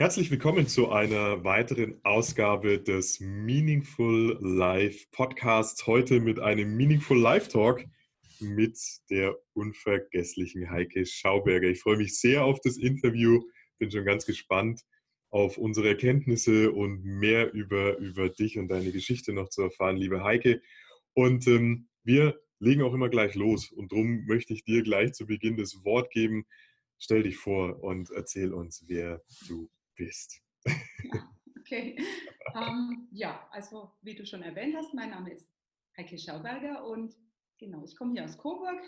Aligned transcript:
Herzlich 0.00 0.30
willkommen 0.30 0.68
zu 0.68 0.90
einer 0.90 1.42
weiteren 1.42 1.98
Ausgabe 2.04 2.78
des 2.80 3.18
Meaningful 3.18 4.38
Life 4.40 5.08
Podcasts. 5.10 5.88
Heute 5.88 6.20
mit 6.20 6.38
einem 6.38 6.76
Meaningful 6.76 7.18
Life 7.18 7.48
Talk 7.48 7.84
mit 8.38 8.78
der 9.10 9.36
unvergesslichen 9.54 10.70
Heike 10.70 11.04
Schauberger. 11.04 11.66
Ich 11.66 11.80
freue 11.80 11.96
mich 11.96 12.16
sehr 12.16 12.44
auf 12.44 12.60
das 12.60 12.76
Interview, 12.76 13.42
bin 13.80 13.90
schon 13.90 14.04
ganz 14.04 14.24
gespannt 14.24 14.82
auf 15.30 15.58
unsere 15.58 15.88
Erkenntnisse 15.88 16.70
und 16.70 17.02
mehr 17.02 17.52
über, 17.52 17.98
über 17.98 18.28
dich 18.28 18.56
und 18.56 18.68
deine 18.68 18.92
Geschichte 18.92 19.32
noch 19.32 19.48
zu 19.48 19.62
erfahren, 19.62 19.96
liebe 19.96 20.22
Heike. 20.22 20.62
Und 21.12 21.48
ähm, 21.48 21.88
wir 22.04 22.38
legen 22.60 22.82
auch 22.82 22.94
immer 22.94 23.08
gleich 23.08 23.34
los 23.34 23.72
und 23.72 23.90
darum 23.90 24.26
möchte 24.26 24.54
ich 24.54 24.62
dir 24.62 24.84
gleich 24.84 25.14
zu 25.14 25.26
Beginn 25.26 25.56
das 25.56 25.82
Wort 25.82 26.12
geben. 26.12 26.46
Stell 27.00 27.24
dich 27.24 27.36
vor 27.36 27.82
und 27.82 28.12
erzähl 28.12 28.54
uns, 28.54 28.84
wer 28.86 29.24
du 29.48 29.68
bist. 29.98 30.40
Ja, 30.64 31.30
okay. 31.58 31.98
Ähm, 32.54 33.08
ja, 33.12 33.46
also 33.52 33.92
wie 34.00 34.14
du 34.14 34.24
schon 34.24 34.42
erwähnt 34.42 34.74
hast, 34.74 34.94
mein 34.94 35.10
Name 35.10 35.32
ist 35.32 35.52
Heike 35.96 36.18
Schauberger 36.18 36.86
und 36.86 37.14
genau, 37.58 37.84
ich 37.84 37.94
komme 37.96 38.14
hier 38.14 38.24
aus 38.24 38.38
Coburg, 38.38 38.80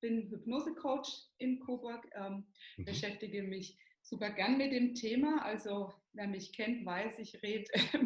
bin 0.00 0.28
Hypnose-Coach 0.28 1.08
in 1.38 1.60
Coburg, 1.60 2.06
ähm, 2.14 2.46
mhm. 2.76 2.84
beschäftige 2.84 3.42
mich 3.42 3.78
super 4.02 4.30
gern 4.30 4.58
mit 4.58 4.72
dem 4.72 4.94
Thema. 4.94 5.42
Also 5.42 5.92
wer 6.12 6.26
mich 6.26 6.52
kennt, 6.52 6.84
weiß, 6.84 7.18
ich 7.20 7.42
rede 7.42 7.66
äh, 7.74 7.98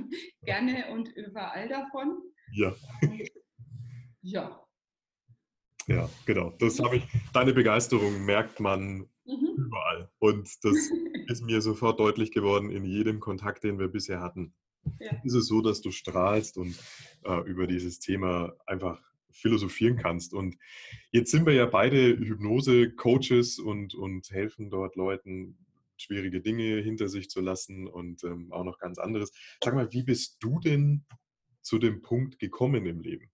gerne 0.43 0.91
und 0.93 1.09
überall 1.17 1.69
davon. 1.69 2.23
Ja. 2.53 2.75
Ja. 4.23 4.67
Ja, 5.87 6.09
genau. 6.27 6.51
Das 6.59 6.79
habe 6.79 6.99
ich. 6.99 7.05
Deine 7.33 7.53
Begeisterung 7.53 8.25
merkt 8.25 8.61
man. 8.61 9.09
Und 10.21 10.49
das 10.63 10.77
ist 11.27 11.43
mir 11.43 11.61
sofort 11.61 11.99
deutlich 11.99 12.31
geworden 12.31 12.71
in 12.71 12.85
jedem 12.85 13.19
Kontakt, 13.19 13.65
den 13.65 13.79
wir 13.79 13.89
bisher 13.89 14.21
hatten. 14.21 14.55
Ja. 14.99 15.11
Ist 15.25 15.35
es 15.35 15.47
so, 15.47 15.61
dass 15.61 15.81
du 15.81 15.91
strahlst 15.91 16.57
und 16.57 16.79
äh, 17.25 17.41
über 17.49 17.67
dieses 17.67 17.99
Thema 17.99 18.55
einfach 18.67 19.03
philosophieren 19.33 19.97
kannst. 19.97 20.33
Und 20.33 20.57
jetzt 21.11 21.31
sind 21.31 21.47
wir 21.47 21.55
ja 21.55 21.67
beide 21.67 22.17
Hypnose-Coaches 22.19 23.59
und, 23.59 23.95
und 23.95 24.31
helfen 24.31 24.71
dort 24.71 24.97
Leuten, 24.97 25.59
schwierige 25.97 26.41
Dinge 26.41 26.81
hinter 26.81 27.09
sich 27.09 27.29
zu 27.29 27.41
lassen 27.41 27.87
und 27.87 28.25
ähm, 28.25 28.53
auch 28.53 28.65
noch 28.65 28.79
ganz 28.79 28.99
anderes. 28.99 29.33
Sag 29.63 29.75
mal, 29.75 29.93
wie 29.93 30.03
bist 30.03 30.39
du 30.41 30.59
denn 30.59 31.05
zu 31.63 31.79
dem 31.79 32.01
Punkt 32.01 32.39
gekommen 32.39 32.87
im 32.87 33.01
Leben? 33.01 33.31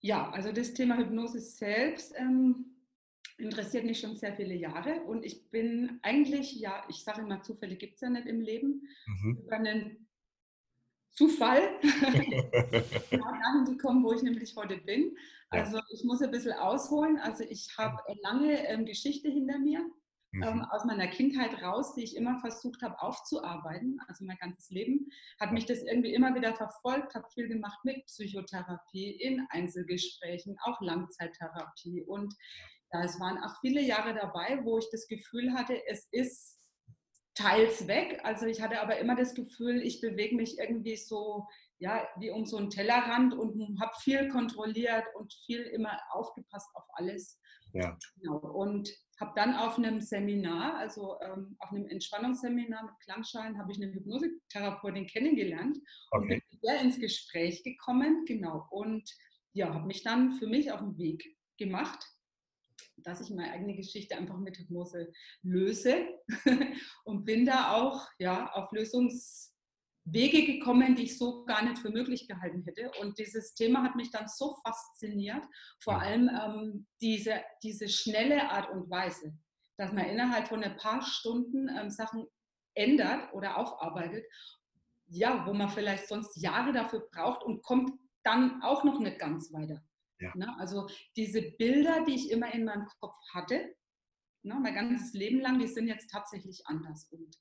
Ja, 0.00 0.30
also 0.30 0.52
das 0.52 0.74
Thema 0.74 0.98
Hypnose 0.98 1.40
selbst 1.40 2.14
ähm, 2.18 2.73
interessiert 3.36 3.84
mich 3.84 4.00
schon 4.00 4.16
sehr 4.16 4.34
viele 4.34 4.54
Jahre 4.54 5.02
und 5.02 5.24
ich 5.24 5.50
bin 5.50 5.98
eigentlich, 6.02 6.54
ja, 6.54 6.84
ich 6.88 7.02
sage 7.02 7.22
immer, 7.22 7.42
Zufälle 7.42 7.76
gibt 7.76 7.94
es 7.94 8.00
ja 8.00 8.10
nicht 8.10 8.26
im 8.26 8.40
Leben, 8.40 8.88
mhm. 9.06 9.42
über 9.44 9.56
einen 9.56 10.08
Zufall 11.10 11.60
genau 13.10 13.30
dahin 13.30 13.64
gekommen, 13.66 14.04
wo 14.04 14.12
ich 14.12 14.22
nämlich 14.22 14.56
heute 14.56 14.78
bin. 14.78 15.16
Also 15.48 15.78
ich 15.92 16.02
muss 16.02 16.20
ein 16.22 16.32
bisschen 16.32 16.54
ausholen. 16.54 17.18
Also 17.18 17.44
ich 17.44 17.68
habe 17.78 17.96
lange 18.22 18.66
ähm, 18.66 18.84
Geschichte 18.84 19.28
hinter 19.28 19.58
mir. 19.58 19.88
Ähm, 20.42 20.56
mhm. 20.56 20.64
aus 20.72 20.84
meiner 20.84 21.06
Kindheit 21.06 21.62
raus, 21.62 21.94
die 21.94 22.02
ich 22.02 22.16
immer 22.16 22.40
versucht 22.40 22.82
habe 22.82 23.00
aufzuarbeiten, 23.00 24.00
also 24.08 24.24
mein 24.24 24.36
ganzes 24.38 24.68
Leben, 24.70 25.08
hat 25.38 25.52
mich 25.52 25.64
das 25.64 25.84
irgendwie 25.84 26.12
immer 26.12 26.34
wieder 26.34 26.56
verfolgt, 26.56 27.14
habe 27.14 27.28
viel 27.32 27.46
gemacht 27.46 27.78
mit 27.84 28.04
Psychotherapie, 28.06 29.12
in 29.12 29.46
Einzelgesprächen, 29.50 30.56
auch 30.64 30.80
Langzeittherapie 30.80 32.02
und 32.02 32.34
ja, 32.94 33.02
es 33.02 33.18
waren 33.18 33.38
auch 33.38 33.60
viele 33.60 33.80
Jahre 33.80 34.14
dabei, 34.14 34.60
wo 34.62 34.78
ich 34.78 34.88
das 34.92 35.08
Gefühl 35.08 35.52
hatte, 35.52 35.82
es 35.88 36.06
ist 36.12 36.60
teils 37.34 37.88
weg. 37.88 38.20
Also 38.22 38.46
ich 38.46 38.62
hatte 38.62 38.80
aber 38.80 38.98
immer 38.98 39.16
das 39.16 39.34
Gefühl, 39.34 39.82
ich 39.82 40.00
bewege 40.00 40.36
mich 40.36 40.58
irgendwie 40.58 40.96
so, 40.96 41.44
ja, 41.78 42.06
wie 42.18 42.30
um 42.30 42.46
so 42.46 42.56
einen 42.56 42.70
Tellerrand 42.70 43.34
und 43.34 43.80
habe 43.80 43.92
viel 44.00 44.28
kontrolliert 44.28 45.04
und 45.16 45.34
viel 45.44 45.62
immer 45.62 45.98
aufgepasst 46.12 46.70
auf 46.74 46.84
alles. 46.92 47.40
Ja. 47.72 47.98
Genau. 48.20 48.36
Und 48.36 48.88
habe 49.18 49.32
dann 49.34 49.56
auf 49.56 49.76
einem 49.76 50.00
Seminar, 50.00 50.76
also 50.76 51.18
ähm, 51.20 51.56
auf 51.58 51.72
einem 51.72 51.88
Entspannungsseminar 51.88 52.84
mit 52.84 52.94
Klangschalen, 53.00 53.58
habe 53.58 53.72
ich 53.72 53.82
eine 53.82 53.92
Hypnosetherapeutin 53.92 55.08
kennengelernt 55.08 55.78
okay. 56.12 56.22
und 56.22 56.28
bin 56.28 56.42
mit 56.52 56.62
der 56.62 56.80
ins 56.80 57.00
Gespräch 57.00 57.64
gekommen, 57.64 58.24
genau. 58.26 58.68
Und 58.70 59.10
ja, 59.52 59.74
habe 59.74 59.88
mich 59.88 60.04
dann 60.04 60.34
für 60.34 60.46
mich 60.46 60.70
auf 60.70 60.78
den 60.78 60.96
Weg 60.96 61.36
gemacht 61.58 62.13
dass 62.96 63.20
ich 63.20 63.30
meine 63.30 63.52
eigene 63.52 63.74
Geschichte 63.74 64.16
einfach 64.16 64.38
mit 64.38 64.58
Hypnose 64.58 65.12
löse 65.42 66.06
und 67.04 67.24
bin 67.24 67.44
da 67.44 67.72
auch 67.72 68.06
ja, 68.18 68.50
auf 68.52 68.70
Lösungswege 68.72 70.46
gekommen, 70.46 70.94
die 70.94 71.04
ich 71.04 71.18
so 71.18 71.44
gar 71.44 71.62
nicht 71.64 71.78
für 71.78 71.90
möglich 71.90 72.28
gehalten 72.28 72.62
hätte. 72.64 72.90
Und 73.00 73.18
dieses 73.18 73.54
Thema 73.54 73.82
hat 73.82 73.96
mich 73.96 74.10
dann 74.10 74.28
so 74.28 74.56
fasziniert, 74.64 75.44
vor 75.82 76.00
allem 76.00 76.28
ähm, 76.28 76.86
diese, 77.00 77.42
diese 77.62 77.88
schnelle 77.88 78.50
Art 78.50 78.70
und 78.70 78.90
Weise, 78.90 79.36
dass 79.76 79.92
man 79.92 80.06
innerhalb 80.06 80.48
von 80.48 80.62
ein 80.62 80.76
paar 80.76 81.02
Stunden 81.02 81.68
ähm, 81.68 81.90
Sachen 81.90 82.26
ändert 82.74 83.32
oder 83.32 83.56
aufarbeitet, 83.56 84.24
ja, 85.06 85.46
wo 85.46 85.52
man 85.52 85.68
vielleicht 85.68 86.08
sonst 86.08 86.36
Jahre 86.36 86.72
dafür 86.72 87.08
braucht 87.12 87.44
und 87.44 87.62
kommt 87.62 87.92
dann 88.24 88.62
auch 88.62 88.84
noch 88.84 88.98
nicht 89.00 89.18
ganz 89.18 89.52
weiter. 89.52 89.82
Ja. 90.20 90.32
Ne? 90.34 90.54
Also 90.58 90.88
diese 91.16 91.42
Bilder, 91.42 92.04
die 92.04 92.14
ich 92.14 92.30
immer 92.30 92.52
in 92.54 92.64
meinem 92.64 92.86
Kopf 93.00 93.16
hatte, 93.32 93.74
ne, 94.42 94.54
mein 94.60 94.74
ganzes 94.74 95.12
Leben 95.12 95.40
lang, 95.40 95.58
die 95.58 95.66
sind 95.66 95.88
jetzt 95.88 96.10
tatsächlich 96.10 96.66
anders. 96.66 97.08
Und 97.10 97.36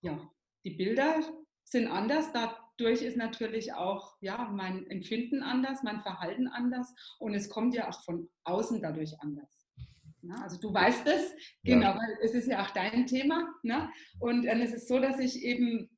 ja, 0.00 0.30
die 0.64 0.70
Bilder 0.70 1.20
sind 1.64 1.88
anders. 1.88 2.32
Dadurch 2.32 3.02
ist 3.02 3.16
natürlich 3.16 3.74
auch 3.74 4.16
ja, 4.20 4.48
mein 4.48 4.86
Empfinden 4.86 5.42
anders, 5.42 5.82
mein 5.82 6.00
Verhalten 6.00 6.48
anders 6.48 6.94
und 7.18 7.34
es 7.34 7.48
kommt 7.48 7.74
ja 7.74 7.88
auch 7.88 8.02
von 8.04 8.30
außen 8.44 8.80
dadurch 8.80 9.20
anders. 9.20 9.64
Ne? 10.22 10.40
Also 10.42 10.58
du 10.58 10.72
weißt 10.72 11.06
es, 11.06 11.32
ja. 11.62 11.74
genau, 11.74 11.94
weil 11.94 12.18
es 12.22 12.32
ist 12.32 12.48
ja 12.48 12.62
auch 12.62 12.70
dein 12.70 13.06
Thema. 13.06 13.54
Ne? 13.62 13.90
Und 14.20 14.46
äh, 14.46 14.58
es 14.62 14.72
ist 14.72 14.88
so, 14.88 14.98
dass 14.98 15.18
ich 15.18 15.42
eben, 15.42 15.90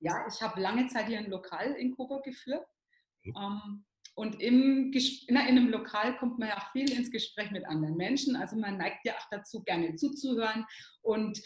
ja, 0.00 0.26
ich 0.28 0.42
habe 0.42 0.60
lange 0.60 0.88
Zeit 0.88 1.06
hier 1.06 1.18
ein 1.18 1.30
Lokal 1.30 1.72
in 1.72 1.94
Coburg 1.94 2.24
geführt. 2.24 2.66
Mhm. 3.22 3.34
Ähm, 3.36 3.84
und 4.20 4.38
im, 4.42 4.92
in 4.92 5.36
einem 5.38 5.70
Lokal 5.70 6.14
kommt 6.18 6.38
man 6.38 6.50
ja 6.50 6.58
auch 6.58 6.72
viel 6.72 6.92
ins 6.92 7.10
Gespräch 7.10 7.50
mit 7.52 7.64
anderen 7.64 7.96
Menschen. 7.96 8.36
Also 8.36 8.54
man 8.54 8.76
neigt 8.76 9.06
ja 9.06 9.14
auch 9.14 9.26
dazu, 9.30 9.62
gerne 9.62 9.94
zuzuhören. 9.94 10.66
Und 11.00 11.40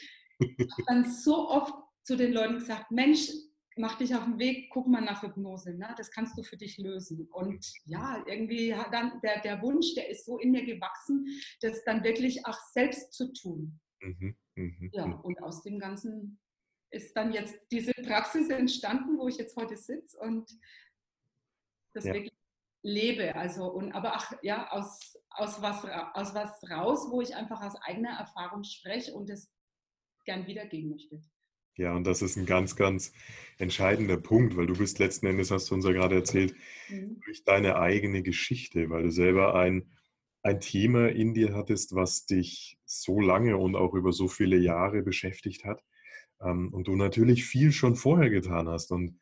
dann 0.88 1.08
so 1.08 1.48
oft 1.50 1.72
zu 2.02 2.16
den 2.16 2.32
Leuten 2.32 2.54
gesagt, 2.54 2.90
Mensch, 2.90 3.30
mach 3.76 3.96
dich 3.98 4.12
auf 4.16 4.24
den 4.24 4.40
Weg, 4.40 4.70
guck 4.72 4.88
mal 4.88 5.00
nach 5.00 5.22
Hypnose, 5.22 5.72
ne? 5.72 5.94
das 5.96 6.10
kannst 6.10 6.36
du 6.36 6.42
für 6.42 6.56
dich 6.56 6.76
lösen. 6.78 7.28
Und 7.30 7.64
ja, 7.84 8.24
irgendwie 8.26 8.74
hat 8.74 8.92
dann 8.92 9.20
der, 9.22 9.40
der 9.40 9.62
Wunsch, 9.62 9.94
der 9.94 10.10
ist 10.10 10.26
so 10.26 10.38
in 10.38 10.50
mir 10.50 10.64
gewachsen, 10.64 11.28
das 11.60 11.84
dann 11.84 12.02
wirklich 12.02 12.44
auch 12.44 12.58
selbst 12.72 13.12
zu 13.12 13.32
tun. 13.34 13.78
Mhm, 14.00 14.36
mh, 14.56 14.88
ja, 14.90 15.06
mh. 15.06 15.20
und 15.20 15.40
aus 15.44 15.62
dem 15.62 15.78
Ganzen 15.78 16.40
ist 16.90 17.16
dann 17.16 17.32
jetzt 17.32 17.54
diese 17.70 17.92
Praxis 17.92 18.48
entstanden, 18.50 19.16
wo 19.16 19.28
ich 19.28 19.36
jetzt 19.36 19.56
heute 19.56 19.76
sitze 19.76 20.18
und 20.18 20.50
das 21.92 22.04
ja. 22.06 22.14
wirklich 22.14 22.32
lebe. 22.84 23.34
Also, 23.34 23.64
und, 23.66 23.92
aber 23.92 24.16
auch 24.16 24.32
ja, 24.42 24.70
aus, 24.70 25.18
aus, 25.30 25.60
was, 25.60 25.84
aus 26.14 26.34
was 26.34 26.70
raus, 26.70 27.08
wo 27.10 27.20
ich 27.20 27.34
einfach 27.34 27.60
aus 27.60 27.74
eigener 27.82 28.16
Erfahrung 28.18 28.62
spreche 28.62 29.12
und 29.12 29.28
es 29.30 29.50
gern 30.24 30.46
wiedergeben 30.46 30.90
möchte. 30.90 31.20
Ja, 31.76 31.92
und 31.96 32.06
das 32.06 32.22
ist 32.22 32.36
ein 32.36 32.46
ganz, 32.46 32.76
ganz 32.76 33.12
entscheidender 33.58 34.16
Punkt, 34.16 34.56
weil 34.56 34.66
du 34.66 34.76
bist 34.76 35.00
letzten 35.00 35.26
Endes, 35.26 35.50
hast 35.50 35.70
du 35.70 35.74
uns 35.74 35.84
ja 35.84 35.90
gerade 35.90 36.14
erzählt, 36.14 36.54
mhm. 36.88 37.20
durch 37.24 37.42
deine 37.42 37.76
eigene 37.76 38.22
Geschichte, 38.22 38.90
weil 38.90 39.02
du 39.02 39.10
selber 39.10 39.56
ein, 39.56 39.90
ein 40.42 40.60
Thema 40.60 41.08
in 41.08 41.34
dir 41.34 41.52
hattest, 41.54 41.94
was 41.94 42.26
dich 42.26 42.78
so 42.84 43.20
lange 43.20 43.56
und 43.56 43.74
auch 43.74 43.94
über 43.94 44.12
so 44.12 44.28
viele 44.28 44.56
Jahre 44.56 45.02
beschäftigt 45.02 45.64
hat. 45.64 45.82
Ähm, 46.40 46.72
und 46.72 46.86
du 46.86 46.94
natürlich 46.94 47.44
viel 47.44 47.72
schon 47.72 47.96
vorher 47.96 48.30
getan 48.30 48.68
hast. 48.68 48.92
Und 48.92 49.18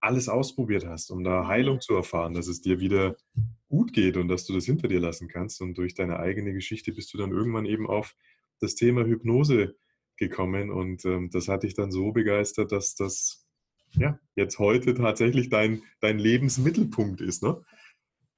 alles 0.00 0.28
ausprobiert 0.28 0.86
hast, 0.86 1.10
um 1.10 1.24
da 1.24 1.46
Heilung 1.46 1.80
zu 1.80 1.94
erfahren, 1.94 2.34
dass 2.34 2.46
es 2.46 2.60
dir 2.60 2.80
wieder 2.80 3.16
gut 3.68 3.92
geht 3.92 4.16
und 4.16 4.28
dass 4.28 4.46
du 4.46 4.52
das 4.52 4.64
hinter 4.64 4.88
dir 4.88 5.00
lassen 5.00 5.28
kannst. 5.28 5.60
Und 5.60 5.76
durch 5.76 5.94
deine 5.94 6.18
eigene 6.18 6.52
Geschichte 6.52 6.92
bist 6.92 7.12
du 7.12 7.18
dann 7.18 7.32
irgendwann 7.32 7.66
eben 7.66 7.86
auf 7.86 8.14
das 8.60 8.74
Thema 8.74 9.04
Hypnose 9.04 9.76
gekommen. 10.16 10.70
Und 10.70 11.04
ähm, 11.04 11.30
das 11.30 11.48
hat 11.48 11.62
dich 11.62 11.74
dann 11.74 11.90
so 11.90 12.12
begeistert, 12.12 12.72
dass 12.72 12.94
das 12.94 13.46
ja, 13.92 14.18
jetzt 14.36 14.58
heute 14.58 14.94
tatsächlich 14.94 15.48
dein, 15.48 15.82
dein 16.00 16.18
Lebensmittelpunkt 16.18 17.20
ist. 17.20 17.42
Ne? 17.42 17.62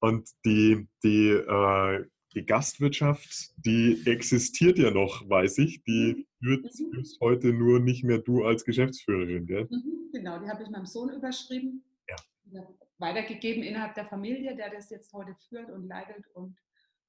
Und 0.01 0.29
die, 0.45 0.87
die, 1.03 1.29
äh, 1.31 2.05
die 2.35 2.47
Gastwirtschaft, 2.47 3.53
die 3.57 4.03
existiert 4.07 4.79
ja 4.79 4.91
noch, 4.91 5.29
weiß 5.29 5.59
ich. 5.59 5.83
Die 5.85 6.27
führt, 6.41 6.65
mhm. 6.65 6.93
führst 6.95 7.21
heute 7.21 7.53
nur 7.53 7.81
nicht 7.81 8.05
mehr 8.05 8.19
du 8.19 8.45
als 8.45 8.65
Geschäftsführerin, 8.65 9.47
gell? 9.47 9.69
Mhm. 9.71 10.11
Genau, 10.13 10.39
die 10.39 10.49
habe 10.49 10.63
ich 10.63 10.71
meinem 10.71 10.87
Sohn 10.87 11.11
überschrieben. 11.11 11.85
Ja. 12.09 12.67
Weitergegeben 12.99 13.63
innerhalb 13.63 13.95
der 13.95 14.07
Familie, 14.07 14.57
der 14.57 14.71
das 14.71 14.91
jetzt 14.91 15.13
heute 15.13 15.35
führt 15.49 15.71
und 15.71 15.87
leitet. 15.87 16.27
Und, 16.35 16.57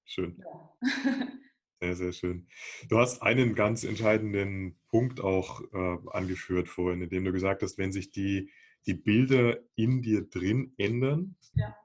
Schön. 0.06 0.38
Ja. 0.38 0.78
Sehr, 1.84 1.96
sehr 1.96 2.14
schön. 2.14 2.48
Du 2.90 3.00
hast 3.00 3.24
einen 3.24 3.56
ganz 3.56 3.84
entscheidenden 3.84 4.80
Punkt 4.90 5.20
auch 5.20 5.62
äh, 5.74 5.98
angeführt 6.12 6.70
vorhin, 6.70 7.02
indem 7.02 7.26
du 7.26 7.32
gesagt 7.32 7.64
hast, 7.64 7.80
wenn 7.80 7.92
sich 7.92 8.12
die, 8.12 8.52
die 8.86 8.94
Bilder 8.94 9.58
in 9.74 10.04
dir 10.04 10.30
drin 10.30 10.76
ändern, 10.78 11.36
ja. 11.56 11.76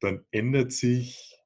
dann 0.00 0.26
ändert 0.32 0.72
sich 0.72 1.37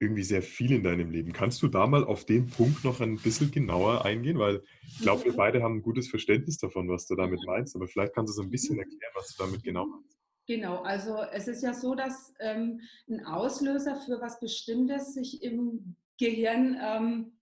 irgendwie 0.00 0.22
sehr 0.22 0.42
viel 0.42 0.72
in 0.72 0.82
deinem 0.82 1.10
Leben. 1.10 1.32
Kannst 1.32 1.62
du 1.62 1.68
da 1.68 1.86
mal 1.86 2.04
auf 2.04 2.24
den 2.24 2.48
Punkt 2.48 2.84
noch 2.84 3.00
ein 3.00 3.16
bisschen 3.16 3.50
genauer 3.50 4.04
eingehen? 4.04 4.38
Weil 4.38 4.62
ich 4.82 5.00
glaube, 5.00 5.24
wir 5.24 5.32
mhm. 5.32 5.36
beide 5.36 5.62
haben 5.62 5.76
ein 5.76 5.82
gutes 5.82 6.08
Verständnis 6.08 6.56
davon, 6.56 6.88
was 6.88 7.06
du 7.06 7.14
damit 7.14 7.40
meinst. 7.46 7.76
Aber 7.76 7.86
vielleicht 7.86 8.14
kannst 8.14 8.32
du 8.32 8.36
so 8.36 8.42
ein 8.42 8.50
bisschen 8.50 8.76
mhm. 8.76 8.82
erklären, 8.82 9.12
was 9.14 9.36
du 9.36 9.44
damit 9.44 9.62
genau 9.62 9.86
meinst. 9.86 10.16
Genau, 10.46 10.82
also 10.82 11.22
es 11.32 11.46
ist 11.46 11.62
ja 11.62 11.74
so, 11.74 11.94
dass 11.94 12.32
ähm, 12.40 12.80
ein 13.08 13.24
Auslöser 13.24 13.96
für 13.96 14.20
was 14.20 14.40
Bestimmtes 14.40 15.14
sich 15.14 15.42
im 15.42 15.96
Gehirn 16.18 16.76
ähm, 16.82 17.38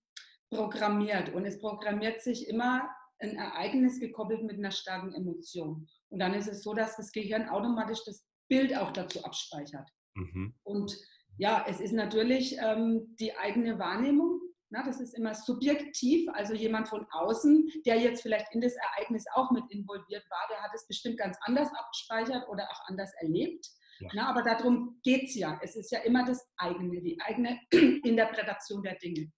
programmiert. 0.49 1.33
Und 1.33 1.45
es 1.45 1.59
programmiert 1.59 2.21
sich 2.21 2.47
immer 2.49 2.89
ein 3.19 3.35
Ereignis 3.37 3.99
gekoppelt 3.99 4.43
mit 4.43 4.57
einer 4.57 4.71
starken 4.71 5.13
Emotion. 5.13 5.87
Und 6.09 6.19
dann 6.19 6.33
ist 6.33 6.47
es 6.47 6.61
so, 6.61 6.73
dass 6.73 6.97
das 6.97 7.11
Gehirn 7.11 7.47
automatisch 7.47 8.03
das 8.05 8.25
Bild 8.49 8.75
auch 8.75 8.91
dazu 8.91 9.23
abspeichert. 9.23 9.89
Mhm. 10.15 10.53
Und 10.63 10.97
ja, 11.39 11.65
es 11.69 11.79
ist 11.79 11.93
natürlich 11.93 12.57
ähm, 12.59 13.15
die 13.17 13.35
eigene 13.37 13.79
Wahrnehmung. 13.79 14.41
Na, 14.71 14.83
das 14.83 14.99
ist 14.99 15.17
immer 15.17 15.33
subjektiv, 15.33 16.29
also 16.33 16.53
jemand 16.53 16.89
von 16.89 17.07
außen, 17.09 17.71
der 17.85 17.97
jetzt 17.97 18.21
vielleicht 18.21 18.53
in 18.53 18.61
das 18.61 18.75
Ereignis 18.75 19.25
auch 19.33 19.49
mit 19.49 19.63
involviert 19.69 20.23
war, 20.29 20.47
der 20.51 20.61
hat 20.61 20.71
es 20.75 20.85
bestimmt 20.85 21.17
ganz 21.17 21.37
anders 21.41 21.69
abgespeichert 21.73 22.47
oder 22.49 22.69
auch 22.69 22.87
anders 22.87 23.11
erlebt. 23.21 23.65
Ja. 23.99 24.09
Na, 24.13 24.29
aber 24.29 24.43
darum 24.43 24.99
geht 25.01 25.23
es 25.23 25.35
ja. 25.35 25.57
Es 25.63 25.77
ist 25.77 25.91
ja 25.91 25.99
immer 25.99 26.25
das 26.25 26.45
eigene, 26.57 27.01
die 27.01 27.17
eigene 27.21 27.57
Interpretation 28.03 28.83
der 28.83 28.95
Dinge. 28.95 29.31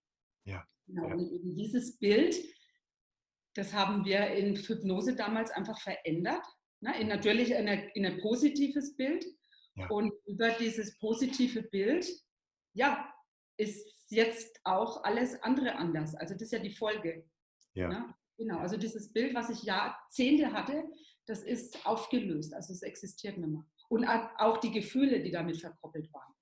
Ja. 0.45 0.65
Genau. 0.88 1.07
Ja. 1.07 1.13
Und 1.13 1.31
eben 1.31 1.56
dieses 1.56 2.00
Bild, 2.00 2.36
das 3.54 3.74
haben 3.74 4.06
wir 4.06 4.27
in 4.31 4.56
Hypnose 4.56 5.15
damals 5.15 5.51
einfach 5.51 5.80
verändert. 5.80 6.44
Na, 6.81 6.95
in 6.95 7.07
natürlich 7.07 7.51
in, 7.51 7.68
in 7.68 8.06
ein 8.07 8.19
positives 8.21 8.95
Bild. 8.95 9.24
Ja. 9.75 9.88
Und 9.89 10.13
über 10.25 10.51
dieses 10.51 10.97
positive 11.00 11.63
Bild, 11.63 12.07
ja, 12.73 13.13
ist 13.57 14.06
jetzt 14.09 14.59
auch 14.63 15.03
alles 15.03 15.41
andere 15.44 15.75
anders. 15.75 16.15
Also 16.15 16.33
das 16.33 16.44
ist 16.44 16.51
ja 16.51 16.59
die 16.59 16.75
Folge. 16.75 17.25
Ja. 17.73 17.88
Na, 17.88 18.18
genau. 18.38 18.59
Also 18.59 18.77
dieses 18.77 19.12
Bild, 19.13 19.33
was 19.33 19.50
ich 19.50 19.63
Jahrzehnte 19.63 20.51
hatte, 20.51 20.83
das 21.25 21.44
ist 21.44 21.85
aufgelöst. 21.85 22.53
Also 22.53 22.73
es 22.73 22.81
existiert 22.81 23.38
nicht 23.38 23.50
mehr 23.50 23.65
und 23.91 24.06
auch 24.06 24.57
die 24.57 24.71
Gefühle, 24.71 25.21
die 25.21 25.31
damit 25.31 25.59
verkoppelt 25.59 26.12
waren. 26.13 26.33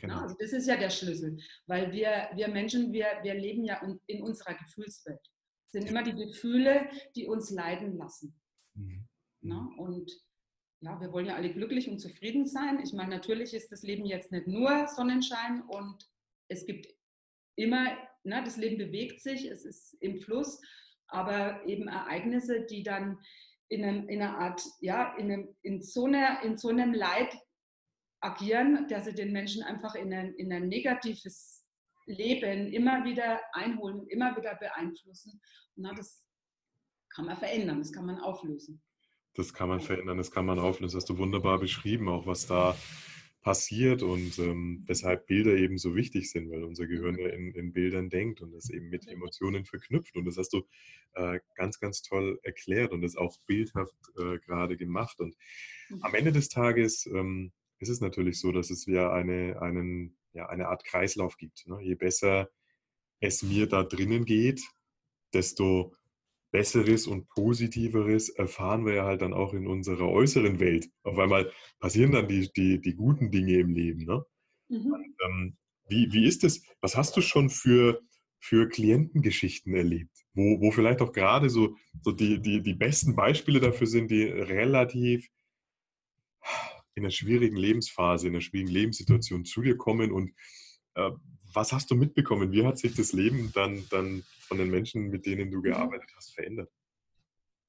Genau. 0.00 0.14
Ja, 0.14 0.22
also 0.22 0.34
das 0.38 0.52
ist 0.52 0.66
ja 0.66 0.76
der 0.76 0.90
Schlüssel, 0.90 1.38
weil 1.66 1.92
wir, 1.92 2.28
wir 2.34 2.48
Menschen, 2.48 2.92
wir, 2.92 3.06
wir 3.22 3.34
leben 3.34 3.64
ja 3.64 3.80
in 4.06 4.22
unserer 4.22 4.54
Gefühlswelt. 4.54 5.20
Es 5.66 5.72
sind 5.72 5.88
immer 5.88 6.02
die 6.02 6.14
Gefühle, 6.14 6.90
die 7.14 7.26
uns 7.26 7.50
leiden 7.50 7.96
lassen. 7.96 8.36
Mhm. 8.74 9.08
Ja, 9.42 9.60
mhm. 9.60 9.78
und 9.78 10.12
ja, 10.80 11.00
wir 11.00 11.12
wollen 11.12 11.26
ja 11.26 11.34
alle 11.34 11.52
glücklich 11.52 11.88
und 11.88 11.98
zufrieden 11.98 12.46
sein. 12.46 12.80
Ich 12.82 12.92
meine, 12.92 13.10
natürlich 13.10 13.52
ist 13.54 13.72
das 13.72 13.82
Leben 13.82 14.06
jetzt 14.06 14.30
nicht 14.30 14.46
nur 14.46 14.86
Sonnenschein 14.88 15.62
und 15.62 16.08
es 16.48 16.66
gibt 16.66 16.86
immer, 17.56 17.96
ne, 18.22 18.42
das 18.44 18.56
Leben 18.56 18.78
bewegt 18.78 19.20
sich, 19.20 19.46
es 19.50 19.64
ist 19.64 19.94
im 20.00 20.20
Fluss, 20.20 20.60
aber 21.08 21.66
eben 21.66 21.88
Ereignisse, 21.88 22.64
die 22.66 22.82
dann 22.82 23.18
in, 23.68 23.84
einem, 23.84 24.08
in 24.08 24.22
einer 24.22 24.38
Art, 24.38 24.62
ja, 24.80 25.14
in, 25.16 25.32
einem, 25.32 25.56
in, 25.62 25.82
so 25.82 26.06
einer, 26.06 26.42
in 26.42 26.56
so 26.56 26.68
einem 26.68 26.94
Leid 26.94 27.36
agieren, 28.20 28.86
dass 28.88 29.04
sie 29.04 29.14
den 29.14 29.32
Menschen 29.32 29.62
einfach 29.62 29.94
in 29.94 30.12
ein, 30.12 30.34
in 30.34 30.52
ein 30.52 30.68
negatives 30.68 31.64
Leben 32.06 32.72
immer 32.72 33.04
wieder 33.04 33.40
einholen, 33.52 34.06
immer 34.08 34.36
wieder 34.36 34.54
beeinflussen. 34.54 35.40
Und 35.76 35.82
na, 35.82 35.94
das 35.94 36.24
kann 37.10 37.26
man 37.26 37.36
verändern, 37.36 37.78
das 37.78 37.92
kann 37.92 38.06
man 38.06 38.20
auflösen. 38.20 38.82
Das 39.38 39.54
kann 39.54 39.68
man 39.68 39.80
verändern, 39.80 40.18
das 40.18 40.32
kann 40.32 40.46
man 40.46 40.58
auflösen. 40.58 40.96
Das 40.96 41.02
hast 41.02 41.10
du 41.10 41.18
wunderbar 41.18 41.60
beschrieben, 41.60 42.08
auch 42.08 42.26
was 42.26 42.46
da 42.46 42.76
passiert 43.40 44.02
und 44.02 44.36
ähm, 44.40 44.82
weshalb 44.86 45.28
Bilder 45.28 45.52
eben 45.52 45.78
so 45.78 45.94
wichtig 45.94 46.28
sind, 46.28 46.50
weil 46.50 46.64
unser 46.64 46.88
Gehirn 46.88 47.16
ja 47.16 47.28
in, 47.28 47.52
in, 47.52 47.72
Bildern 47.72 48.10
denkt 48.10 48.40
und 48.40 48.50
das 48.50 48.68
eben 48.68 48.88
mit 48.88 49.06
Emotionen 49.06 49.64
verknüpft. 49.64 50.16
Und 50.16 50.24
das 50.24 50.38
hast 50.38 50.52
du 50.52 50.66
äh, 51.14 51.38
ganz, 51.54 51.78
ganz 51.78 52.02
toll 52.02 52.40
erklärt 52.42 52.90
und 52.90 53.00
das 53.00 53.14
auch 53.14 53.38
bildhaft 53.46 53.94
äh, 54.18 54.38
gerade 54.40 54.76
gemacht. 54.76 55.20
Und 55.20 55.36
am 56.00 56.14
Ende 56.14 56.32
des 56.32 56.48
Tages 56.48 57.06
ähm, 57.06 57.52
ist 57.78 57.90
es 57.90 58.00
natürlich 58.00 58.40
so, 58.40 58.50
dass 58.50 58.70
es 58.70 58.86
ja 58.86 59.12
eine, 59.12 59.62
einen, 59.62 60.18
ja, 60.32 60.48
eine 60.48 60.66
Art 60.66 60.84
Kreislauf 60.84 61.36
gibt. 61.36 61.64
Ne? 61.68 61.80
Je 61.80 61.94
besser 61.94 62.50
es 63.20 63.44
mir 63.44 63.68
da 63.68 63.84
drinnen 63.84 64.24
geht, 64.24 64.62
desto 65.32 65.94
Besseres 66.50 67.06
und 67.06 67.28
Positiveres 67.28 68.30
erfahren 68.30 68.86
wir 68.86 68.94
ja 68.94 69.04
halt 69.04 69.22
dann 69.22 69.34
auch 69.34 69.52
in 69.52 69.66
unserer 69.66 70.08
äußeren 70.08 70.60
Welt. 70.60 70.88
Auf 71.02 71.18
einmal 71.18 71.52
passieren 71.78 72.12
dann 72.12 72.28
die, 72.28 72.50
die, 72.56 72.80
die 72.80 72.94
guten 72.94 73.30
Dinge 73.30 73.58
im 73.58 73.70
Leben. 73.70 74.04
Ne? 74.04 74.24
Mhm. 74.68 74.92
Und, 74.92 75.14
ähm, 75.24 75.56
wie, 75.88 76.12
wie 76.12 76.26
ist 76.26 76.44
es? 76.44 76.62
Was 76.80 76.96
hast 76.96 77.16
du 77.16 77.20
schon 77.20 77.50
für, 77.50 78.00
für 78.38 78.68
Klientengeschichten 78.68 79.74
erlebt? 79.74 80.24
Wo, 80.34 80.60
wo 80.60 80.70
vielleicht 80.70 81.00
auch 81.00 81.12
gerade 81.12 81.50
so, 81.50 81.76
so 82.02 82.12
die, 82.12 82.40
die, 82.40 82.62
die 82.62 82.74
besten 82.74 83.16
Beispiele 83.16 83.60
dafür 83.60 83.86
sind, 83.86 84.10
die 84.10 84.22
relativ 84.24 85.28
in 86.94 87.04
einer 87.04 87.10
schwierigen 87.10 87.56
Lebensphase, 87.56 88.26
in 88.26 88.34
einer 88.34 88.40
schwierigen 88.40 88.70
Lebenssituation 88.70 89.44
zu 89.44 89.62
dir 89.62 89.76
kommen 89.76 90.12
und 90.12 90.32
äh, 90.94 91.10
was 91.52 91.72
hast 91.72 91.90
du 91.90 91.94
mitbekommen? 91.94 92.52
Wie 92.52 92.64
hat 92.66 92.78
sich 92.78 92.94
das 92.94 93.12
Leben 93.12 93.50
dann, 93.54 93.84
dann 93.90 94.24
von 94.40 94.58
den 94.58 94.70
Menschen, 94.70 95.08
mit 95.10 95.26
denen 95.26 95.50
du 95.50 95.58
mhm. 95.58 95.62
gearbeitet 95.62 96.10
hast, 96.16 96.34
verändert? 96.34 96.70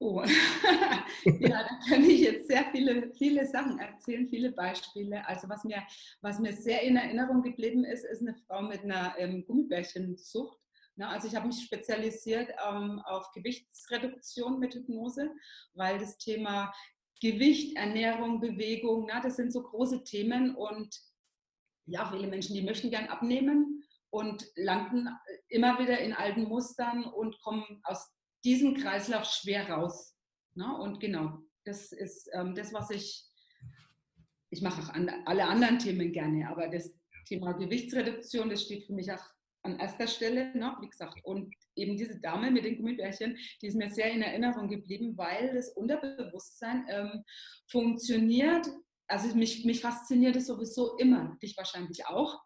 Oh, 0.02 0.22
ja, 1.24 1.62
da 1.62 1.78
kann 1.86 2.02
ich 2.08 2.20
jetzt 2.20 2.48
sehr 2.48 2.64
viele, 2.72 3.12
viele 3.12 3.46
Sachen 3.46 3.78
erzählen, 3.78 4.26
viele 4.30 4.50
Beispiele. 4.50 5.26
Also 5.28 5.46
was 5.50 5.62
mir, 5.64 5.82
was 6.22 6.38
mir 6.38 6.54
sehr 6.54 6.80
in 6.82 6.96
Erinnerung 6.96 7.42
geblieben 7.42 7.84
ist, 7.84 8.06
ist 8.06 8.22
eine 8.22 8.34
Frau 8.46 8.62
mit 8.62 8.82
einer 8.82 9.14
ähm, 9.18 9.44
Gummibärchensucht. 9.46 10.58
Na, 10.96 11.10
also 11.10 11.28
ich 11.28 11.34
habe 11.34 11.48
mich 11.48 11.62
spezialisiert 11.62 12.48
ähm, 12.66 13.00
auf 13.04 13.30
Gewichtsreduktion 13.32 14.58
mit 14.58 14.74
Hypnose, 14.74 15.30
weil 15.74 15.98
das 15.98 16.16
Thema 16.16 16.72
Gewicht, 17.20 17.76
Ernährung, 17.76 18.40
Bewegung, 18.40 19.06
na, 19.06 19.20
das 19.20 19.36
sind 19.36 19.52
so 19.52 19.62
große 19.62 20.02
Themen 20.04 20.54
und 20.54 20.98
ja, 21.86 22.10
viele 22.10 22.28
Menschen, 22.28 22.54
die 22.54 22.62
möchten 22.62 22.90
gern 22.90 23.08
abnehmen 23.08 23.82
und 24.10 24.44
landen 24.56 25.08
immer 25.48 25.78
wieder 25.78 25.98
in 25.98 26.12
alten 26.12 26.44
Mustern 26.44 27.04
und 27.04 27.40
kommen 27.40 27.80
aus 27.84 28.10
diesem 28.44 28.74
Kreislauf 28.74 29.24
schwer 29.24 29.68
raus. 29.70 30.16
Ne? 30.54 30.76
Und 30.78 31.00
genau, 31.00 31.38
das 31.64 31.92
ist 31.92 32.28
ähm, 32.32 32.54
das, 32.54 32.72
was 32.72 32.90
ich, 32.90 33.24
ich 34.50 34.62
mache 34.62 34.82
auch 34.82 34.88
an, 34.90 35.10
alle 35.26 35.46
anderen 35.46 35.78
Themen 35.78 36.12
gerne, 36.12 36.48
aber 36.48 36.68
das 36.68 36.94
Thema 37.26 37.52
Gewichtsreduktion, 37.52 38.50
das 38.50 38.62
steht 38.62 38.86
für 38.86 38.94
mich 38.94 39.12
auch 39.12 39.22
an 39.62 39.78
erster 39.78 40.06
Stelle, 40.06 40.56
ne? 40.56 40.74
wie 40.80 40.88
gesagt. 40.88 41.20
Und 41.24 41.54
eben 41.76 41.96
diese 41.96 42.18
Dame 42.20 42.50
mit 42.50 42.64
den 42.64 42.76
Gummibärchen, 42.76 43.36
die 43.60 43.66
ist 43.66 43.76
mir 43.76 43.90
sehr 43.90 44.10
in 44.10 44.22
Erinnerung 44.22 44.68
geblieben, 44.68 45.16
weil 45.16 45.54
das 45.54 45.70
Unterbewusstsein 45.70 46.86
ähm, 46.88 47.24
funktioniert 47.68 48.66
also 49.10 49.34
mich, 49.34 49.64
mich 49.64 49.80
fasziniert 49.80 50.36
es 50.36 50.46
sowieso 50.46 50.96
immer, 50.96 51.36
dich 51.42 51.56
wahrscheinlich 51.56 52.06
auch, 52.06 52.42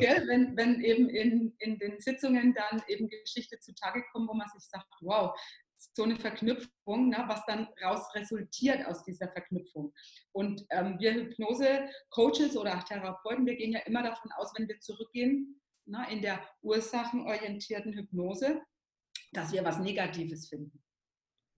Gell, 0.00 0.26
wenn, 0.26 0.56
wenn 0.56 0.82
eben 0.82 1.08
in, 1.08 1.54
in 1.58 1.78
den 1.78 2.00
Sitzungen 2.00 2.54
dann 2.54 2.82
eben 2.88 3.08
Geschichte 3.08 3.58
zutage 3.60 4.02
kommen, 4.10 4.26
wo 4.28 4.34
man 4.34 4.48
sich 4.48 4.68
sagt, 4.68 4.86
wow, 5.00 5.38
so 5.76 6.04
eine 6.04 6.16
Verknüpfung, 6.16 7.10
ne, 7.10 7.24
was 7.26 7.44
dann 7.46 7.68
raus 7.82 8.14
resultiert 8.14 8.86
aus 8.86 9.04
dieser 9.04 9.28
Verknüpfung. 9.28 9.92
Und 10.32 10.64
ähm, 10.70 10.98
wir 10.98 11.12
Hypnose-Coaches 11.14 12.56
oder 12.56 12.82
Therapeuten, 12.84 13.44
wir 13.46 13.56
gehen 13.56 13.72
ja 13.72 13.80
immer 13.80 14.02
davon 14.02 14.32
aus, 14.32 14.52
wenn 14.56 14.66
wir 14.66 14.80
zurückgehen 14.80 15.60
ne, 15.84 16.06
in 16.10 16.22
der 16.22 16.40
ursachenorientierten 16.62 17.92
Hypnose, 17.92 18.62
dass 19.32 19.52
wir 19.52 19.64
was 19.64 19.78
Negatives 19.78 20.48
finden. 20.48 20.82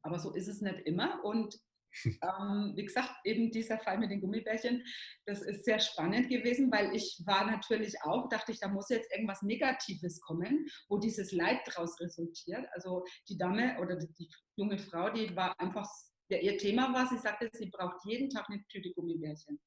Aber 0.03 0.19
so 0.19 0.33
ist 0.35 0.49
es 0.49 0.61
nicht 0.61 0.81
immer. 0.87 1.25
Und 1.25 1.59
ähm, 2.05 2.73
wie 2.75 2.85
gesagt, 2.85 3.15
eben 3.25 3.51
dieser 3.51 3.79
Fall 3.79 3.99
mit 3.99 4.11
den 4.11 4.21
Gummibärchen, 4.21 4.85
das 5.25 5.43
ist 5.43 5.65
sehr 5.65 5.79
spannend 5.79 6.29
gewesen, 6.29 6.71
weil 6.71 6.95
ich 6.95 7.23
war 7.25 7.47
natürlich 7.47 7.95
auch, 8.03 8.29
dachte 8.29 8.53
ich, 8.53 8.61
da 8.61 8.69
muss 8.69 8.89
jetzt 8.89 9.11
irgendwas 9.13 9.43
Negatives 9.43 10.21
kommen, 10.21 10.67
wo 10.89 10.99
dieses 10.99 11.33
Leid 11.33 11.61
daraus 11.67 11.99
resultiert. 12.01 12.67
Also 12.73 13.05
die 13.29 13.39
Dame 13.39 13.79
oder 13.81 13.97
die 13.97 14.29
junge 14.57 14.79
Frau, 14.79 15.11
die 15.11 15.35
war 15.37 15.59
einfach, 15.59 15.89
ja, 16.29 16.39
ihr 16.39 16.59
Thema 16.59 16.93
war, 16.93 17.07
sie 17.09 17.19
sagte, 17.19 17.51
sie 17.53 17.71
braucht 17.71 18.05
jeden 18.05 18.31
Tag 18.31 18.49
eine 18.49 18.65
Tüte 18.69 18.93
Gummibärchen. 18.93 19.59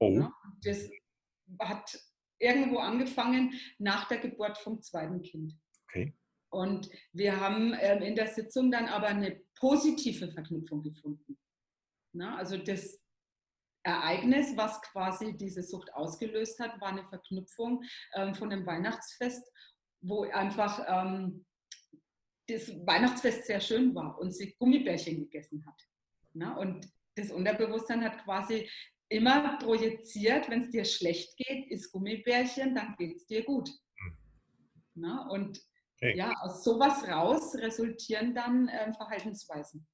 Oh. 0.00 0.10
Ja, 0.10 0.32
das 0.62 0.88
hat 1.60 1.98
irgendwo 2.38 2.78
angefangen 2.78 3.52
nach 3.78 4.08
der 4.08 4.18
Geburt 4.18 4.58
vom 4.58 4.80
zweiten 4.82 5.22
Kind. 5.22 5.54
Okay. 5.88 6.14
Und 6.50 6.88
wir 7.12 7.40
haben 7.40 7.74
ähm, 7.80 8.02
in 8.02 8.14
der 8.14 8.28
Sitzung 8.28 8.70
dann 8.70 8.86
aber 8.86 9.08
eine 9.08 9.40
positive 9.58 10.30
Verknüpfung 10.30 10.82
gefunden. 10.82 11.36
Na, 12.14 12.36
also 12.36 12.56
das 12.56 13.00
Ereignis, 13.82 14.56
was 14.56 14.80
quasi 14.82 15.36
diese 15.36 15.62
Sucht 15.62 15.92
ausgelöst 15.92 16.58
hat, 16.60 16.80
war 16.80 16.88
eine 16.88 17.06
Verknüpfung 17.08 17.84
ähm, 18.14 18.34
von 18.34 18.48
dem 18.48 18.64
Weihnachtsfest, 18.64 19.42
wo 20.00 20.22
einfach 20.24 20.84
ähm, 20.88 21.44
das 22.48 22.68
Weihnachtsfest 22.86 23.46
sehr 23.46 23.60
schön 23.60 23.94
war 23.94 24.18
und 24.18 24.32
sie 24.32 24.54
Gummibärchen 24.58 25.16
gegessen 25.18 25.66
hat. 25.66 25.80
Na, 26.32 26.56
und 26.56 26.88
das 27.16 27.30
Unterbewusstsein 27.30 28.04
hat 28.04 28.24
quasi 28.24 28.68
immer 29.08 29.58
projiziert, 29.58 30.48
wenn 30.48 30.62
es 30.62 30.70
dir 30.70 30.84
schlecht 30.84 31.36
geht, 31.36 31.70
ist 31.70 31.92
Gummibärchen, 31.92 32.74
dann 32.74 32.96
geht 32.96 33.16
es 33.16 33.26
dir 33.26 33.44
gut. 33.44 33.68
Hm. 33.68 34.18
Na, 34.94 35.28
und 35.28 35.60
okay. 35.96 36.16
ja, 36.16 36.32
aus 36.40 36.64
sowas 36.64 37.06
raus 37.06 37.54
resultieren 37.56 38.34
dann 38.34 38.68
äh, 38.68 38.92
Verhaltensweisen. 38.94 39.86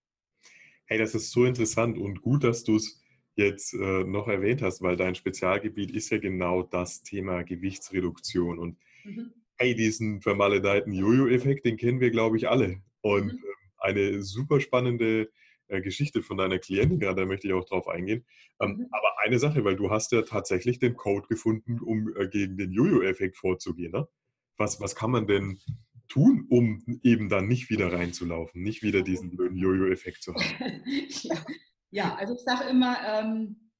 Hey, 0.90 0.98
das 0.98 1.14
ist 1.14 1.30
so 1.30 1.44
interessant 1.44 1.98
und 1.98 2.20
gut, 2.20 2.42
dass 2.42 2.64
du 2.64 2.74
es 2.74 3.00
jetzt 3.36 3.74
äh, 3.74 4.02
noch 4.02 4.26
erwähnt 4.26 4.60
hast, 4.60 4.82
weil 4.82 4.96
dein 4.96 5.14
Spezialgebiet 5.14 5.92
ist 5.92 6.10
ja 6.10 6.18
genau 6.18 6.64
das 6.64 7.04
Thema 7.04 7.44
Gewichtsreduktion. 7.44 8.58
Und 8.58 8.76
mhm. 9.04 9.32
hey, 9.56 9.76
diesen 9.76 10.20
vermaledeiten 10.20 10.92
Jojo-Effekt, 10.92 11.64
den 11.64 11.76
kennen 11.76 12.00
wir, 12.00 12.10
glaube 12.10 12.38
ich, 12.38 12.48
alle. 12.48 12.82
Und 13.02 13.26
mhm. 13.26 13.38
äh, 13.38 13.86
eine 13.86 14.22
super 14.24 14.60
spannende 14.60 15.30
äh, 15.68 15.80
Geschichte 15.80 16.22
von 16.22 16.38
deiner 16.38 16.58
Klientin 16.58 16.98
gerade, 16.98 17.20
da 17.20 17.26
möchte 17.26 17.46
ich 17.46 17.54
auch 17.54 17.66
drauf 17.66 17.86
eingehen. 17.86 18.26
Ähm, 18.60 18.78
mhm. 18.78 18.86
Aber 18.90 19.20
eine 19.20 19.38
Sache, 19.38 19.62
weil 19.62 19.76
du 19.76 19.90
hast 19.90 20.10
ja 20.10 20.22
tatsächlich 20.22 20.80
den 20.80 20.96
Code 20.96 21.28
gefunden, 21.28 21.78
um 21.78 22.12
äh, 22.16 22.26
gegen 22.26 22.56
den 22.56 22.72
Jojo-Effekt 22.72 23.36
vorzugehen. 23.36 23.92
Ne? 23.92 24.08
Was, 24.56 24.80
was 24.80 24.96
kann 24.96 25.12
man 25.12 25.28
denn 25.28 25.60
tun, 26.10 26.46
um 26.50 26.84
eben 27.02 27.28
dann 27.28 27.48
nicht 27.48 27.70
wieder 27.70 27.92
reinzulaufen, 27.92 28.62
nicht 28.62 28.82
wieder 28.82 29.02
diesen 29.02 29.30
blöden 29.30 29.56
Jojo-Effekt 29.56 30.22
zu 30.22 30.34
haben? 30.34 30.82
ja. 31.08 31.44
ja. 31.90 32.14
also 32.16 32.34
ich 32.34 32.40
sage 32.40 32.68
immer, 32.68 32.98
ähm, 33.06 33.70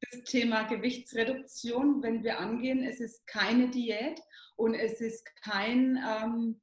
das 0.00 0.22
Thema 0.24 0.64
Gewichtsreduktion, 0.64 2.02
wenn 2.02 2.22
wir 2.22 2.38
angehen, 2.38 2.82
es 2.82 3.00
ist 3.00 3.26
keine 3.26 3.70
Diät 3.70 4.20
und 4.56 4.74
es 4.74 5.00
ist 5.00 5.24
kein 5.42 5.98
ähm, 6.06 6.60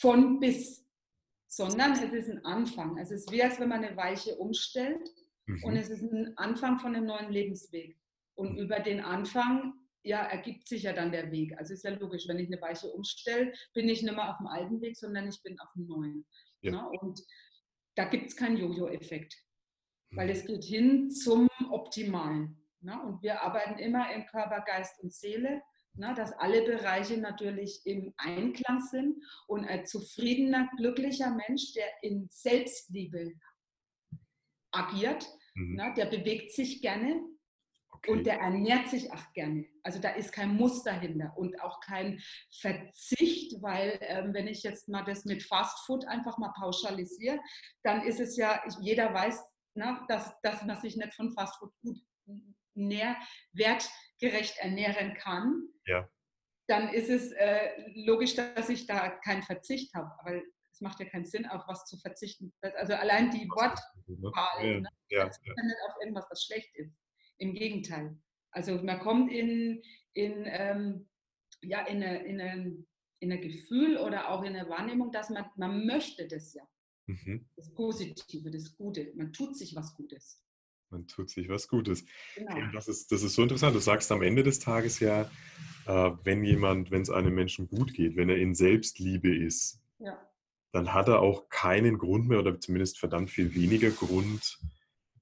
von 0.00 0.40
bis 0.40 0.80
sondern 1.50 1.92
es 1.92 2.12
ist 2.12 2.30
ein 2.30 2.44
Anfang. 2.44 2.96
Es 2.96 3.10
ist 3.10 3.30
wie, 3.32 3.42
als 3.42 3.58
wenn 3.58 3.68
man 3.68 3.84
eine 3.84 3.96
Weiche 3.96 4.36
umstellt 4.36 5.12
mhm. 5.46 5.64
und 5.64 5.76
es 5.76 5.90
ist 5.90 6.02
ein 6.02 6.32
Anfang 6.38 6.78
von 6.78 6.94
einem 6.94 7.06
neuen 7.06 7.32
Lebensweg. 7.32 7.98
Und 8.34 8.52
mhm. 8.52 8.58
über 8.58 8.78
den 8.78 9.00
Anfang 9.00 9.74
ja, 10.02 10.22
ergibt 10.22 10.68
sich 10.68 10.84
ja 10.84 10.92
dann 10.92 11.12
der 11.12 11.30
Weg. 11.30 11.56
Also 11.58 11.74
ist 11.74 11.84
ja 11.84 11.90
logisch, 11.90 12.26
wenn 12.28 12.38
ich 12.38 12.48
eine 12.48 12.60
Weiche 12.60 12.88
umstelle, 12.88 13.52
bin 13.74 13.88
ich 13.88 14.02
nicht 14.02 14.14
mehr 14.14 14.30
auf 14.30 14.38
dem 14.38 14.46
alten 14.46 14.80
Weg, 14.80 14.96
sondern 14.96 15.28
ich 15.28 15.42
bin 15.42 15.58
auf 15.60 15.68
dem 15.74 15.86
neuen. 15.86 16.26
Ja. 16.62 16.72
Ne? 16.72 16.88
Und 17.00 17.20
da 17.96 18.04
gibt 18.04 18.28
es 18.28 18.36
keinen 18.36 18.56
Jojo-Effekt, 18.56 19.36
weil 20.10 20.26
mhm. 20.26 20.32
es 20.32 20.46
geht 20.46 20.64
hin 20.64 21.10
zum 21.10 21.48
Optimalen. 21.70 22.56
Ne? 22.80 23.00
Und 23.02 23.22
wir 23.22 23.42
arbeiten 23.42 23.78
immer 23.78 24.12
in 24.14 24.26
Körper, 24.26 24.62
Geist 24.66 25.00
und 25.02 25.12
Seele 25.12 25.62
na, 25.94 26.14
dass 26.14 26.32
alle 26.32 26.62
Bereiche 26.62 27.18
natürlich 27.18 27.80
im 27.84 28.14
Einklang 28.16 28.80
sind 28.80 29.22
und 29.46 29.64
ein 29.64 29.86
zufriedener, 29.86 30.70
glücklicher 30.76 31.30
Mensch, 31.30 31.72
der 31.74 31.88
in 32.02 32.28
Selbstliebe 32.30 33.32
agiert, 34.70 35.26
mhm. 35.54 35.74
na, 35.76 35.92
der 35.94 36.06
bewegt 36.06 36.52
sich 36.52 36.80
gerne 36.80 37.22
okay. 38.02 38.10
und 38.12 38.24
der 38.24 38.40
ernährt 38.40 38.88
sich 38.88 39.12
auch 39.12 39.32
gerne. 39.32 39.66
Also 39.82 39.98
da 40.00 40.10
ist 40.10 40.32
kein 40.32 40.56
Muster 40.56 40.92
dahinter 40.92 41.32
und 41.36 41.60
auch 41.60 41.80
kein 41.80 42.20
Verzicht, 42.60 43.62
weil 43.62 43.98
ähm, 44.02 44.34
wenn 44.34 44.48
ich 44.48 44.62
jetzt 44.62 44.88
mal 44.88 45.04
das 45.04 45.24
mit 45.24 45.42
Fast 45.42 45.86
Food 45.86 46.06
einfach 46.06 46.38
mal 46.38 46.52
pauschalisiere, 46.58 47.38
dann 47.82 48.02
ist 48.02 48.20
es 48.20 48.36
ja, 48.36 48.62
jeder 48.80 49.12
weiß, 49.14 49.42
na, 49.74 50.04
dass, 50.08 50.34
dass 50.42 50.64
man 50.64 50.80
sich 50.80 50.96
nicht 50.96 51.14
von 51.14 51.32
Fast 51.32 51.56
Food 51.58 51.72
gut 51.82 51.98
nährwertgerecht 52.74 54.58
ernähren 54.58 55.14
kann, 55.14 55.68
ja. 55.86 56.08
dann 56.68 56.88
ist 56.88 57.10
es 57.10 57.32
äh, 57.32 57.70
logisch, 57.94 58.34
dass 58.36 58.68
ich 58.68 58.86
da 58.86 59.10
keinen 59.10 59.42
Verzicht 59.42 59.94
habe. 59.94 60.10
Aber 60.18 60.40
es 60.72 60.80
macht 60.80 61.00
ja 61.00 61.06
keinen 61.06 61.26
Sinn, 61.26 61.46
auf 61.46 61.62
was 61.66 61.84
zu 61.84 61.98
verzichten. 61.98 62.52
Also 62.62 62.94
allein 62.94 63.30
die 63.30 63.48
Wortwahl, 63.48 64.66
ja, 64.66 64.80
ne? 64.80 64.88
ja, 65.08 65.18
ja. 65.18 65.24
nicht 65.26 65.76
auf 65.88 65.94
irgendwas, 66.00 66.26
was 66.30 66.44
schlecht 66.44 66.74
ist. 66.76 66.96
Im 67.40 67.54
Gegenteil. 67.54 68.18
Also 68.52 68.82
man 68.82 69.00
kommt 69.00 69.32
in, 69.32 69.82
in, 70.12 70.44
ähm, 70.46 71.08
ja, 71.62 71.80
in, 71.86 72.02
eine, 72.02 72.24
in, 72.24 72.40
eine, 72.40 72.84
in 73.20 73.32
ein 73.32 73.40
Gefühl 73.40 73.96
oder 73.96 74.30
auch 74.30 74.42
in 74.42 74.54
eine 74.54 74.68
Wahrnehmung, 74.68 75.10
dass 75.10 75.30
man, 75.30 75.46
man 75.56 75.86
möchte 75.86 76.28
das 76.28 76.54
ja. 76.54 76.62
Mhm. 77.06 77.46
Das 77.56 77.72
Positive, 77.72 78.50
das 78.50 78.76
Gute. 78.76 79.12
Man 79.16 79.32
tut 79.32 79.56
sich 79.56 79.74
was 79.74 79.94
Gutes. 79.94 80.44
Man 80.90 81.06
tut 81.06 81.30
sich 81.30 81.48
was 81.48 81.68
Gutes. 81.68 82.04
Genau. 82.34 82.72
Das, 82.72 82.88
ist, 82.88 83.10
das 83.12 83.22
ist 83.22 83.34
so 83.34 83.42
interessant. 83.42 83.74
Du 83.74 83.80
sagst 83.80 84.10
am 84.12 84.22
Ende 84.22 84.42
des 84.42 84.58
Tages 84.58 85.00
ja, 85.00 85.30
äh, 85.86 86.10
wenn 86.24 86.44
jemand, 86.44 86.90
wenn 86.90 87.02
es 87.02 87.10
einem 87.10 87.34
Menschen 87.34 87.68
gut 87.68 87.94
geht, 87.94 88.16
wenn 88.16 88.28
er 88.28 88.38
in 88.38 88.54
Selbstliebe 88.54 89.34
ist, 89.34 89.80
ja. 89.98 90.20
dann 90.72 90.92
hat 90.92 91.08
er 91.08 91.20
auch 91.20 91.48
keinen 91.48 91.96
Grund 91.96 92.28
mehr 92.28 92.40
oder 92.40 92.58
zumindest 92.60 92.98
verdammt 92.98 93.30
viel 93.30 93.54
weniger 93.54 93.90
Grund, 93.90 94.58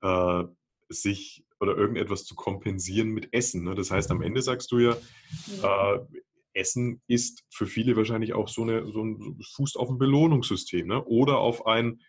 äh, 0.00 0.44
sich 0.88 1.46
oder 1.60 1.76
irgendetwas 1.76 2.24
zu 2.24 2.34
kompensieren 2.34 3.10
mit 3.10 3.32
Essen. 3.32 3.64
Ne? 3.64 3.74
Das 3.74 3.90
heißt, 3.90 4.10
am 4.10 4.22
Ende 4.22 4.42
sagst 4.42 4.70
du 4.72 4.78
ja, 4.78 4.96
ja. 5.62 5.94
Äh, 5.94 6.06
Essen 6.54 7.00
ist 7.06 7.44
für 7.50 7.66
viele 7.66 7.96
wahrscheinlich 7.96 8.32
auch 8.32 8.48
so, 8.48 8.62
eine, 8.62 8.90
so 8.90 9.02
ein 9.04 9.18
so 9.20 9.34
fußt 9.54 9.76
auf 9.76 9.88
ein 9.88 9.98
Belohnungssystem 9.98 10.86
ne? 10.86 11.04
oder 11.04 11.38
auf 11.38 11.66
ein. 11.66 12.00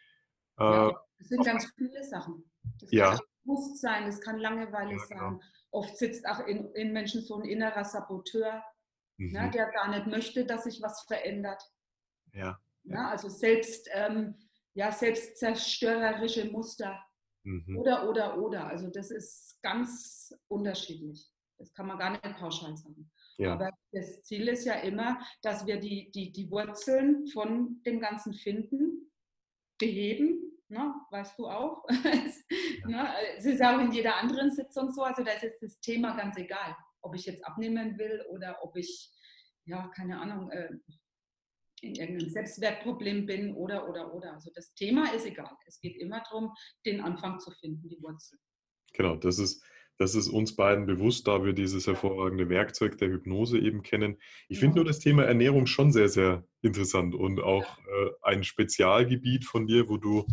Äh, 0.60 0.64
ja, 0.64 1.02
das 1.20 1.28
sind 1.28 1.46
ganz 1.46 1.72
viele 1.76 2.04
Sachen. 2.04 2.50
Das 2.80 2.92
ja. 2.92 3.20
Bewusstsein, 3.44 4.08
es 4.08 4.22
kann 4.22 4.38
Langeweile 4.38 4.92
ja, 4.92 5.06
genau. 5.08 5.20
sein. 5.20 5.40
Oft 5.72 5.98
sitzt 5.98 6.28
auch 6.28 6.46
in, 6.48 6.74
in, 6.74 6.94
Menschen 6.94 7.22
so 7.22 7.36
ein 7.36 7.48
innerer 7.48 7.84
Saboteur, 7.84 8.64
ne, 9.18 9.28
mhm. 9.28 9.32
ne, 9.34 9.52
der 9.52 9.72
gar 9.72 9.90
nicht 9.90 10.08
möchte, 10.08 10.46
dass 10.46 10.64
sich 10.64 10.82
was 10.82 11.04
verändert. 11.04 11.62
Ja. 12.34 12.60
Ne, 12.84 13.08
also 13.08 13.30
selbst, 13.30 13.88
ähm, 13.94 14.36
ja, 14.74 14.92
selbstzerstörerische 14.92 16.46
Muster. 16.46 17.00
Mhm. 17.44 17.78
Oder, 17.78 18.10
oder, 18.10 18.38
oder. 18.38 18.68
Also 18.68 18.90
das 18.90 19.12
ist 19.12 19.62
ganz 19.62 20.34
unterschiedlich. 20.48 21.30
Das 21.58 21.74
kann 21.74 21.88
man 21.88 22.00
gar 22.00 22.12
nicht 22.12 22.24
pauschal 22.38 22.76
sagen. 22.78 23.12
Ja. 23.38 23.54
Aber 23.54 23.72
das 23.92 24.24
Ziel 24.24 24.48
ist 24.48 24.66
ja 24.66 24.76
immer, 24.76 25.20
dass 25.42 25.66
wir 25.66 25.80
die, 25.80 26.10
die, 26.12 26.32
die 26.32 26.50
Wurzeln 26.50 27.28
von 27.28 27.82
dem 27.86 28.00
Ganzen 28.00 28.34
finden, 28.34 29.12
beheben 29.78 30.50
Ne? 30.70 30.94
Weißt 31.10 31.38
du 31.40 31.48
auch? 31.48 31.84
es, 31.90 32.46
ne? 32.86 33.10
es 33.36 33.46
ist 33.46 33.62
auch 33.62 33.80
in 33.80 33.92
jeder 33.92 34.16
anderen 34.18 34.52
Sitzung 34.52 34.92
so. 34.92 35.02
Also 35.04 35.24
da 35.24 35.32
ist 35.32 35.42
jetzt 35.42 35.64
das 35.64 35.80
Thema 35.80 36.16
ganz 36.16 36.38
egal, 36.38 36.76
ob 37.02 37.16
ich 37.16 37.26
jetzt 37.26 37.44
abnehmen 37.44 37.98
will 37.98 38.24
oder 38.30 38.56
ob 38.62 38.78
ich, 38.78 39.12
ja, 39.66 39.88
keine 39.96 40.20
Ahnung, 40.20 40.52
äh, 40.52 40.70
in 41.82 41.96
irgendeinem 41.96 42.30
Selbstwertproblem 42.30 43.26
bin 43.26 43.54
oder, 43.56 43.90
oder, 43.90 44.14
oder. 44.14 44.34
Also 44.34 44.52
das 44.54 44.74
Thema 44.74 45.14
ist 45.14 45.26
egal. 45.26 45.52
Es 45.66 45.80
geht 45.80 45.98
immer 45.98 46.22
darum, 46.22 46.54
den 46.86 47.02
Anfang 47.02 47.40
zu 47.40 47.52
finden, 47.52 47.88
die 47.88 48.02
Wurzel. 48.02 48.40
Genau, 48.94 49.16
das 49.16 49.40
ist, 49.40 49.64
das 49.98 50.16
ist 50.16 50.30
uns 50.30 50.56
beiden 50.56 50.86
bewusst, 50.86 51.28
da 51.28 51.44
wir 51.44 51.54
dieses 51.54 51.88
hervorragende 51.88 52.50
Werkzeug 52.50 52.98
der 52.98 53.10
Hypnose 53.10 53.60
eben 53.60 53.84
kennen. 53.84 54.18
Ich 54.48 54.58
ja. 54.58 54.62
finde 54.62 54.78
nur 54.78 54.86
das 54.86 55.00
Thema 55.00 55.26
Ernährung 55.26 55.68
schon 55.68 55.92
sehr, 55.92 56.10
sehr 56.10 56.44
interessant 56.62 57.16
und 57.16 57.42
auch 57.42 57.78
äh, 57.80 58.12
ein 58.24 58.44
Spezialgebiet 58.44 59.46
von 59.46 59.68
dir, 59.68 59.90
wo 59.90 59.98
du 59.98 60.26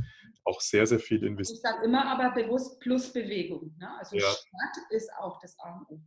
auch 0.45 0.61
sehr, 0.61 0.87
sehr 0.87 1.01
viel 1.01 1.25
investiert. 1.25 1.59
Ich 1.59 1.63
sage 1.63 1.85
immer 1.85 2.07
aber 2.07 2.35
bewusst 2.35 2.81
plus 2.81 3.13
Bewegung. 3.13 3.75
Ne? 3.79 3.91
Also 3.99 4.17
ja. 4.17 4.23
Sport 4.23 4.91
ist 4.91 5.11
auch 5.19 5.39
das 5.41 5.59
A 5.59 5.79
und 5.79 5.91
O. 5.91 6.01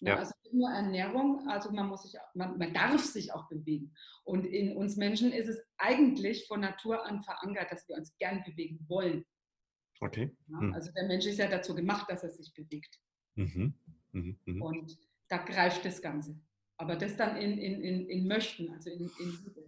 Ne? 0.00 0.10
Ja. 0.10 0.16
Also 0.18 0.34
nicht 0.42 0.54
nur 0.54 0.70
Ernährung, 0.70 1.48
also 1.48 1.70
man 1.70 1.88
muss 1.88 2.02
sich, 2.02 2.14
man, 2.34 2.58
man 2.58 2.72
darf 2.74 3.02
sich 3.04 3.32
auch 3.32 3.48
bewegen. 3.48 3.92
Und 4.24 4.46
in 4.46 4.76
uns 4.76 4.96
Menschen 4.96 5.32
ist 5.32 5.48
es 5.48 5.62
eigentlich 5.76 6.46
von 6.46 6.60
Natur 6.60 7.06
an 7.06 7.22
verankert, 7.22 7.70
dass 7.72 7.88
wir 7.88 7.96
uns 7.96 8.16
gern 8.18 8.42
bewegen 8.44 8.84
wollen. 8.88 9.24
Okay. 10.00 10.30
Ja? 10.48 10.60
Hm. 10.60 10.72
Also 10.72 10.92
der 10.92 11.06
Mensch 11.06 11.26
ist 11.26 11.38
ja 11.38 11.48
dazu 11.48 11.74
gemacht, 11.74 12.10
dass 12.10 12.22
er 12.22 12.30
sich 12.30 12.52
bewegt. 12.54 12.98
Mhm. 13.36 13.74
Mhm. 14.12 14.38
Mhm. 14.44 14.62
Und 14.62 14.98
da 15.28 15.38
greift 15.38 15.84
das 15.84 16.02
Ganze. 16.02 16.38
Aber 16.76 16.96
das 16.96 17.16
dann 17.16 17.36
in, 17.36 17.58
in, 17.58 17.82
in, 17.82 18.08
in 18.08 18.26
Möchten, 18.26 18.70
also 18.70 18.90
in, 18.90 19.10
in 19.20 19.30
Liebe. 19.44 19.64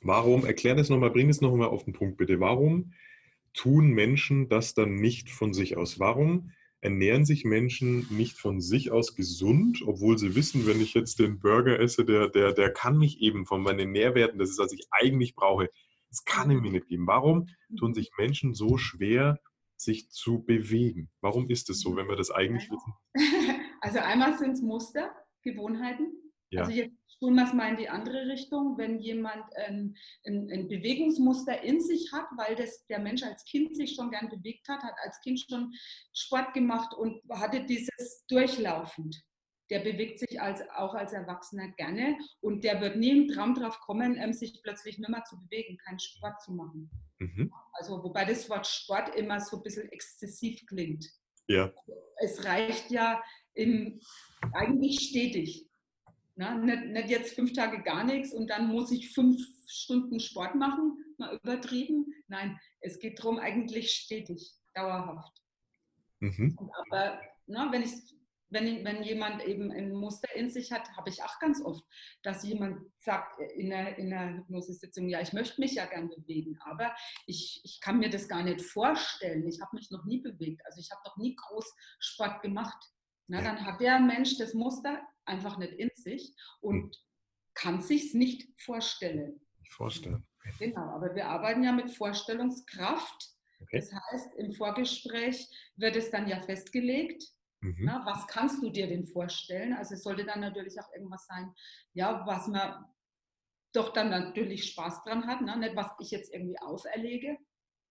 Warum, 0.00 0.44
erklär 0.44 0.76
das 0.76 0.88
nochmal, 0.88 1.10
bring 1.10 1.28
es 1.28 1.40
nochmal 1.40 1.68
auf 1.68 1.84
den 1.84 1.92
Punkt 1.92 2.16
bitte. 2.16 2.38
Warum 2.38 2.92
tun 3.52 3.90
Menschen 3.90 4.48
das 4.48 4.74
dann 4.74 4.94
nicht 4.94 5.30
von 5.30 5.52
sich 5.52 5.76
aus? 5.76 5.98
Warum 5.98 6.52
ernähren 6.80 7.24
sich 7.24 7.44
Menschen 7.44 8.06
nicht 8.10 8.38
von 8.38 8.60
sich 8.60 8.90
aus 8.90 9.14
gesund, 9.14 9.82
obwohl 9.84 10.16
sie 10.16 10.34
wissen, 10.34 10.66
wenn 10.66 10.80
ich 10.80 10.94
jetzt 10.94 11.18
den 11.18 11.40
Burger 11.40 11.80
esse, 11.80 12.04
der, 12.04 12.28
der, 12.28 12.52
der 12.52 12.72
kann 12.72 12.98
mich 12.98 13.20
eben 13.20 13.46
von 13.46 13.62
meinen 13.62 13.90
Nährwerten, 13.90 14.38
das 14.38 14.50
ist, 14.50 14.58
was 14.58 14.72
ich 14.72 14.86
eigentlich 14.90 15.34
brauche, 15.34 15.70
das 16.10 16.24
kann 16.24 16.50
er 16.50 16.60
mir 16.60 16.70
nicht 16.70 16.88
geben. 16.88 17.06
Warum 17.06 17.48
tun 17.78 17.94
sich 17.94 18.10
Menschen 18.16 18.54
so 18.54 18.78
schwer, 18.78 19.38
sich 19.76 20.10
zu 20.10 20.42
bewegen? 20.44 21.10
Warum 21.20 21.48
ist 21.50 21.68
es 21.70 21.80
so, 21.80 21.96
wenn 21.96 22.08
wir 22.08 22.16
das 22.16 22.30
eigentlich 22.30 22.70
wissen? 22.70 22.94
Also 23.80 24.00
einmal 24.00 24.36
sind 24.36 24.54
es 24.54 24.60
Muster, 24.60 25.14
Gewohnheiten. 25.42 26.12
Ja. 26.50 26.62
Also 26.62 26.72
jetzt 26.72 26.96
spulen 27.18 27.34
wir 27.34 27.44
es 27.46 27.52
mal 27.52 27.70
in 27.70 27.76
die 27.76 27.88
andere 27.88 28.28
Richtung, 28.28 28.78
wenn 28.78 29.00
jemand 29.00 29.44
ein, 29.56 29.96
ein, 30.24 30.48
ein, 30.52 30.68
Bewegungsmuster 30.68 31.62
in 31.62 31.80
sich 31.80 32.12
hat, 32.12 32.26
weil 32.36 32.54
das 32.54 32.86
der 32.86 33.00
Mensch 33.00 33.24
als 33.24 33.44
Kind 33.44 33.76
sich 33.76 33.94
schon 33.94 34.10
gern 34.10 34.28
bewegt 34.28 34.68
hat, 34.68 34.82
hat 34.82 34.94
als 35.02 35.20
Kind 35.22 35.40
schon 35.40 35.72
Sport 36.14 36.54
gemacht 36.54 36.94
und 36.94 37.20
hatte 37.30 37.64
dieses 37.64 38.24
durchlaufend. 38.28 39.20
der 39.70 39.80
bewegt 39.80 40.20
sich 40.20 40.40
als, 40.40 40.62
auch 40.70 40.94
als 40.94 41.12
Erwachsener 41.12 41.68
gerne 41.72 42.16
und 42.40 42.64
der 42.64 42.80
wird 42.80 42.96
nie 42.96 43.10
im 43.10 43.28
Traum 43.28 43.54
drauf 43.54 43.80
kommen, 43.80 44.16
ähm, 44.16 44.32
sich 44.32 44.62
plötzlich 44.62 44.98
nicht 44.98 45.10
mehr 45.10 45.24
zu 45.24 45.38
bewegen, 45.40 45.76
keinen 45.76 45.98
Sport 45.98 46.40
zu 46.40 46.52
machen. 46.52 46.88
Mhm. 47.18 47.52
Also 47.72 48.02
wobei 48.02 48.24
das 48.24 48.48
Wort 48.48 48.66
Sport 48.66 49.14
immer 49.16 49.40
so 49.40 49.56
ein 49.58 49.62
bisschen 49.62 49.90
exzessiv 49.90 50.64
klingt. 50.66 51.04
Ja. 51.48 51.72
Es 52.16 52.44
reicht 52.44 52.90
ja 52.90 53.22
in, 53.54 54.00
eigentlich 54.52 55.00
stetig. 55.00 55.67
Na, 56.38 56.54
nicht, 56.54 56.84
nicht 56.84 57.10
jetzt 57.10 57.34
fünf 57.34 57.52
Tage 57.52 57.82
gar 57.82 58.04
nichts 58.04 58.32
und 58.32 58.48
dann 58.48 58.68
muss 58.68 58.92
ich 58.92 59.12
fünf 59.12 59.44
Stunden 59.66 60.20
Sport 60.20 60.54
machen, 60.54 61.04
mal 61.18 61.34
übertrieben. 61.34 62.14
Nein, 62.28 62.56
es 62.80 63.00
geht 63.00 63.18
darum, 63.18 63.40
eigentlich 63.40 63.90
stetig, 63.90 64.54
dauerhaft. 64.72 65.36
Mhm. 66.20 66.56
Aber 66.90 67.20
na, 67.46 67.72
wenn, 67.72 67.82
ich, 67.82 67.90
wenn, 68.50 68.84
wenn 68.84 69.02
jemand 69.02 69.44
eben 69.46 69.72
ein 69.72 69.90
Muster 69.90 70.32
in 70.36 70.48
sich 70.48 70.70
hat, 70.70 70.88
habe 70.96 71.10
ich 71.10 71.24
auch 71.24 71.40
ganz 71.40 71.60
oft, 71.60 71.82
dass 72.22 72.44
jemand 72.44 72.86
sagt 73.00 73.40
in 73.56 73.72
einer, 73.72 73.98
in 73.98 74.12
einer 74.12 74.38
Hypnosesitzung, 74.38 75.08
ja, 75.08 75.20
ich 75.20 75.32
möchte 75.32 75.60
mich 75.60 75.74
ja 75.74 75.86
gern 75.86 76.08
bewegen, 76.08 76.56
aber 76.60 76.94
ich, 77.26 77.60
ich 77.64 77.80
kann 77.80 77.98
mir 77.98 78.10
das 78.10 78.28
gar 78.28 78.44
nicht 78.44 78.62
vorstellen. 78.62 79.44
Ich 79.48 79.60
habe 79.60 79.74
mich 79.74 79.90
noch 79.90 80.04
nie 80.04 80.20
bewegt. 80.20 80.64
Also 80.66 80.78
ich 80.78 80.92
habe 80.92 81.02
noch 81.04 81.16
nie 81.16 81.34
groß 81.34 81.74
Sport 81.98 82.42
gemacht. 82.42 82.78
Na, 83.26 83.42
dann 83.42 83.66
hat 83.66 83.80
der 83.80 83.98
Mensch 83.98 84.38
das 84.38 84.54
Muster 84.54 85.02
einfach 85.28 85.58
nicht 85.58 85.74
in 85.74 85.90
sich 85.94 86.34
und 86.60 86.94
hm. 86.94 87.02
kann 87.54 87.80
sich 87.82 88.06
es 88.06 88.14
nicht 88.14 88.48
vorstellen. 88.60 89.40
Vorstellen. 89.70 90.26
Genau, 90.58 90.90
aber 90.94 91.14
wir 91.14 91.26
arbeiten 91.26 91.62
ja 91.62 91.72
mit 91.72 91.90
Vorstellungskraft. 91.90 93.34
Okay. 93.60 93.80
Das 93.80 93.92
heißt, 93.92 94.34
im 94.36 94.52
Vorgespräch 94.52 95.48
wird 95.76 95.96
es 95.96 96.10
dann 96.10 96.28
ja 96.28 96.40
festgelegt, 96.40 97.22
mhm. 97.60 97.76
na, 97.80 98.04
was 98.06 98.26
kannst 98.28 98.62
du 98.62 98.70
dir 98.70 98.86
denn 98.86 99.06
vorstellen? 99.06 99.74
Also 99.74 99.94
es 99.94 100.02
sollte 100.02 100.24
dann 100.24 100.40
natürlich 100.40 100.80
auch 100.80 100.92
irgendwas 100.94 101.26
sein, 101.26 101.52
ja, 101.92 102.24
was 102.26 102.46
man 102.46 102.84
doch 103.74 103.92
dann 103.92 104.10
natürlich 104.10 104.70
Spaß 104.70 105.02
dran 105.04 105.26
hat, 105.26 105.42
ne? 105.42 105.56
nicht 105.58 105.76
was 105.76 105.90
ich 106.00 106.10
jetzt 106.10 106.32
irgendwie 106.32 106.58
auferlege. 106.60 107.36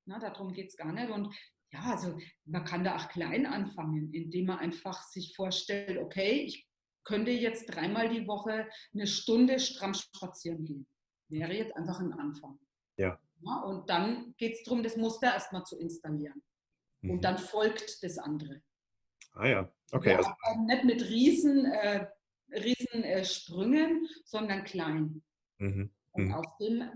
Na, 0.05 0.19
darum 0.19 0.53
geht 0.53 0.69
es 0.69 0.77
gar 0.77 0.91
nicht. 0.91 1.09
Und 1.09 1.35
ja, 1.71 1.81
also 1.81 2.17
man 2.45 2.63
kann 2.63 2.83
da 2.83 2.95
auch 2.95 3.09
klein 3.09 3.45
anfangen, 3.45 4.13
indem 4.13 4.45
man 4.45 4.59
einfach 4.59 5.03
sich 5.03 5.35
vorstellt, 5.35 5.97
okay, 5.97 6.41
ich 6.41 6.66
könnte 7.07 7.31
jetzt 7.31 7.67
dreimal 7.67 8.09
die 8.09 8.27
Woche 8.27 8.67
eine 8.93 9.07
Stunde 9.07 9.59
stramm 9.59 9.93
spazieren 9.93 10.65
gehen. 10.65 10.87
Wäre 11.29 11.53
jetzt 11.53 11.73
einfach 11.75 12.01
ein 12.01 12.11
Anfang. 12.11 12.59
Ja. 12.97 13.17
ja 13.39 13.61
und 13.61 13.89
dann 13.89 14.35
geht 14.37 14.55
es 14.55 14.63
darum, 14.63 14.83
das 14.83 14.97
Muster 14.97 15.27
erstmal 15.27 15.63
zu 15.63 15.79
installieren. 15.79 16.43
Mhm. 17.01 17.11
Und 17.11 17.23
dann 17.23 17.37
folgt 17.37 18.03
das 18.03 18.17
andere. 18.17 18.61
Ah 19.31 19.47
ja, 19.47 19.71
okay. 19.91 20.11
Ja, 20.11 20.17
also. 20.17 20.61
Nicht 20.65 20.83
mit 20.83 21.01
riesen, 21.03 21.65
äh, 21.65 22.07
riesen 22.51 23.03
äh, 23.03 23.23
Sprüngen, 23.23 24.07
sondern 24.25 24.65
klein. 24.65 25.23
Mhm. 25.59 25.91
Und 26.11 26.25
mhm. 26.25 26.33
aus 26.33 26.57
dem 26.59 26.89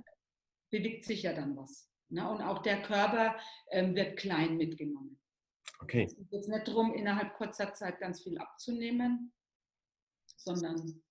bewegt 0.72 1.06
sich 1.06 1.24
ja 1.24 1.34
dann 1.34 1.56
was. 1.56 1.90
Ne? 2.10 2.30
Und 2.30 2.42
auch 2.42 2.62
der 2.64 2.82
Körper 2.82 3.38
ähm, 3.70 3.96
wird 3.96 4.18
klein 4.18 4.58
mitgenommen. 4.58 5.22
Okay. 5.80 6.04
Es 6.04 6.16
geht 6.16 6.32
jetzt 6.32 6.50
nicht 6.50 6.68
darum, 6.68 6.94
innerhalb 6.94 7.34
kurzer 7.36 7.74
Zeit 7.74 8.00
ganz 8.00 8.22
viel 8.22 8.38
abzunehmen, 8.38 9.32
sondern 10.44 11.02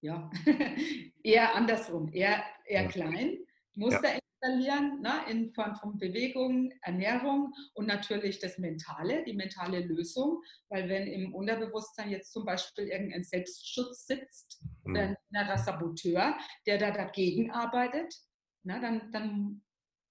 ja, 0.00 0.30
eher 1.22 1.54
andersrum, 1.54 2.10
eher, 2.12 2.42
eher 2.66 2.82
ja. 2.82 2.88
klein. 2.88 3.38
Muster 3.74 4.08
ja. 4.14 4.18
installieren 4.18 5.00
ne, 5.02 5.12
in 5.28 5.52
Form 5.52 5.76
von 5.76 5.98
Bewegung, 5.98 6.72
Ernährung 6.82 7.52
und 7.74 7.86
natürlich 7.86 8.38
das 8.38 8.58
Mentale, 8.58 9.24
die 9.24 9.34
mentale 9.34 9.80
Lösung. 9.80 10.42
Weil 10.68 10.88
wenn 10.88 11.06
im 11.06 11.34
Unterbewusstsein 11.34 12.10
jetzt 12.10 12.32
zum 12.32 12.44
Beispiel 12.44 12.88
irgendein 12.88 13.24
Selbstschutz 13.24 14.06
sitzt 14.06 14.62
mhm. 14.84 14.96
ein 14.96 15.16
innerer 15.30 15.58
Saboteur, 15.58 16.36
der 16.66 16.78
da 16.78 16.90
dagegen 16.90 17.50
arbeitet, 17.50 18.14
na, 18.62 18.80
dann, 18.80 19.10
dann 19.12 19.62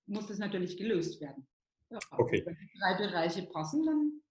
muss 0.05 0.27
das 0.27 0.38
natürlich 0.38 0.77
gelöst 0.77 1.21
werden. 1.21 1.48
Ja, 1.89 2.00
okay. 2.12 2.43
Wenn 2.45 2.55
die 2.55 2.79
drei 2.79 2.98
Bereiche 2.98 3.43
passen, 3.43 3.86
dann, 3.86 4.21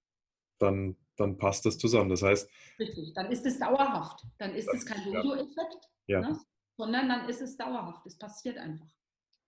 dann, 0.58 0.96
dann 1.18 1.36
passt 1.36 1.66
das 1.66 1.78
zusammen. 1.78 2.10
Das 2.10 2.22
heißt. 2.22 2.48
Richtig, 2.78 3.12
dann 3.14 3.30
ist 3.30 3.44
es 3.46 3.58
dauerhaft. 3.58 4.24
Dann 4.38 4.54
ist 4.54 4.68
es 4.72 4.86
kein 4.86 5.04
Jojo-Effekt, 5.04 5.88
ja. 6.06 6.20
ne? 6.20 6.40
sondern 6.76 7.08
dann 7.08 7.28
ist 7.28 7.42
es 7.42 7.56
dauerhaft. 7.56 8.06
Es 8.06 8.16
passiert 8.16 8.58
einfach. 8.58 8.86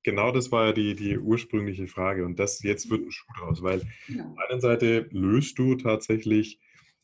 Genau 0.02 0.33
das 0.33 0.50
war 0.50 0.66
ja 0.66 0.72
die, 0.72 0.94
die 0.94 1.18
ursprüngliche 1.18 1.87
Frage. 1.87 2.24
Und 2.24 2.38
das 2.38 2.62
jetzt 2.62 2.90
wird 2.90 3.02
ein 3.02 3.12
Schuh 3.12 3.33
draus, 3.38 3.62
weil 3.62 3.83
genau. 4.06 4.30
auf 4.30 4.37
der 4.37 4.50
einen 4.50 4.61
Seite 4.61 5.09
löst 5.11 5.59
du 5.59 5.74
tatsächlich 5.76 6.59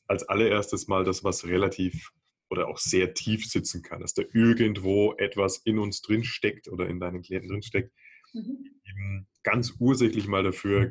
als 0.06 0.28
allererstes 0.28 0.88
mal 0.88 1.04
das, 1.04 1.24
was 1.24 1.46
relativ 1.46 2.12
oder 2.48 2.68
auch 2.68 2.78
sehr 2.78 3.12
tief 3.14 3.44
sitzen 3.44 3.82
kann, 3.82 4.00
dass 4.00 4.14
da 4.14 4.22
irgendwo 4.32 5.14
etwas 5.14 5.58
in 5.58 5.78
uns 5.78 6.00
drin 6.00 6.24
steckt 6.24 6.68
oder 6.68 6.88
in 6.88 7.00
deinen 7.00 7.22
Klienten 7.22 7.50
drin 7.50 7.62
steckt, 7.62 7.92
mhm. 8.44 9.26
ganz 9.42 9.74
ursächlich 9.78 10.26
mal 10.26 10.42
dafür 10.42 10.88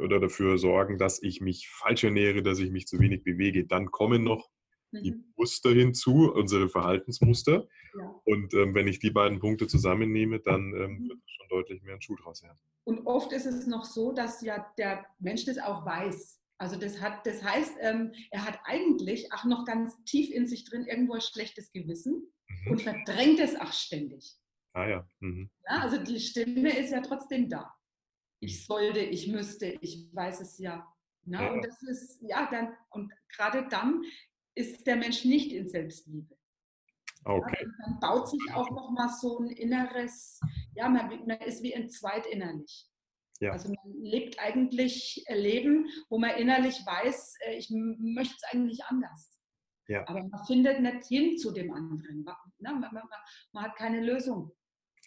oder 0.00 0.20
dafür 0.20 0.58
sorgen, 0.58 0.98
dass 0.98 1.22
ich 1.22 1.40
mich 1.40 1.68
falsch 1.68 2.04
ernähre, 2.04 2.42
dass 2.42 2.58
ich 2.58 2.70
mich 2.70 2.86
zu 2.86 2.98
wenig 2.98 3.24
bewege. 3.24 3.66
Dann 3.66 3.90
kommen 3.90 4.24
noch 4.24 4.48
mhm. 4.92 5.02
die 5.02 5.14
Muster 5.36 5.70
hinzu, 5.70 6.32
unsere 6.32 6.68
Verhaltensmuster. 6.68 7.68
Ja. 7.98 8.20
Und 8.24 8.54
ähm, 8.54 8.74
wenn 8.74 8.88
ich 8.88 8.98
die 8.98 9.10
beiden 9.10 9.40
Punkte 9.40 9.66
zusammennehme, 9.66 10.40
dann 10.40 10.72
ähm, 10.74 10.98
mhm. 10.98 11.08
wird 11.08 11.18
schon 11.26 11.48
deutlich 11.48 11.82
mehr 11.82 11.94
ein 11.94 12.02
Schuh 12.02 12.16
draus 12.16 12.42
werden. 12.42 12.58
Und 12.84 13.06
oft 13.06 13.32
ist 13.32 13.46
es 13.46 13.66
noch 13.66 13.84
so, 13.84 14.12
dass 14.12 14.40
ja 14.42 14.66
der 14.78 15.04
Mensch 15.18 15.44
das 15.44 15.58
auch 15.58 15.84
weiß. 15.84 16.40
Also 16.58 16.76
das, 16.76 17.00
hat, 17.00 17.24
das 17.24 17.42
heißt, 17.42 17.76
ähm, 17.80 18.12
er 18.30 18.44
hat 18.44 18.58
eigentlich 18.64 19.32
auch 19.32 19.44
noch 19.44 19.64
ganz 19.64 20.02
tief 20.04 20.30
in 20.30 20.46
sich 20.46 20.64
drin 20.64 20.86
irgendwo 20.86 21.14
ein 21.14 21.20
schlechtes 21.20 21.70
Gewissen 21.70 22.32
mhm. 22.48 22.72
und 22.72 22.82
verdrängt 22.82 23.38
es 23.38 23.54
auch 23.56 23.72
ständig. 23.72 24.36
Ah 24.78 24.86
ja. 24.86 25.08
Mhm. 25.20 25.50
ja. 25.68 25.78
Also 25.82 26.02
die 26.02 26.20
Stimme 26.20 26.76
ist 26.78 26.92
ja 26.92 27.00
trotzdem 27.00 27.48
da. 27.48 27.74
Ich 28.40 28.64
sollte, 28.64 29.00
ich 29.00 29.26
müsste, 29.26 29.66
ich 29.80 30.08
weiß 30.12 30.40
es 30.40 30.58
ja. 30.58 30.86
Na, 31.24 31.42
ja. 31.42 31.52
Und 31.52 31.64
das 31.64 31.82
ist, 31.82 32.22
ja, 32.22 32.48
dann, 32.50 32.76
und 32.90 33.12
gerade 33.34 33.66
dann 33.68 34.02
ist 34.54 34.86
der 34.86 34.96
Mensch 34.96 35.24
nicht 35.24 35.52
in 35.52 35.68
Selbstliebe. 35.68 36.36
Okay. 37.24 37.58
Ja, 37.60 37.70
dann 37.84 38.00
baut 38.00 38.30
sich 38.30 38.40
auch 38.54 38.70
noch 38.70 38.90
mal 38.90 39.08
so 39.08 39.40
ein 39.40 39.50
inneres, 39.50 40.40
ja, 40.76 40.88
man, 40.88 41.08
man 41.26 41.40
ist 41.40 41.62
wie 41.62 41.72
entzweit 41.72 42.26
innerlich. 42.26 42.88
Ja. 43.40 43.52
Also 43.52 43.68
man 43.68 43.94
lebt 44.00 44.38
eigentlich 44.38 45.24
Leben, 45.28 45.88
wo 46.08 46.18
man 46.18 46.30
innerlich 46.30 46.74
weiß, 46.86 47.36
äh, 47.46 47.56
ich 47.56 47.68
möchte 47.70 48.34
es 48.36 48.52
eigentlich 48.52 48.84
anders. 48.84 49.38
Ja. 49.88 50.06
Aber 50.06 50.22
man 50.22 50.44
findet 50.46 50.80
nicht 50.80 51.06
hin 51.06 51.36
zu 51.36 51.50
dem 51.50 51.72
anderen. 51.72 52.22
Man, 52.22 52.80
man, 52.80 52.92
man, 52.92 53.02
man 53.52 53.64
hat 53.64 53.76
keine 53.76 54.04
Lösung. 54.04 54.52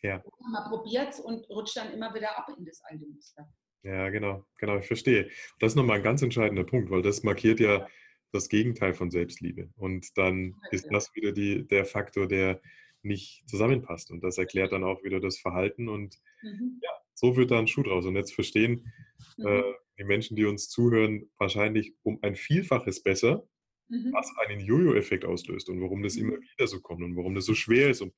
Ja. 0.04 0.24
Man 0.52 0.70
probiert 0.70 1.10
es 1.10 1.20
und 1.20 1.48
rutscht 1.50 1.78
dann 1.78 1.94
immer 1.94 2.14
wieder 2.14 2.38
ab 2.38 2.48
in 2.58 2.66
das 2.66 2.82
alte 2.84 3.06
Muster. 3.08 3.48
Ja, 3.84 4.10
genau, 4.10 4.46
genau, 4.58 4.78
ich 4.78 4.88
verstehe. 4.88 5.30
Das 5.60 5.72
ist 5.72 5.76
nochmal 5.76 5.98
ein 5.98 6.04
ganz 6.04 6.22
entscheidender 6.22 6.64
Punkt, 6.64 6.92
weil 6.92 7.02
das 7.02 7.24
markiert 7.24 7.60
ja 7.60 7.88
das 8.32 8.48
Gegenteil 8.48 8.94
von 8.94 9.12
Selbstliebe. 9.12 9.70
Und 9.76 10.18
dann 10.18 10.56
ist 10.72 10.88
das 10.92 11.14
wieder 11.16 11.32
die, 11.32 11.68
der 11.68 11.86
Faktor, 11.86 12.28
der 12.28 12.62
nicht 13.04 13.44
zusammenpasst. 13.48 14.12
Und 14.12 14.24
das 14.24 14.38
erklärt 14.38 14.72
dann 14.72 14.84
auch 14.84 15.04
wieder 15.04 15.20
das 15.20 15.40
Verhalten. 15.40 15.90
Und 15.90 16.18
mhm. 16.42 16.80
ja, 16.82 16.92
so 17.14 17.36
wird 17.36 17.52
da 17.52 17.60
ein 17.60 17.68
Schuh 17.68 17.84
draus. 17.84 18.06
Und 18.06 18.16
jetzt 18.16 18.34
verstehen 18.34 18.92
mhm. 19.38 19.48
äh, 19.48 19.74
die 19.98 20.04
Menschen, 20.04 20.36
die 20.36 20.46
uns 20.46 20.70
zuhören, 20.70 21.30
wahrscheinlich 21.38 21.94
um 22.04 22.20
ein 22.22 22.36
Vielfaches 22.36 23.04
besser, 23.04 23.48
mhm. 23.90 24.14
was 24.14 24.32
einen 24.38 24.62
Jojo-Effekt 24.62 25.26
auslöst 25.26 25.70
und 25.70 25.82
warum 25.82 26.04
das 26.04 26.16
immer 26.16 26.38
mhm. 26.38 26.42
wieder 26.42 26.68
so 26.68 26.80
kommt 26.80 27.04
und 27.04 27.16
warum 27.18 27.36
das 27.36 27.46
so 27.46 27.56
schwer 27.56 27.90
ist. 27.90 28.02
Und 28.02 28.14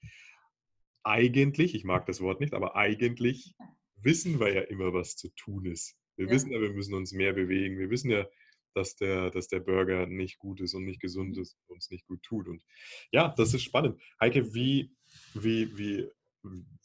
eigentlich, 1.03 1.75
ich 1.75 1.83
mag 1.83 2.05
das 2.05 2.21
Wort 2.21 2.39
nicht, 2.39 2.53
aber 2.53 2.75
eigentlich 2.75 3.55
wissen 3.95 4.39
wir 4.39 4.53
ja 4.53 4.61
immer, 4.61 4.93
was 4.93 5.15
zu 5.15 5.29
tun 5.35 5.65
ist. 5.65 5.95
Wir 6.15 6.27
ja. 6.27 6.31
wissen 6.31 6.51
ja, 6.51 6.61
wir 6.61 6.73
müssen 6.73 6.93
uns 6.93 7.11
mehr 7.11 7.33
bewegen. 7.33 7.77
Wir 7.77 7.89
wissen 7.89 8.09
ja, 8.09 8.27
dass 8.73 8.95
der, 8.95 9.29
dass 9.29 9.47
der 9.47 9.59
Burger 9.59 10.07
nicht 10.07 10.39
gut 10.39 10.61
ist 10.61 10.73
und 10.73 10.85
nicht 10.85 10.99
gesund 10.99 11.35
mhm. 11.35 11.41
ist 11.41 11.57
und 11.67 11.75
uns 11.75 11.89
nicht 11.89 12.05
gut 12.05 12.21
tut. 12.23 12.47
Und 12.47 12.63
ja, 13.11 13.33
das 13.37 13.53
ist 13.53 13.63
spannend. 13.63 14.01
Heike, 14.19 14.53
wie, 14.53 14.91
wie, 15.33 15.77
wie, 15.77 16.09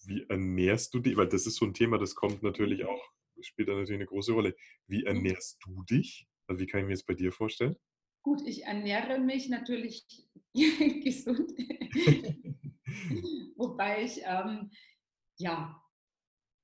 wie 0.06 0.26
ernährst 0.28 0.94
du 0.94 1.00
dich? 1.00 1.16
Weil 1.16 1.28
das 1.28 1.46
ist 1.46 1.56
so 1.56 1.66
ein 1.66 1.74
Thema, 1.74 1.98
das 1.98 2.14
kommt 2.14 2.42
natürlich 2.42 2.84
auch, 2.84 3.02
spielt 3.40 3.68
da 3.68 3.72
natürlich 3.72 3.94
eine 3.94 4.06
große 4.06 4.32
Rolle. 4.32 4.54
Wie 4.86 5.00
mhm. 5.00 5.06
ernährst 5.06 5.58
du 5.64 5.82
dich? 5.84 6.26
Also 6.46 6.60
wie 6.60 6.66
kann 6.66 6.80
ich 6.80 6.86
mir 6.86 6.94
das 6.94 7.04
bei 7.04 7.14
dir 7.14 7.32
vorstellen? 7.32 7.76
Gut, 8.28 8.46
ich 8.46 8.64
ernähre 8.64 9.18
mich 9.20 9.48
natürlich 9.48 10.06
gesund. 10.52 11.50
Wobei 13.56 14.04
ich, 14.04 14.20
ähm, 14.22 14.70
ja, 15.38 15.82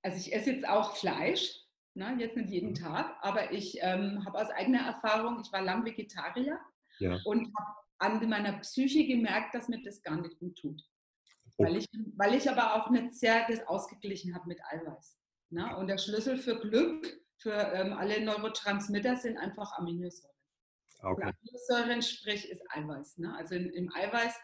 also 0.02 0.18
ich 0.18 0.34
esse 0.34 0.52
jetzt 0.52 0.68
auch 0.68 0.94
Fleisch, 0.94 1.64
ne, 1.94 2.16
jetzt 2.18 2.36
nicht 2.36 2.50
jeden 2.50 2.72
mhm. 2.72 2.74
Tag, 2.74 3.16
aber 3.22 3.50
ich 3.50 3.78
ähm, 3.80 4.22
habe 4.26 4.42
aus 4.42 4.50
eigener 4.50 4.80
Erfahrung, 4.80 5.40
ich 5.42 5.50
war 5.54 5.62
lang 5.62 5.86
Vegetarier 5.86 6.60
ja. 6.98 7.18
und 7.24 7.50
habe 7.56 7.78
an 7.96 8.28
meiner 8.28 8.58
Psyche 8.58 9.06
gemerkt, 9.06 9.54
dass 9.54 9.68
mir 9.68 9.82
das 9.82 10.02
gar 10.02 10.20
nicht 10.20 10.38
gut 10.38 10.58
tut. 10.58 10.82
Oh. 11.56 11.64
Weil, 11.64 11.78
ich, 11.78 11.86
weil 12.18 12.34
ich 12.34 12.50
aber 12.50 12.74
auch 12.74 12.90
nicht 12.90 13.14
sehr 13.14 13.46
das 13.48 13.66
ausgeglichen 13.66 14.34
habe 14.34 14.48
mit 14.48 14.60
Eiweiß. 14.70 15.18
Ne? 15.48 15.74
Und 15.78 15.86
der 15.86 15.96
Schlüssel 15.96 16.36
für 16.36 16.60
Glück, 16.60 17.22
für 17.38 17.54
ähm, 17.54 17.94
alle 17.94 18.22
Neurotransmitter 18.22 19.16
sind 19.16 19.38
einfach 19.38 19.72
Aminosäuren. 19.78 20.33
Okay. 21.04 21.32
Aminosäuren, 21.42 22.02
sprich, 22.02 22.48
ist 22.48 22.62
Eiweiß. 22.70 23.18
Ne? 23.18 23.34
Also 23.36 23.54
in, 23.54 23.70
im 23.70 23.94
Eiweiß 23.94 24.34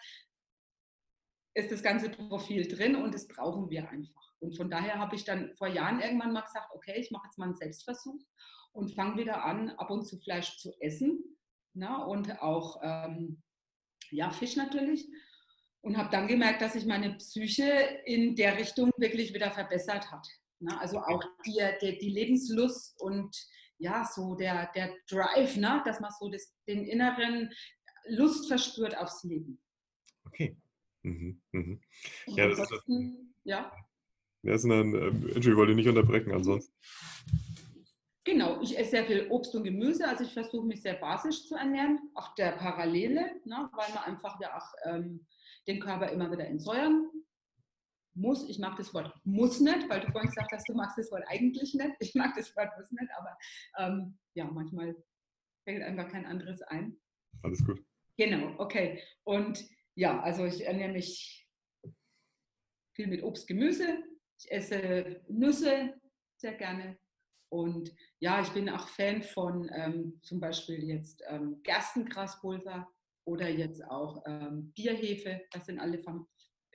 ist 1.54 1.72
das 1.72 1.82
ganze 1.82 2.10
Profil 2.10 2.68
drin 2.68 2.96
und 2.96 3.14
das 3.14 3.26
brauchen 3.26 3.70
wir 3.70 3.88
einfach. 3.88 4.34
Und 4.40 4.56
von 4.56 4.70
daher 4.70 4.98
habe 4.98 5.16
ich 5.16 5.24
dann 5.24 5.54
vor 5.56 5.68
Jahren 5.68 6.00
irgendwann 6.00 6.32
mal 6.32 6.42
gesagt, 6.42 6.70
okay, 6.74 6.94
ich 6.98 7.10
mache 7.10 7.26
jetzt 7.26 7.38
mal 7.38 7.46
einen 7.46 7.56
Selbstversuch 7.56 8.20
und 8.72 8.94
fange 8.94 9.18
wieder 9.18 9.44
an, 9.44 9.70
ab 9.70 9.90
und 9.90 10.06
zu 10.06 10.18
Fleisch 10.18 10.58
zu 10.58 10.72
essen. 10.80 11.36
Ne? 11.74 12.06
Und 12.06 12.40
auch 12.40 12.80
ähm, 12.82 13.42
ja, 14.10 14.30
Fisch 14.30 14.56
natürlich. 14.56 15.08
Und 15.82 15.96
habe 15.96 16.10
dann 16.10 16.28
gemerkt, 16.28 16.60
dass 16.60 16.74
sich 16.74 16.84
meine 16.84 17.14
Psyche 17.16 17.64
in 18.04 18.36
der 18.36 18.58
Richtung 18.58 18.90
wirklich 18.98 19.32
wieder 19.32 19.50
verbessert 19.50 20.10
hat. 20.10 20.26
Ne? 20.58 20.78
Also 20.78 20.98
auch 20.98 21.22
die, 21.46 21.62
die, 21.80 21.98
die, 21.98 22.10
Lebenslust 22.10 23.00
und 23.00 23.34
ja, 23.80 24.04
so 24.04 24.34
der, 24.34 24.70
der 24.74 24.94
Drive, 25.08 25.56
ne? 25.56 25.82
dass 25.84 26.00
man 26.00 26.12
so 26.18 26.28
das, 26.28 26.54
den 26.68 26.84
inneren 26.84 27.50
Lust 28.08 28.46
verspürt 28.46 28.96
aufs 28.96 29.24
Leben. 29.24 29.60
Okay. 30.26 30.56
Mhm, 31.02 31.40
mhm. 31.52 31.80
Ja, 32.26 32.48
das 32.48 32.58
ist, 32.60 32.82
ja. 33.44 33.72
Das 34.42 34.64
ist 34.64 34.70
ein, 34.70 34.94
äh, 34.94 35.38
ich 35.38 35.56
wollte 35.56 35.74
nicht 35.74 35.88
unterbrechen 35.88 36.32
ansonsten. 36.32 36.74
Genau, 38.24 38.60
ich 38.60 38.78
esse 38.78 38.90
sehr 38.90 39.06
viel 39.06 39.26
Obst 39.30 39.54
und 39.54 39.64
Gemüse, 39.64 40.06
also 40.06 40.24
ich 40.24 40.34
versuche 40.34 40.66
mich 40.66 40.82
sehr 40.82 40.94
basisch 40.94 41.46
zu 41.48 41.54
ernähren, 41.54 41.98
auf 42.14 42.34
der 42.34 42.52
Parallele, 42.52 43.40
ne, 43.46 43.70
weil 43.72 43.94
man 43.94 44.04
einfach 44.04 44.38
ja 44.40 44.56
auch 44.56 44.74
ähm, 44.84 45.26
den 45.66 45.80
Körper 45.80 46.10
immer 46.10 46.30
wieder 46.30 46.46
entsäuern 46.46 47.10
muss. 48.20 48.48
Ich 48.48 48.58
mag 48.58 48.76
das 48.76 48.92
Wort 48.94 49.12
muss 49.24 49.60
nicht, 49.60 49.88
weil 49.88 50.00
du 50.00 50.10
vorhin 50.12 50.30
gesagt 50.30 50.52
hast, 50.52 50.68
du 50.68 50.74
magst 50.74 50.98
das 50.98 51.10
Wort 51.10 51.24
eigentlich 51.26 51.74
nicht. 51.74 51.94
Ich 52.00 52.14
mag 52.14 52.34
das 52.36 52.54
Wort 52.56 52.70
muss 52.78 52.90
nicht, 52.90 53.10
aber 53.16 53.38
ähm, 53.78 54.18
ja, 54.34 54.44
manchmal 54.44 54.96
fällt 55.64 55.82
einfach 55.82 56.08
kein 56.08 56.26
anderes 56.26 56.62
ein. 56.62 56.96
Alles 57.42 57.64
gut. 57.64 57.82
Genau, 58.16 58.54
okay. 58.58 59.02
Und 59.24 59.64
ja, 59.94 60.20
also 60.20 60.44
ich 60.44 60.66
ernähre 60.66 60.92
mich 60.92 61.48
viel 62.94 63.06
mit 63.06 63.22
Obst, 63.22 63.46
Gemüse. 63.46 64.02
Ich 64.38 64.50
esse 64.50 65.22
Nüsse 65.28 65.94
sehr 66.36 66.54
gerne. 66.54 66.98
Und 67.52 67.94
ja, 68.20 68.40
ich 68.40 68.48
bin 68.50 68.68
auch 68.68 68.88
Fan 68.88 69.22
von 69.22 69.68
ähm, 69.74 70.20
zum 70.22 70.40
Beispiel 70.40 70.84
jetzt 70.84 71.22
ähm, 71.28 71.62
Gerstengraspulver 71.62 72.88
oder 73.26 73.48
jetzt 73.48 73.84
auch 73.84 74.22
ähm, 74.26 74.72
Bierhefe. 74.72 75.42
Da 75.50 75.60
sind 75.60 75.80
alle 75.80 75.98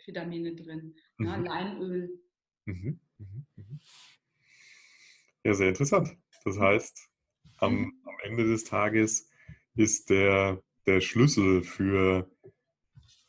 Vitamine 0.08 0.56
drin. 0.56 0.96
Mhm. 1.18 1.26
Ja, 1.26 1.36
Leinöl. 1.38 2.20
Mhm, 2.66 3.00
mhm. 3.18 3.46
Mhm. 3.56 3.80
Ja, 5.44 5.54
sehr 5.54 5.70
interessant. 5.70 6.18
Das 6.44 6.60
heißt, 6.60 7.10
am, 7.58 7.74
mhm. 7.74 8.02
am 8.06 8.16
Ende 8.24 8.46
des 8.46 8.64
Tages 8.64 9.30
ist 9.76 10.10
der, 10.10 10.62
der 10.86 11.02
Schlüssel 11.02 11.64
für 11.64 12.30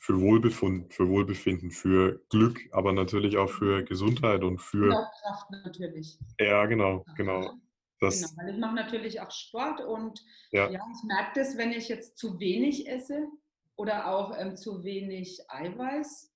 für 0.07 0.21
Wohlbefinden, 0.21 0.89
für 0.89 1.09
Wohlbefinden, 1.09 1.73
für 1.73 2.25
Glück, 2.29 2.61
aber 2.71 2.93
natürlich 2.93 3.37
auch 3.37 3.51
für 3.51 3.83
Gesundheit 3.83 4.45
und 4.45 4.59
für 4.59 4.91
Kraft 5.21 5.51
natürlich. 5.51 6.17
Ja, 6.39 6.65
genau, 6.67 7.05
genau. 7.17 7.55
Das, 7.99 8.21
genau, 8.21 8.43
weil 8.43 8.55
ich 8.55 8.61
mache 8.61 8.75
natürlich 8.77 9.21
auch 9.21 9.33
Sport 9.33 9.81
und 9.81 10.25
ja. 10.53 10.71
ja 10.71 10.81
ich 10.95 11.03
merke 11.03 11.33
das, 11.35 11.57
wenn 11.57 11.73
ich 11.73 11.89
jetzt 11.89 12.19
zu 12.19 12.39
wenig 12.39 12.89
esse 12.89 13.27
oder 13.75 14.07
auch 14.07 14.39
ähm, 14.39 14.57
zu 14.57 14.85
wenig 14.85 15.41
Eiweiß 15.49 16.33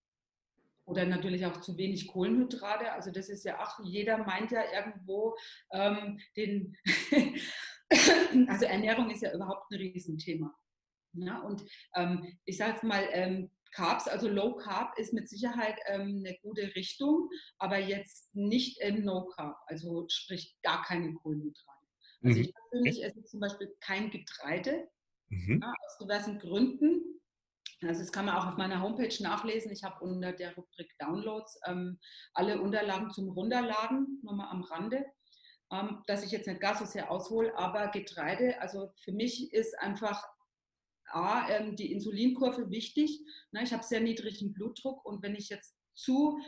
oder 0.90 1.06
natürlich 1.06 1.46
auch 1.46 1.60
zu 1.60 1.76
wenig 1.76 2.08
Kohlenhydrate. 2.08 2.92
Also 2.92 3.12
das 3.12 3.28
ist 3.28 3.44
ja 3.44 3.62
auch, 3.62 3.78
jeder 3.84 4.18
meint 4.18 4.50
ja 4.50 4.62
irgendwo 4.72 5.36
ähm, 5.72 6.18
den, 6.36 6.76
also 8.48 8.64
Ernährung 8.66 9.08
ist 9.10 9.22
ja 9.22 9.32
überhaupt 9.32 9.70
ein 9.70 9.78
Riesenthema. 9.78 10.52
Ja, 11.12 11.40
und 11.42 11.64
ähm, 11.94 12.36
ich 12.44 12.56
sage 12.56 12.72
jetzt 12.72 12.84
mal, 12.84 13.08
ähm, 13.12 13.50
Carbs, 13.72 14.08
also 14.08 14.28
Low 14.28 14.56
Carb 14.56 14.98
ist 14.98 15.12
mit 15.12 15.28
Sicherheit 15.28 15.78
ähm, 15.86 16.24
eine 16.24 16.36
gute 16.42 16.74
Richtung, 16.74 17.30
aber 17.58 17.78
jetzt 17.78 18.34
nicht 18.34 18.80
im 18.80 19.04
No 19.04 19.26
Carb, 19.26 19.56
also 19.66 20.06
sprich 20.08 20.56
gar 20.62 20.82
keine 20.82 21.14
Kohlenhydrate. 21.14 21.86
Also 22.24 22.38
mhm. 22.38 22.44
ich 22.44 22.54
persönlich 22.54 23.04
esse 23.04 23.24
zum 23.24 23.38
Beispiel 23.38 23.72
kein 23.80 24.10
Getreide, 24.10 24.88
mhm. 25.28 25.60
ja, 25.62 25.72
aus 25.86 25.98
diversen 25.98 26.40
Gründen. 26.40 27.19
Also 27.82 28.00
das 28.00 28.12
kann 28.12 28.26
man 28.26 28.36
auch 28.36 28.46
auf 28.46 28.56
meiner 28.56 28.82
Homepage 28.82 29.22
nachlesen. 29.22 29.72
Ich 29.72 29.84
habe 29.84 30.04
unter 30.04 30.32
der 30.32 30.54
Rubrik 30.54 30.92
Downloads 30.98 31.58
ähm, 31.66 31.98
alle 32.34 32.60
Unterlagen 32.60 33.10
zum 33.10 33.30
Runterladen, 33.30 34.20
nochmal 34.22 34.48
am 34.50 34.62
Rande, 34.62 35.06
ähm, 35.72 36.02
dass 36.06 36.24
ich 36.24 36.30
jetzt 36.30 36.46
nicht 36.46 36.60
gar 36.60 36.76
so 36.76 36.84
sehr 36.84 37.10
aushole, 37.10 37.56
aber 37.56 37.88
Getreide, 37.88 38.60
also 38.60 38.90
für 39.02 39.12
mich 39.12 39.52
ist 39.52 39.78
einfach 39.78 40.22
A, 41.12 41.48
ähm, 41.48 41.76
die 41.76 41.92
Insulinkurve 41.92 42.70
wichtig. 42.70 43.20
Ne, 43.52 43.62
ich 43.62 43.72
habe 43.72 43.82
sehr 43.82 44.00
niedrigen 44.00 44.52
Blutdruck 44.52 45.04
und 45.04 45.22
wenn 45.22 45.34
ich 45.34 45.48
jetzt 45.48 45.76
zu, 45.94 46.38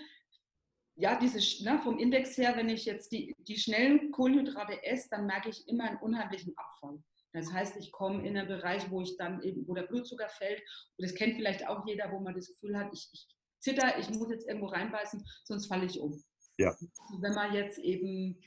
ja, 0.94 1.18
diese, 1.18 1.64
ne, 1.64 1.78
vom 1.78 1.98
Index 1.98 2.36
her, 2.36 2.56
wenn 2.56 2.68
ich 2.68 2.84
jetzt 2.84 3.10
die, 3.12 3.34
die 3.38 3.58
schnellen 3.58 4.10
Kohlenhydrate 4.12 4.84
esse, 4.84 5.08
dann 5.10 5.26
merke 5.26 5.48
ich 5.48 5.66
immer 5.66 5.84
einen 5.84 5.98
unheimlichen 5.98 6.56
Abfall. 6.56 7.02
Das 7.32 7.52
heißt, 7.52 7.76
ich 7.76 7.92
komme 7.92 8.26
in 8.26 8.36
einen 8.36 8.48
Bereich, 8.48 8.90
wo 8.90 9.00
ich 9.00 9.16
dann 9.16 9.42
eben, 9.42 9.66
wo 9.66 9.74
der 9.74 9.84
Blutzucker 9.84 10.28
fällt. 10.28 10.60
Und 10.96 11.06
das 11.06 11.14
kennt 11.14 11.36
vielleicht 11.36 11.66
auch 11.66 11.86
jeder, 11.86 12.12
wo 12.12 12.20
man 12.20 12.34
das 12.34 12.48
Gefühl 12.48 12.78
hat, 12.78 12.92
ich, 12.92 13.08
ich 13.12 13.26
zitter, 13.58 13.98
ich 13.98 14.10
muss 14.10 14.30
jetzt 14.30 14.46
irgendwo 14.46 14.66
reinbeißen, 14.66 15.24
sonst 15.44 15.66
falle 15.66 15.86
ich 15.86 15.98
um. 15.98 16.22
Ja. 16.58 16.68
Also 16.70 16.86
wenn 17.20 17.34
man 17.34 17.54
jetzt 17.54 17.78
eben 17.78 18.38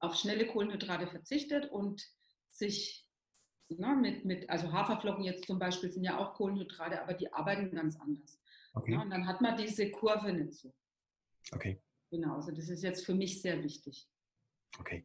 auf 0.00 0.14
schnelle 0.14 0.46
Kohlenhydrate 0.46 1.06
verzichtet 1.06 1.70
und 1.70 2.02
sich 2.50 3.04
Ne, 3.68 3.96
mit, 3.96 4.24
mit, 4.24 4.50
also 4.50 4.70
Haferflocken 4.72 5.24
jetzt 5.24 5.46
zum 5.46 5.58
Beispiel 5.58 5.90
sind 5.90 6.04
ja 6.04 6.18
auch 6.18 6.34
Kohlenhydrate, 6.34 7.00
aber 7.00 7.14
die 7.14 7.32
arbeiten 7.32 7.70
ganz 7.70 7.98
anders. 7.98 8.38
Okay. 8.74 8.94
Ne, 8.94 9.02
und 9.02 9.10
dann 9.10 9.26
hat 9.26 9.40
man 9.40 9.56
diese 9.56 9.90
Kurve 9.90 10.32
nicht 10.32 10.54
so. 10.54 10.72
Okay. 11.52 11.80
Genau, 12.10 12.36
also 12.36 12.52
das 12.52 12.68
ist 12.68 12.82
jetzt 12.82 13.04
für 13.04 13.14
mich 13.14 13.40
sehr 13.40 13.62
wichtig. 13.62 14.06
Okay. 14.80 15.04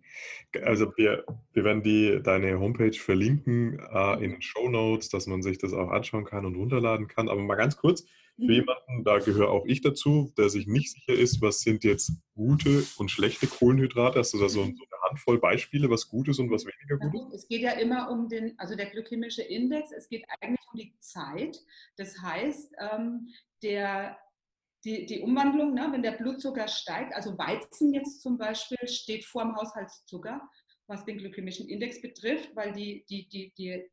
Also 0.64 0.92
wir, 0.98 1.26
wir 1.54 1.64
werden 1.64 1.84
die, 1.84 2.22
deine 2.24 2.60
Homepage 2.60 2.94
verlinken 2.94 3.80
äh, 3.80 4.24
in 4.24 4.32
den 4.32 4.42
Show 4.42 4.68
Notes, 4.70 5.10
dass 5.10 5.28
man 5.28 5.42
sich 5.42 5.58
das 5.58 5.74
auch 5.74 5.90
anschauen 5.90 6.26
kann 6.26 6.46
und 6.46 6.56
runterladen 6.56 7.08
kann. 7.08 7.30
Aber 7.30 7.42
mal 7.42 7.56
ganz 7.56 7.78
kurz, 7.78 8.06
für 8.40 8.46
mhm. 8.46 8.52
jemanden, 8.52 9.04
da 9.04 9.20
gehöre 9.20 9.50
auch 9.50 9.66
ich 9.66 9.82
dazu, 9.82 10.32
der 10.38 10.50
sich 10.50 10.66
nicht 10.66 10.94
sicher 10.94 11.14
ist, 11.14 11.42
was 11.42 11.60
sind 11.60 11.84
jetzt 11.84 12.14
gute 12.36 12.84
und 12.98 13.12
schlechte 13.12 13.48
Kohlenhydrate? 13.48 14.20
Hast 14.20 14.34
du 14.34 14.40
da 14.40 14.48
so, 14.48 14.64
so 14.64 14.72
Handvoll 15.10 15.40
Beispiele, 15.40 15.90
was 15.90 16.08
gut 16.08 16.30
ist 16.30 16.40
und 16.40 16.50
was 16.50 16.66
weniger 16.66 16.98
gut 16.98 17.28
ist? 17.28 17.44
Es 17.44 17.48
geht 17.48 17.62
ja 17.62 17.72
immer 17.72 18.10
um 18.10 18.30
den, 18.30 18.58
also 18.58 18.76
der 18.76 18.86
glykämische 18.88 19.42
Index, 19.42 19.92
es 19.92 20.08
geht 20.08 20.24
eigentlich 20.40 20.66
um 20.72 20.80
die 20.80 20.94
Zeit. 21.00 21.60
Das 21.98 22.22
heißt, 22.22 22.74
ähm, 22.80 23.28
der, 23.62 24.18
die, 24.86 25.06
die 25.06 25.22
Umwandlung, 25.22 25.74
ne, 25.74 25.90
wenn 25.92 26.04
der 26.04 26.14
Blutzucker 26.14 26.68
steigt, 26.68 27.14
also 27.14 27.38
Weizen 27.38 27.94
jetzt 27.94 28.22
zum 28.22 28.38
Beispiel 28.38 28.88
steht 28.88 29.26
vor 29.26 29.44
dem 29.44 29.56
Haushaltszucker, 29.56 30.42
was 30.88 31.06
den 31.06 31.18
glykämischen 31.18 31.68
Index 31.68 32.02
betrifft, 32.02 32.56
weil 32.56 32.74
die, 32.74 33.06
die, 33.10 33.28
die, 33.28 33.54
die, 33.58 33.90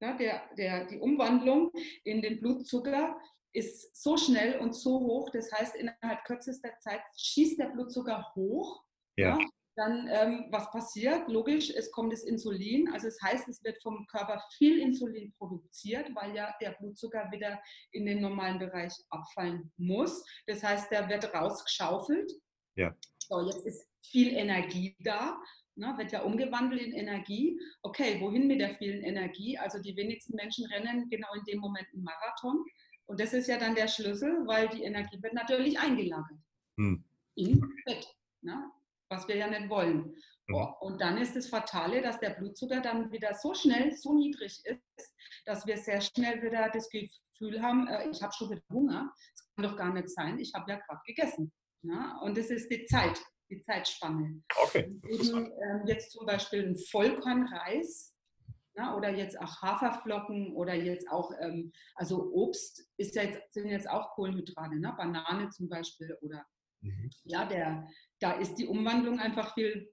ja, 0.00 0.16
der, 0.16 0.42
der, 0.56 0.86
die 0.86 0.98
Umwandlung 0.98 1.72
in 2.04 2.22
den 2.22 2.40
Blutzucker 2.40 3.18
ist 3.52 3.96
so 3.96 4.16
schnell 4.16 4.58
und 4.58 4.74
so 4.74 5.00
hoch, 5.00 5.30
das 5.30 5.50
heißt, 5.50 5.76
innerhalb 5.76 6.24
kürzester 6.24 6.78
Zeit 6.80 7.00
schießt 7.16 7.58
der 7.58 7.70
Blutzucker 7.70 8.32
hoch. 8.34 8.82
Ja. 9.16 9.38
ja 9.38 9.46
dann 9.76 10.08
ähm, 10.10 10.46
was 10.50 10.70
passiert? 10.70 11.28
Logisch, 11.28 11.70
es 11.70 11.90
kommt 11.92 12.12
das 12.12 12.24
Insulin. 12.24 12.88
Also 12.92 13.06
das 13.06 13.20
heißt, 13.22 13.48
es 13.48 13.62
wird 13.62 13.80
vom 13.82 14.06
Körper 14.06 14.42
viel 14.56 14.80
Insulin 14.80 15.32
produziert, 15.38 16.10
weil 16.14 16.34
ja 16.34 16.54
der 16.60 16.70
Blutzucker 16.72 17.30
wieder 17.30 17.60
in 17.92 18.06
den 18.06 18.20
normalen 18.20 18.58
Bereich 18.58 18.92
abfallen 19.10 19.70
muss. 19.76 20.24
Das 20.46 20.62
heißt, 20.62 20.90
der 20.90 21.08
wird 21.08 21.32
rausgeschaufelt. 21.34 22.32
Ja. 22.76 22.96
So, 23.18 23.46
jetzt 23.46 23.66
ist 23.66 23.86
viel 24.02 24.34
Energie 24.34 24.96
da. 25.00 25.38
Ne, 25.78 25.92
wird 25.98 26.12
ja 26.12 26.22
umgewandelt 26.22 26.80
in 26.80 26.92
Energie. 26.92 27.60
Okay, 27.82 28.18
wohin 28.20 28.46
mit 28.46 28.60
der 28.60 28.76
vielen 28.76 29.02
Energie? 29.02 29.58
Also 29.58 29.78
die 29.78 29.94
wenigsten 29.94 30.34
Menschen 30.34 30.64
rennen 30.66 31.06
genau 31.10 31.28
in 31.34 31.44
dem 31.44 31.60
Moment 31.60 31.86
einen 31.92 32.02
Marathon. 32.02 32.64
Und 33.04 33.20
das 33.20 33.34
ist 33.34 33.46
ja 33.46 33.58
dann 33.58 33.74
der 33.74 33.88
Schlüssel, 33.88 34.46
weil 34.46 34.68
die 34.70 34.84
Energie 34.84 35.22
wird 35.22 35.34
natürlich 35.34 35.78
eingelagert. 35.78 36.38
Hm. 36.78 37.04
Im 37.34 37.72
Fett. 37.84 38.06
Ne? 38.40 38.70
Was 39.08 39.26
wir 39.28 39.36
ja 39.36 39.48
nicht 39.48 39.68
wollen. 39.68 40.14
Mhm. 40.48 40.54
Oh, 40.54 40.72
und 40.80 41.00
dann 41.00 41.18
ist 41.18 41.34
das 41.34 41.48
Fatale, 41.48 42.02
dass 42.02 42.20
der 42.20 42.30
Blutzucker 42.30 42.80
dann 42.80 43.10
wieder 43.10 43.34
so 43.34 43.54
schnell, 43.54 43.92
so 43.94 44.14
niedrig 44.14 44.62
ist, 44.64 45.14
dass 45.44 45.66
wir 45.66 45.76
sehr 45.76 46.00
schnell 46.00 46.42
wieder 46.42 46.70
das 46.70 46.88
Gefühl 46.88 47.60
haben, 47.62 47.88
äh, 47.88 48.08
ich 48.10 48.22
habe 48.22 48.32
schon 48.32 48.50
wieder 48.50 48.62
Hunger. 48.70 49.12
Das 49.34 49.54
kann 49.54 49.64
doch 49.64 49.76
gar 49.76 49.92
nicht 49.92 50.10
sein, 50.10 50.38
ich 50.38 50.52
habe 50.54 50.70
ja 50.70 50.78
gerade 50.78 51.00
gegessen. 51.06 51.52
Ja? 51.82 52.18
Und 52.22 52.38
das 52.38 52.50
ist 52.50 52.70
die 52.70 52.84
Zeit, 52.86 53.20
die 53.50 53.62
Zeitspanne. 53.62 54.42
Okay. 54.64 54.98
Eben, 55.08 55.46
ähm, 55.46 55.86
jetzt 55.86 56.12
zum 56.12 56.26
Beispiel 56.26 56.66
ein 56.66 56.76
Vollkornreis 56.90 58.16
na, 58.76 58.94
oder 58.94 59.10
jetzt 59.10 59.40
auch 59.40 59.62
Haferflocken 59.62 60.52
oder 60.54 60.74
jetzt 60.74 61.10
auch, 61.10 61.32
ähm, 61.40 61.72
also 61.94 62.30
Obst 62.32 62.86
ist 62.98 63.14
ja 63.14 63.22
jetzt, 63.22 63.52
sind 63.52 63.68
jetzt 63.68 63.88
auch 63.88 64.10
Kohlenhydrate, 64.10 64.78
ne? 64.78 64.94
Banane 64.96 65.48
zum 65.48 65.68
Beispiel 65.68 66.16
oder 66.20 66.44
mhm. 66.80 67.10
ja, 67.24 67.44
der, 67.46 67.88
da 68.20 68.32
ist 68.32 68.56
die 68.56 68.66
Umwandlung 68.66 69.18
einfach 69.18 69.54
viel 69.54 69.92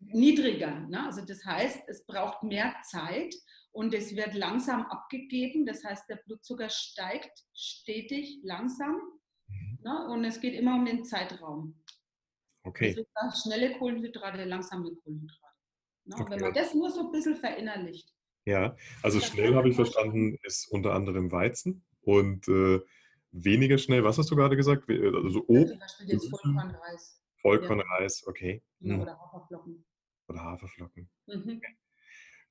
niedriger. 0.00 0.80
Ne? 0.88 1.04
Also 1.06 1.24
das 1.24 1.44
heißt, 1.44 1.88
es 1.88 2.04
braucht 2.06 2.42
mehr 2.42 2.74
Zeit 2.88 3.34
und 3.72 3.94
es 3.94 4.14
wird 4.14 4.34
langsam 4.34 4.82
abgegeben. 4.86 5.66
Das 5.66 5.84
heißt, 5.84 6.08
der 6.08 6.16
Blutzucker 6.16 6.68
steigt 6.68 7.38
stetig 7.54 8.40
langsam 8.42 9.00
mhm. 9.48 9.78
ne? 9.82 10.08
und 10.08 10.24
es 10.24 10.40
geht 10.40 10.54
immer 10.54 10.74
um 10.74 10.84
den 10.84 11.04
Zeitraum. 11.04 11.82
Okay. 12.64 13.06
Also 13.14 13.48
schnelle 13.48 13.78
Kohlenhydrate, 13.78 14.44
langsame 14.44 14.92
Kohlenhydrate. 14.94 15.54
Ne? 16.04 16.16
Okay. 16.18 16.30
Wenn 16.30 16.40
man 16.40 16.54
das 16.54 16.74
nur 16.74 16.90
so 16.90 17.06
ein 17.06 17.12
bisschen 17.12 17.36
verinnerlicht. 17.36 18.12
Ja, 18.44 18.76
also 19.02 19.20
schnell 19.20 19.54
habe 19.54 19.68
ich 19.68 19.74
verstanden, 19.74 20.38
ist 20.44 20.70
unter 20.70 20.94
anderem 20.94 21.32
Weizen 21.32 21.84
und 22.02 22.46
äh, 22.46 22.80
weniger 23.44 23.78
schnell, 23.78 24.04
was 24.04 24.18
hast 24.18 24.30
du 24.30 24.36
gerade 24.36 24.56
gesagt? 24.56 24.88
Also 24.88 25.44
Obst. 25.46 25.70
Zum 25.70 25.78
Beispiel 25.78 26.08
jetzt 26.08 26.30
Vollkornreis. 26.30 27.22
Vollkornreis, 27.40 28.26
okay. 28.26 28.62
Ja, 28.80 28.98
oder 28.98 29.18
Haferflocken. 29.18 29.84
Oder 30.28 30.42
Haferflocken. 30.42 31.10
Mhm. 31.26 31.60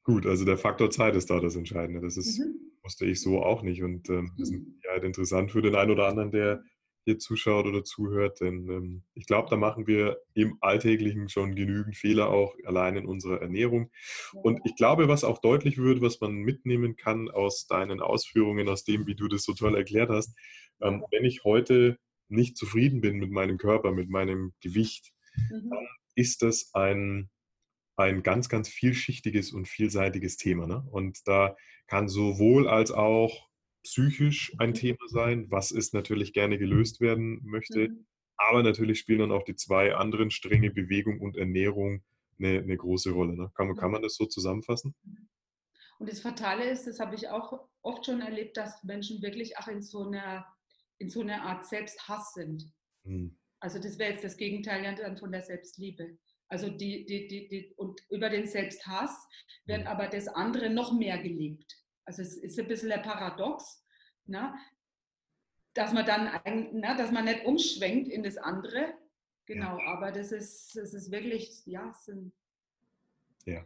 Gut, 0.03 0.25
also 0.25 0.45
der 0.45 0.57
Faktor 0.57 0.91
Zeit 0.91 1.15
ist 1.15 1.29
da 1.29 1.39
das 1.39 1.55
Entscheidende. 1.55 1.99
Das 1.99 2.15
ist, 2.15 2.39
mhm. 2.39 2.59
wusste 2.83 3.05
ich 3.05 3.21
so 3.21 3.41
auch 3.41 3.63
nicht. 3.63 3.81
Und 3.81 4.09
ähm, 4.09 4.31
das 4.37 4.49
ist 4.49 4.59
mhm. 4.59 4.79
ja, 4.83 5.01
interessant 5.01 5.51
für 5.51 5.61
den 5.61 5.75
einen 5.75 5.91
oder 5.91 6.07
anderen, 6.07 6.31
der 6.31 6.63
hier 7.05 7.19
zuschaut 7.19 7.65
oder 7.65 7.83
zuhört. 7.83 8.41
Denn 8.41 8.69
ähm, 8.69 9.03
ich 9.13 9.25
glaube, 9.25 9.49
da 9.49 9.57
machen 9.57 9.87
wir 9.87 10.17
im 10.33 10.57
Alltäglichen 10.61 11.29
schon 11.29 11.55
genügend 11.55 11.95
Fehler, 11.95 12.29
auch 12.29 12.55
allein 12.65 12.97
in 12.97 13.05
unserer 13.05 13.41
Ernährung. 13.41 13.91
Und 14.33 14.59
ich 14.65 14.75
glaube, 14.75 15.07
was 15.07 15.23
auch 15.23 15.39
deutlich 15.39 15.77
wird, 15.77 16.01
was 16.01 16.19
man 16.19 16.33
mitnehmen 16.33 16.95
kann 16.95 17.29
aus 17.29 17.67
deinen 17.67 18.01
Ausführungen, 18.01 18.69
aus 18.69 18.83
dem, 18.83 19.07
wie 19.07 19.15
du 19.15 19.27
das 19.27 19.43
so 19.43 19.53
toll 19.53 19.75
erklärt 19.75 20.09
hast, 20.09 20.35
ähm, 20.81 21.05
wenn 21.11 21.25
ich 21.25 21.43
heute 21.43 21.97
nicht 22.27 22.57
zufrieden 22.57 23.01
bin 23.01 23.17
mit 23.17 23.31
meinem 23.31 23.57
Körper, 23.57 23.91
mit 23.91 24.09
meinem 24.09 24.53
Gewicht, 24.61 25.13
mhm. 25.49 25.69
dann 25.69 25.87
ist 26.15 26.41
das 26.41 26.71
ein, 26.73 27.29
ein 27.97 28.23
ganz, 28.23 28.49
ganz 28.49 28.69
vielschichtiges 28.69 29.51
und 29.51 29.67
vielseitiges 29.67 30.37
Thema. 30.37 30.67
Ne? 30.67 30.85
Und 30.91 31.27
da 31.27 31.55
kann 31.87 32.09
sowohl 32.09 32.67
als 32.67 32.91
auch 32.91 33.49
psychisch 33.83 34.53
ein 34.57 34.69
mhm. 34.69 34.75
Thema 34.75 35.07
sein, 35.07 35.51
was 35.51 35.71
es 35.71 35.93
natürlich 35.93 36.33
gerne 36.33 36.57
gelöst 36.57 36.99
werden 36.99 37.41
möchte. 37.43 37.89
Mhm. 37.89 38.05
Aber 38.37 38.63
natürlich 38.63 38.99
spielen 38.99 39.19
dann 39.19 39.31
auch 39.31 39.43
die 39.43 39.55
zwei 39.55 39.95
anderen 39.95 40.31
Stränge, 40.31 40.71
Bewegung 40.71 41.21
und 41.21 41.37
Ernährung, 41.37 42.03
eine, 42.37 42.59
eine 42.59 42.75
große 42.75 43.11
Rolle. 43.11 43.37
Ne? 43.37 43.51
Kann, 43.55 43.75
kann 43.75 43.91
man 43.91 44.01
das 44.01 44.15
so 44.15 44.25
zusammenfassen? 44.25 44.95
Mhm. 45.03 45.29
Und 45.97 46.09
das 46.09 46.19
Fatale 46.19 46.69
ist, 46.69 46.87
das 46.87 46.99
habe 46.99 47.15
ich 47.15 47.29
auch 47.29 47.67
oft 47.81 48.05
schon 48.05 48.21
erlebt, 48.21 48.57
dass 48.57 48.83
Menschen 48.83 49.21
wirklich 49.21 49.57
auch 49.57 49.67
in 49.67 49.81
so 49.81 50.05
einer, 50.05 50.45
in 50.97 51.09
so 51.09 51.21
einer 51.21 51.43
Art 51.43 51.65
Selbsthass 51.65 52.33
sind. 52.33 52.71
Mhm. 53.03 53.37
Also 53.59 53.79
das 53.79 53.97
wäre 53.97 54.11
jetzt 54.11 54.23
das 54.23 54.37
Gegenteil 54.37 54.95
dann 54.95 55.17
von 55.17 55.31
der 55.31 55.41
Selbstliebe. 55.41 56.17
Also 56.47 56.69
die, 56.69 57.05
die, 57.05 57.27
die, 57.27 57.47
die, 57.47 57.73
und 57.75 57.99
über 58.09 58.29
den 58.29 58.47
Selbsthass 58.47 59.27
wird 59.65 59.81
mhm. 59.81 59.87
aber 59.87 60.07
das 60.07 60.27
andere 60.27 60.69
noch 60.69 60.93
mehr 60.93 61.17
gelebt. 61.17 61.75
Also 62.05 62.21
es 62.21 62.37
ist 62.37 62.59
ein 62.59 62.67
bisschen 62.67 62.91
ein 62.91 63.01
Paradox, 63.01 63.83
na, 64.25 64.51
ne, 64.51 64.59
dass 65.73 65.91
man 65.91 66.05
dann, 66.05 66.29
na, 66.73 66.93
ne, 66.93 66.95
dass 66.97 67.11
man 67.11 67.25
nicht 67.25 67.45
umschwenkt 67.45 68.07
in 68.07 68.23
das 68.23 68.37
andere. 68.37 68.93
Genau, 69.47 69.77
ja. 69.77 69.85
aber 69.87 70.11
das 70.11 70.31
ist, 70.31 70.75
das 70.75 70.93
ist 70.93 71.11
wirklich, 71.11 71.65
ja, 71.65 71.93
sind 71.93 72.33
ja. 73.45 73.65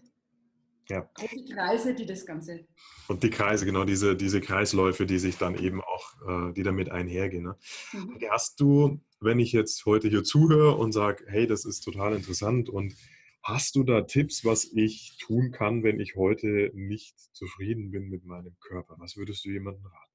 Ja. 0.89 1.07
Die 1.31 1.45
Kreise, 1.45 1.93
die 1.93 2.05
das 2.05 2.25
Ganze. 2.25 2.65
Und 3.07 3.21
die 3.21 3.29
Kreise, 3.29 3.65
genau, 3.65 3.85
diese, 3.85 4.15
diese 4.15 4.41
Kreisläufe, 4.41 5.05
die 5.05 5.19
sich 5.19 5.37
dann 5.37 5.55
eben 5.55 5.81
auch, 5.81 6.49
äh, 6.49 6.53
die 6.53 6.63
damit 6.63 6.89
einhergehen. 6.89 7.43
Ne? 7.43 7.57
Mhm. 7.93 8.19
Hast 8.31 8.59
du, 8.59 8.99
wenn 9.19 9.39
ich 9.39 9.51
jetzt 9.51 9.85
heute 9.85 10.09
hier 10.09 10.23
zuhöre 10.23 10.75
und 10.75 10.91
sage, 10.91 11.25
hey, 11.27 11.45
das 11.45 11.65
ist 11.65 11.81
total 11.81 12.15
interessant 12.15 12.69
und 12.69 12.95
Hast 13.41 13.75
du 13.75 13.83
da 13.83 14.01
Tipps, 14.01 14.43
was 14.43 14.65
ich 14.65 15.17
tun 15.17 15.51
kann, 15.51 15.81
wenn 15.81 15.99
ich 15.99 16.15
heute 16.15 16.71
nicht 16.73 17.17
zufrieden 17.33 17.89
bin 17.89 18.09
mit 18.09 18.25
meinem 18.25 18.55
Körper? 18.59 18.95
Was 18.99 19.15
würdest 19.15 19.45
du 19.45 19.49
jemandem 19.49 19.85
raten? 19.85 20.13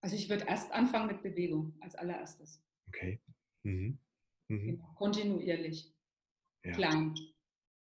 Also 0.00 0.16
ich 0.16 0.28
würde 0.28 0.44
erst 0.46 0.72
anfangen 0.72 1.06
mit 1.06 1.22
Bewegung 1.22 1.76
als 1.80 1.94
allererstes. 1.94 2.62
Okay. 2.88 3.20
Mhm. 3.62 3.98
Mhm. 4.48 4.66
Genau. 4.66 4.94
Kontinuierlich. 4.96 5.94
Ja. 6.64 6.72
Klein 6.72 7.14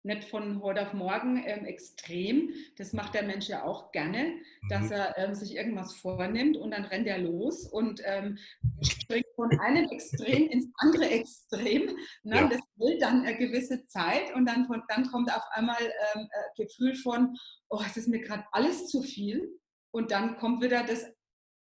nicht 0.05 0.25
von 0.25 0.63
heute 0.63 0.83
auf 0.83 0.93
morgen 0.93 1.43
ähm, 1.47 1.65
extrem. 1.65 2.51
Das 2.77 2.93
macht 2.93 3.15
der 3.15 3.23
Mensch 3.23 3.49
ja 3.49 3.65
auch 3.65 3.93
gerne, 3.93 4.35
dass 4.69 4.87
mhm. 4.87 4.93
er 4.93 5.19
ähm, 5.19 5.35
sich 5.35 5.55
irgendwas 5.55 5.95
vornimmt 5.95 6.57
und 6.57 6.73
dann 6.73 6.85
rennt 6.85 7.07
er 7.07 7.19
los 7.19 7.67
und 7.67 8.01
ähm, 8.05 8.39
springt 8.83 9.27
von 9.37 9.51
einem 9.61 9.89
Extrem 9.91 10.49
ins 10.49 10.69
andere 10.79 11.09
Extrem. 11.09 11.87
Ne? 12.25 12.37
Ja. 12.37 12.49
Das 12.49 12.61
will 12.77 12.99
dann 12.99 13.25
eine 13.25 13.37
gewisse 13.37 13.87
Zeit 13.87 14.35
und 14.35 14.47
dann, 14.47 14.67
von, 14.67 14.83
dann 14.89 15.07
kommt 15.07 15.33
auf 15.35 15.45
einmal 15.53 15.81
ähm, 15.81 16.29
äh, 16.31 16.63
Gefühl 16.63 16.95
von, 16.97 17.37
oh, 17.69 17.81
es 17.87 17.97
ist 17.97 18.09
mir 18.09 18.21
gerade 18.21 18.45
alles 18.53 18.89
zu 18.89 19.03
viel. 19.03 19.61
Und 19.93 20.11
dann 20.11 20.37
kommt 20.39 20.63
wieder 20.63 20.85
das, 20.85 21.07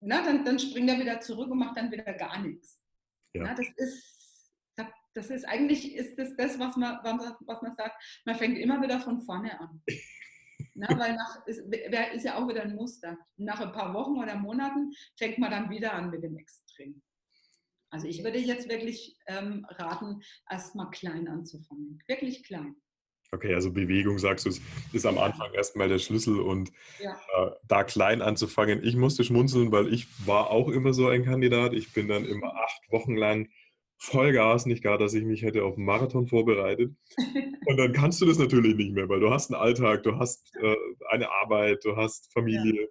na, 0.01 0.23
dann, 0.23 0.45
dann 0.45 0.59
springt 0.59 0.89
er 0.91 1.01
wieder 1.01 1.21
zurück 1.21 1.51
und 1.51 1.59
macht 1.59 1.77
dann 1.77 1.91
wieder 1.91 2.13
gar 2.13 2.41
nichts. 2.41 2.85
Ja. 3.35 3.43
Na, 3.45 3.55
das 3.55 3.67
ist 3.77 4.18
das 5.19 5.31
ist 5.31 5.45
eigentlich 5.45 5.95
ist 5.97 6.17
das, 6.17 6.37
das 6.37 6.59
was, 6.61 6.77
man, 6.77 6.99
was 7.03 7.63
man 7.63 7.75
sagt, 7.75 8.01
man 8.25 8.37
fängt 8.37 8.57
immer 8.57 8.81
wieder 8.81 9.01
von 9.01 9.21
vorne 9.21 9.59
an. 9.59 9.83
Na, 10.75 10.89
weil 10.97 11.17
nach, 11.17 11.45
ist, 11.47 11.59
ist 12.15 12.25
ja 12.25 12.37
auch 12.37 12.49
wieder 12.49 12.63
ein 12.63 12.77
Muster. 12.77 13.19
Nach 13.37 13.61
ein 13.61 13.73
paar 13.73 13.93
Wochen 13.95 14.17
oder 14.17 14.37
Monaten 14.37 14.93
fängt 15.17 15.39
man 15.39 15.51
dann 15.51 15.71
wieder 15.71 15.93
an 15.93 16.11
mit 16.11 16.23
dem 16.23 16.37
Extrem. 16.37 17.03
Also 17.91 18.07
ich 18.07 18.23
würde 18.23 18.39
jetzt 18.39 18.69
wirklich 18.69 19.19
ähm, 19.27 19.67
raten, 19.71 20.23
erstmal 20.49 20.91
klein 20.91 21.27
anzufangen. 21.27 22.01
Wirklich 22.07 22.45
klein. 22.45 22.77
Okay, 23.33 23.55
also 23.55 23.73
Bewegung, 23.73 24.19
sagst 24.19 24.47
du, 24.47 24.51
ist 24.93 25.07
am 25.07 25.19
Anfang 25.19 25.53
erstmal 25.53 25.89
der 25.89 25.99
Schlüssel 25.99 26.41
und 26.41 26.71
ja. 27.01 27.13
äh, 27.37 27.51
da 27.67 27.83
klein 27.83 28.23
anzufangen. 28.23 28.85
Ich 28.85 28.95
musste 28.95 29.25
schmunzeln, 29.25 29.73
weil 29.73 29.93
ich 29.93 30.07
war 30.27 30.51
auch 30.51 30.69
immer 30.69 30.93
so 30.93 31.09
ein 31.09 31.25
Kandidat. 31.25 31.73
Ich 31.73 31.93
bin 31.93 32.09
dann 32.09 32.25
immer 32.25 32.55
acht 32.55 32.91
Wochen 32.91 33.17
lang 33.17 33.49
Vollgas, 33.99 34.65
nicht 34.65 34.83
gar, 34.83 34.97
dass 34.97 35.15
ich 35.15 35.25
mich 35.25 35.43
hätte 35.43 35.65
auf 35.65 35.77
einen 35.77 35.85
Marathon 35.85 36.29
vorbereitet. 36.29 36.95
Und 37.67 37.77
dann 37.77 37.93
kannst 37.93 38.21
du 38.21 38.27
das 38.27 38.39
natürlich 38.39 38.77
nicht 38.77 38.93
mehr, 38.93 39.09
weil 39.09 39.21
du 39.21 39.31
hast 39.31 39.53
einen 39.53 39.61
Alltag, 39.61 40.05
du 40.05 40.17
hast 40.17 40.55
äh, 40.63 40.77
eine 41.09 41.31
Arbeit, 41.31 41.85
du 41.85 41.97
hast 41.97 42.33
Familie. 42.33 42.83
Ja. 42.83 42.89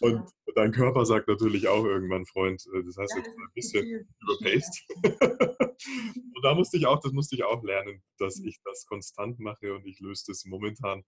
Und 0.00 0.14
ja. 0.14 0.52
dein 0.54 0.72
Körper 0.72 1.04
sagt 1.06 1.28
natürlich 1.28 1.68
auch 1.68 1.84
irgendwann, 1.84 2.26
Freund, 2.26 2.62
äh, 2.74 2.82
das 2.84 2.96
heißt 2.96 3.12
ja, 3.12 3.18
jetzt 3.18 3.28
ein 3.28 3.48
bisschen 3.54 4.08
überpaced. 4.20 4.84
und 6.34 6.42
da 6.42 6.54
musste 6.54 6.78
ich 6.78 6.86
auch, 6.86 7.00
das 7.00 7.12
musste 7.12 7.36
ich 7.36 7.44
auch 7.44 7.62
lernen, 7.62 8.02
dass 8.18 8.38
mhm. 8.38 8.48
ich 8.48 8.58
das 8.64 8.86
konstant 8.86 9.38
mache 9.38 9.74
und 9.74 9.86
ich 9.86 10.00
löse 10.00 10.24
das 10.28 10.44
momentan 10.46 11.02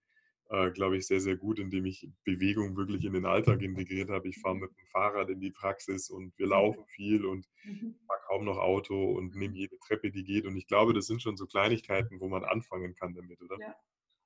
äh, 0.50 0.70
glaube 0.70 0.96
ich, 0.96 1.06
sehr, 1.06 1.20
sehr 1.20 1.36
gut, 1.36 1.58
indem 1.58 1.84
ich 1.86 2.08
Bewegung 2.24 2.76
wirklich 2.76 3.04
in 3.04 3.12
den 3.12 3.26
Alltag 3.26 3.62
integriert 3.62 4.08
habe. 4.08 4.28
Ich 4.28 4.38
fahre 4.38 4.56
mit 4.56 4.70
dem 4.70 4.86
Fahrrad 4.86 5.28
in 5.28 5.40
die 5.40 5.50
Praxis 5.50 6.08
und 6.08 6.36
wir 6.38 6.46
mhm. 6.46 6.52
laufen 6.52 6.84
viel 6.86 7.24
und 7.24 7.46
mhm. 7.64 7.96
fahre 8.06 8.20
kaum 8.26 8.44
noch 8.44 8.58
Auto 8.58 9.12
und 9.12 9.34
nehme 9.36 9.56
jede 9.56 9.78
Treppe, 9.80 10.10
die 10.10 10.24
geht. 10.24 10.46
Und 10.46 10.56
ich 10.56 10.66
glaube, 10.66 10.94
das 10.94 11.06
sind 11.06 11.22
schon 11.22 11.36
so 11.36 11.46
Kleinigkeiten, 11.46 12.20
wo 12.20 12.28
man 12.28 12.44
anfangen 12.44 12.94
kann 12.94 13.14
damit, 13.14 13.40
oder? 13.42 13.58
Ja. 13.60 13.76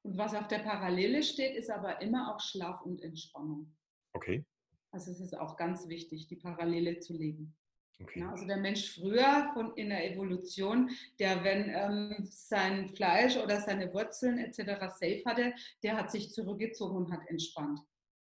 Und 0.05 0.19
was 0.19 0.35
auf 0.35 0.49
der 0.49 0.59
Parallele 0.59 1.23
steht, 1.23 1.57
ist 1.57 1.71
aber 1.71 2.01
immer 2.01 2.35
auch 2.35 2.41
Schlaf 2.41 2.83
und 2.83 3.01
Entspannung. 3.03 3.75
Okay. 4.13 4.45
Also 4.91 5.11
es 5.11 5.21
ist 5.21 5.39
auch 5.39 5.57
ganz 5.57 5.89
wichtig, 5.89 6.27
die 6.27 6.37
Parallele 6.37 6.99
zu 6.99 7.15
legen. 7.15 7.57
Okay. 8.03 8.21
Ja, 8.21 8.31
also 8.31 8.47
der 8.47 8.57
Mensch 8.57 8.95
früher 8.95 9.51
von, 9.55 9.75
in 9.77 9.91
der 9.91 10.11
Evolution, 10.11 10.91
der 11.19 11.45
wenn 11.45 11.71
ähm, 11.71 12.17
sein 12.25 12.89
Fleisch 12.95 13.37
oder 13.37 13.61
seine 13.61 13.93
Wurzeln 13.93 14.39
etc. 14.39 14.57
safe 14.99 15.23
hatte, 15.27 15.55
der 15.83 15.97
hat 15.97 16.11
sich 16.11 16.31
zurückgezogen 16.31 16.97
und 16.97 17.13
hat 17.13 17.21
entspannt. 17.29 17.81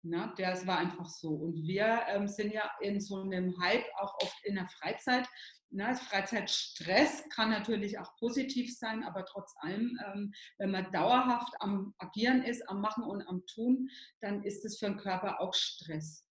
Na, 0.01 0.33
das 0.37 0.65
war 0.65 0.77
einfach 0.77 1.09
so. 1.09 1.29
Und 1.29 1.67
wir 1.67 2.01
ähm, 2.07 2.27
sind 2.27 2.53
ja 2.53 2.69
in 2.79 3.01
so 3.01 3.21
einem 3.21 3.59
Hype 3.61 3.85
auch 3.97 4.15
oft 4.21 4.45
in 4.45 4.55
der 4.55 4.67
Freizeit. 4.67 5.27
Na, 5.71 5.93
Freizeitstress 5.93 7.27
kann 7.29 7.49
natürlich 7.49 7.99
auch 7.99 8.15
positiv 8.17 8.75
sein, 8.75 9.03
aber 9.03 9.25
trotz 9.25 9.53
allem, 9.57 9.99
ähm, 10.07 10.33
wenn 10.57 10.71
man 10.71 10.91
dauerhaft 10.91 11.53
am 11.59 11.93
Agieren 11.97 12.43
ist, 12.43 12.67
am 12.69 12.79
Machen 12.81 13.03
und 13.03 13.27
am 13.27 13.45
Tun, 13.45 13.89
dann 14.21 14.43
ist 14.43 14.63
es 14.63 14.79
für 14.79 14.87
den 14.87 14.97
Körper 14.97 15.41
auch 15.41 15.53
Stress. 15.53 16.25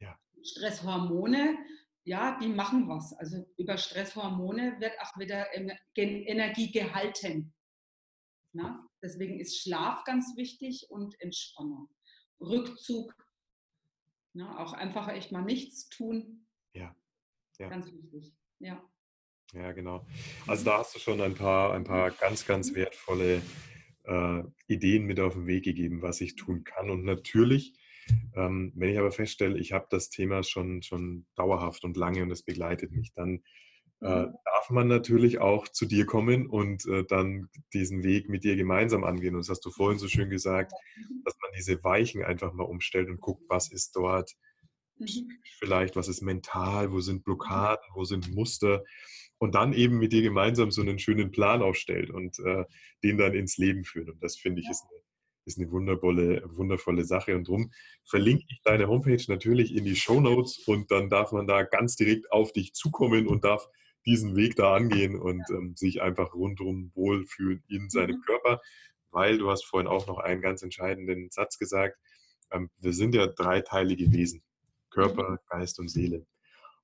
Ja. 0.00 0.16
Stresshormone 0.42 1.58
ja, 2.08 2.38
die 2.40 2.48
machen 2.48 2.88
was. 2.88 3.12
Also 3.12 3.44
über 3.58 3.76
Stresshormone 3.76 4.80
wird 4.80 4.98
auch 5.02 5.18
wieder 5.18 5.46
Energie 5.94 6.72
gehalten. 6.72 7.54
Na? 8.52 8.88
Deswegen 9.02 9.38
ist 9.38 9.60
Schlaf 9.60 10.04
ganz 10.04 10.34
wichtig 10.34 10.86
und 10.88 11.20
Entspannung. 11.20 11.90
Rückzug, 12.40 13.12
na? 14.32 14.58
auch 14.58 14.72
einfach 14.72 15.08
echt 15.08 15.32
mal 15.32 15.42
nichts 15.42 15.90
tun. 15.90 16.46
Ja. 16.72 16.96
ja. 17.58 17.68
Ganz 17.68 17.92
wichtig. 17.92 18.32
Ja. 18.58 18.82
Ja, 19.52 19.72
genau. 19.72 20.06
Also 20.46 20.64
da 20.64 20.78
hast 20.78 20.94
du 20.94 20.98
schon 20.98 21.20
ein 21.20 21.34
paar, 21.34 21.74
ein 21.74 21.84
paar 21.84 22.10
ganz, 22.10 22.46
ganz 22.46 22.74
wertvolle 22.74 23.42
äh, 24.04 24.42
Ideen 24.66 25.04
mit 25.04 25.20
auf 25.20 25.34
den 25.34 25.46
Weg 25.46 25.64
gegeben, 25.64 26.00
was 26.00 26.22
ich 26.22 26.36
tun 26.36 26.64
kann. 26.64 26.88
Und 26.88 27.04
natürlich 27.04 27.78
ähm, 28.34 28.72
wenn 28.74 28.90
ich 28.90 28.98
aber 28.98 29.12
feststelle, 29.12 29.58
ich 29.58 29.72
habe 29.72 29.86
das 29.90 30.10
Thema 30.10 30.42
schon, 30.42 30.82
schon 30.82 31.26
dauerhaft 31.34 31.84
und 31.84 31.96
lange 31.96 32.22
und 32.22 32.30
es 32.30 32.42
begleitet 32.42 32.92
mich, 32.92 33.12
dann 33.14 33.42
äh, 34.00 34.26
mhm. 34.26 34.34
darf 34.44 34.70
man 34.70 34.86
natürlich 34.86 35.40
auch 35.40 35.66
zu 35.68 35.86
dir 35.86 36.06
kommen 36.06 36.46
und 36.46 36.86
äh, 36.86 37.04
dann 37.04 37.48
diesen 37.72 38.04
Weg 38.04 38.28
mit 38.28 38.44
dir 38.44 38.56
gemeinsam 38.56 39.04
angehen. 39.04 39.34
Und 39.34 39.40
das 39.40 39.48
hast 39.48 39.64
du 39.64 39.70
vorhin 39.70 39.98
so 39.98 40.08
schön 40.08 40.30
gesagt, 40.30 40.72
mhm. 40.96 41.22
dass 41.24 41.36
man 41.42 41.50
diese 41.56 41.82
Weichen 41.82 42.22
einfach 42.22 42.52
mal 42.52 42.64
umstellt 42.64 43.08
und 43.08 43.20
guckt, 43.20 43.42
was 43.48 43.72
ist 43.72 43.96
dort 43.96 44.32
mhm. 44.98 45.28
vielleicht, 45.58 45.96
was 45.96 46.08
ist 46.08 46.22
mental, 46.22 46.92
wo 46.92 47.00
sind 47.00 47.24
Blockaden, 47.24 47.84
wo 47.94 48.04
sind 48.04 48.32
Muster 48.34 48.84
und 49.38 49.54
dann 49.54 49.72
eben 49.72 49.98
mit 49.98 50.12
dir 50.12 50.22
gemeinsam 50.22 50.70
so 50.70 50.82
einen 50.82 50.98
schönen 50.98 51.30
Plan 51.30 51.62
aufstellt 51.62 52.10
und 52.10 52.38
äh, 52.40 52.64
den 53.02 53.18
dann 53.18 53.34
ins 53.34 53.56
Leben 53.56 53.84
führt. 53.84 54.10
Und 54.10 54.22
das 54.22 54.36
finde 54.36 54.60
ich 54.60 54.68
ist, 54.68 54.82
eine, 54.82 55.00
ist 55.48 55.58
eine 55.58 55.70
wundervolle, 55.70 56.42
wundervolle 56.46 57.04
Sache. 57.04 57.34
Und 57.34 57.48
darum 57.48 57.72
verlinke 58.04 58.44
ich 58.48 58.60
deine 58.62 58.86
Homepage 58.86 59.22
natürlich 59.28 59.74
in 59.74 59.84
die 59.84 59.96
Show 59.96 60.20
Notes 60.20 60.58
und 60.66 60.90
dann 60.90 61.08
darf 61.08 61.32
man 61.32 61.46
da 61.46 61.62
ganz 61.62 61.96
direkt 61.96 62.30
auf 62.30 62.52
dich 62.52 62.74
zukommen 62.74 63.26
und 63.26 63.44
darf 63.44 63.68
diesen 64.06 64.36
Weg 64.36 64.56
da 64.56 64.74
angehen 64.74 65.18
und 65.18 65.42
ähm, 65.50 65.74
sich 65.74 66.00
einfach 66.00 66.34
rundum 66.34 66.92
wohlfühlen 66.94 67.62
in 67.68 67.90
seinem 67.90 68.16
mhm. 68.16 68.22
Körper, 68.22 68.60
weil 69.10 69.38
du 69.38 69.50
hast 69.50 69.64
vorhin 69.64 69.88
auch 69.88 70.06
noch 70.06 70.18
einen 70.18 70.40
ganz 70.40 70.62
entscheidenden 70.62 71.30
Satz 71.30 71.58
gesagt. 71.58 71.98
Ähm, 72.52 72.70
wir 72.78 72.92
sind 72.92 73.14
ja 73.14 73.26
dreiteilige 73.26 74.12
Wesen, 74.12 74.42
Körper, 74.90 75.30
mhm. 75.30 75.38
Geist 75.48 75.80
und 75.80 75.88
Seele. 75.88 76.26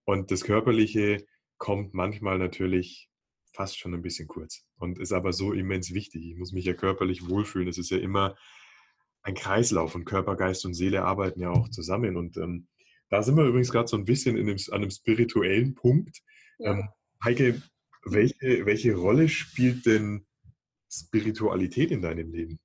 Und 0.04 0.30
das 0.30 0.42
Körperliche 0.42 1.24
kommt 1.58 1.94
manchmal 1.94 2.38
natürlich 2.38 3.08
fast 3.54 3.78
schon 3.78 3.94
ein 3.94 4.02
bisschen 4.02 4.28
kurz 4.28 4.64
und 4.78 4.98
ist 4.98 5.12
aber 5.12 5.32
so 5.32 5.52
immens 5.52 5.94
wichtig. 5.94 6.26
Ich 6.26 6.36
muss 6.36 6.52
mich 6.52 6.64
ja 6.64 6.74
körperlich 6.74 7.28
wohlfühlen. 7.28 7.68
Es 7.68 7.78
ist 7.78 7.90
ja 7.90 7.98
immer 7.98 8.36
ein 9.22 9.34
Kreislauf 9.34 9.94
und 9.94 10.04
Körper, 10.04 10.36
Geist 10.36 10.66
und 10.66 10.74
Seele 10.74 11.04
arbeiten 11.04 11.40
ja 11.40 11.50
auch 11.50 11.68
zusammen. 11.70 12.16
Und 12.16 12.36
ähm, 12.36 12.66
da 13.08 13.22
sind 13.22 13.36
wir 13.36 13.46
übrigens 13.46 13.70
gerade 13.70 13.88
so 13.88 13.96
ein 13.96 14.04
bisschen 14.04 14.36
dem, 14.36 14.56
an 14.70 14.74
einem 14.74 14.90
spirituellen 14.90 15.74
Punkt. 15.74 16.20
Ja. 16.58 16.72
Ähm, 16.72 16.88
Heike, 17.24 17.62
welche, 18.04 18.66
welche 18.66 18.94
Rolle 18.94 19.28
spielt 19.28 19.86
denn 19.86 20.26
Spiritualität 20.90 21.90
in 21.90 22.02
deinem 22.02 22.32
Leben? 22.32 22.58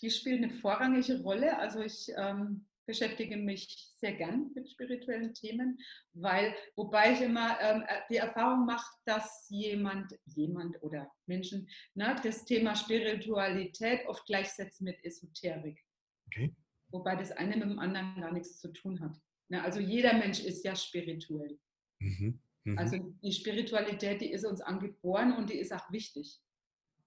Die 0.00 0.10
spielt 0.10 0.42
eine 0.42 0.52
vorrangige 0.52 1.20
Rolle. 1.22 1.58
Also 1.58 1.80
ich 1.80 2.12
ähm, 2.16 2.66
beschäftige 2.86 3.36
mich 3.36 3.92
sehr 3.96 4.14
gern 4.14 4.50
mit 4.54 4.70
spirituellen 4.70 5.34
Themen, 5.34 5.78
weil, 6.12 6.54
wobei 6.76 7.12
ich 7.12 7.20
immer 7.20 7.58
ähm, 7.60 7.82
äh, 7.86 8.00
die 8.10 8.16
Erfahrung 8.16 8.66
mache, 8.66 8.90
dass 9.04 9.46
jemand, 9.48 10.18
jemand 10.26 10.82
oder 10.82 11.10
Menschen 11.26 11.68
ne, 11.94 12.16
das 12.22 12.44
Thema 12.44 12.74
Spiritualität 12.74 14.06
oft 14.06 14.26
gleichsetzen 14.26 14.84
mit 14.84 15.02
Esoterik. 15.04 15.78
Okay. 16.26 16.54
Wobei 16.90 17.16
das 17.16 17.32
eine 17.32 17.56
mit 17.56 17.68
dem 17.68 17.78
anderen 17.78 18.20
gar 18.20 18.32
nichts 18.32 18.58
zu 18.58 18.72
tun 18.72 19.00
hat. 19.00 19.16
Ne, 19.48 19.62
also 19.62 19.80
jeder 19.80 20.14
Mensch 20.14 20.40
ist 20.40 20.64
ja 20.64 20.74
spirituell. 20.74 21.58
Mhm. 22.00 22.40
Mhm. 22.64 22.78
Also 22.78 22.98
die 23.22 23.32
Spiritualität, 23.32 24.20
die 24.20 24.30
ist 24.30 24.44
uns 24.44 24.60
angeboren 24.60 25.32
und 25.32 25.50
die 25.50 25.58
ist 25.58 25.72
auch 25.72 25.90
wichtig. 25.90 26.40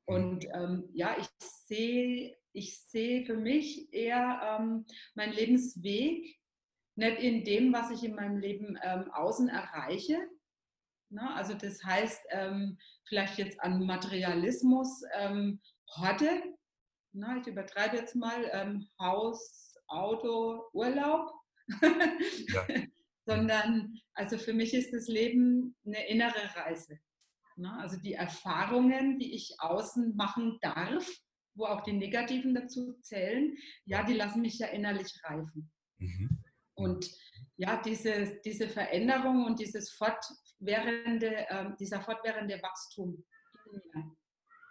Mhm. 0.08 0.16
Und 0.16 0.46
ähm, 0.54 0.90
ja, 0.94 1.16
ich 1.20 1.28
sehe 1.40 2.38
ich 2.56 2.80
sehe 2.80 3.26
für 3.26 3.36
mich 3.36 3.94
eher 3.94 4.60
ähm, 4.60 4.86
meinen 5.14 5.34
Lebensweg 5.34 6.40
nicht 6.96 7.20
in 7.20 7.44
dem, 7.44 7.74
was 7.74 7.92
ich 7.92 8.04
in 8.04 8.16
meinem 8.16 8.38
Leben 8.38 8.78
ähm, 8.84 9.12
außen 9.12 9.50
erreiche. 9.50 10.18
Ne? 11.10 11.34
also 11.36 11.54
das 11.54 11.84
heißt, 11.84 12.22
ähm, 12.32 12.78
vielleicht 13.06 13.38
jetzt 13.38 13.60
an 13.62 13.86
Materialismus 13.86 15.04
ähm, 15.16 15.62
Horte, 15.98 16.30
na, 17.14 17.38
ich 17.38 17.48
übertreibe 17.48 17.98
jetzt 17.98 18.16
mal, 18.16 18.50
ähm, 18.52 18.88
Haus, 19.00 19.76
Auto, 19.88 20.64
Urlaub. 20.74 21.32
Ja. 21.78 22.68
sondern 23.26 24.00
also 24.14 24.38
für 24.38 24.54
mich 24.54 24.74
ist 24.74 24.94
das 24.94 25.08
Leben 25.08 25.76
eine 25.86 26.08
innere 26.08 26.56
Reise. 26.56 27.00
Ne? 27.56 27.72
Also 27.80 27.98
die 27.98 28.14
Erfahrungen, 28.14 29.20
die 29.20 29.34
ich 29.34 29.56
außen 29.60 30.16
machen 30.16 30.60
darf, 30.62 31.10
wo 31.56 31.66
auch 31.66 31.82
die 31.82 31.94
negativen 31.94 32.54
dazu 32.54 32.94
zählen, 33.02 33.58
ja, 33.86 34.04
die 34.04 34.14
lassen 34.14 34.42
mich 34.42 34.60
ja 34.60 34.68
innerlich 34.68 35.14
reifen. 35.24 35.72
Mhm. 35.98 36.44
Und 36.76 37.10
ja, 37.58 37.82
diese, 37.82 38.40
diese 38.44 38.68
Veränderung 38.68 39.46
und 39.46 39.60
dieses 39.60 39.92
fortwährende, 39.92 41.50
äh, 41.50 41.66
dieser 41.80 42.02
fortwährende 42.02 42.62
Wachstum 42.62 43.24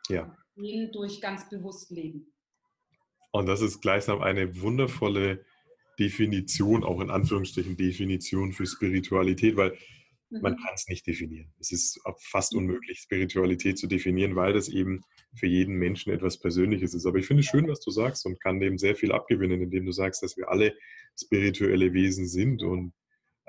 ja. 0.08 0.36
durch 0.92 1.20
ganz 1.20 1.48
bewusst 1.48 1.90
Leben. 1.90 2.32
Und 3.32 3.46
das 3.46 3.62
ist 3.62 3.80
gleichsam 3.80 4.20
eine 4.20 4.60
wundervolle 4.60 5.44
Definition, 5.98 6.84
auch 6.84 7.00
in 7.00 7.10
Anführungsstrichen 7.10 7.76
Definition 7.76 8.52
für 8.52 8.66
Spiritualität, 8.66 9.56
weil 9.56 9.76
man 10.40 10.52
mhm. 10.52 10.56
kann 10.58 10.74
es 10.74 10.88
nicht 10.88 11.06
definieren. 11.06 11.52
Es 11.60 11.72
ist 11.72 12.00
fast 12.18 12.54
unmöglich, 12.54 13.00
Spiritualität 13.00 13.78
zu 13.78 13.86
definieren, 13.86 14.36
weil 14.36 14.52
das 14.52 14.68
eben 14.68 15.02
für 15.34 15.46
jeden 15.46 15.76
Menschen 15.76 16.12
etwas 16.12 16.38
Persönliches 16.38 16.94
ist. 16.94 17.06
Aber 17.06 17.18
ich 17.18 17.26
finde 17.26 17.40
es 17.42 17.46
schön, 17.46 17.68
was 17.68 17.80
du 17.80 17.90
sagst 17.90 18.26
und 18.26 18.40
kann 18.40 18.60
dem 18.60 18.78
sehr 18.78 18.96
viel 18.96 19.12
abgewinnen, 19.12 19.62
indem 19.62 19.86
du 19.86 19.92
sagst, 19.92 20.22
dass 20.22 20.36
wir 20.36 20.48
alle 20.48 20.76
spirituelle 21.20 21.92
Wesen 21.92 22.26
sind. 22.26 22.62
Und 22.62 22.92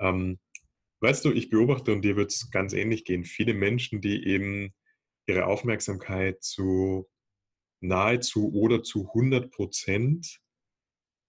ähm, 0.00 0.38
weißt 1.00 1.24
du, 1.24 1.32
ich 1.32 1.50
beobachte 1.50 1.92
und 1.92 2.02
dir 2.02 2.16
wird 2.16 2.30
es 2.32 2.50
ganz 2.50 2.72
ähnlich 2.72 3.04
gehen. 3.04 3.24
Viele 3.24 3.54
Menschen, 3.54 4.00
die 4.00 4.26
eben 4.26 4.74
ihre 5.26 5.46
Aufmerksamkeit 5.46 6.42
zu 6.42 7.08
nahezu 7.80 8.52
oder 8.52 8.82
zu 8.82 9.08
100 9.08 9.50
Prozent 9.50 10.40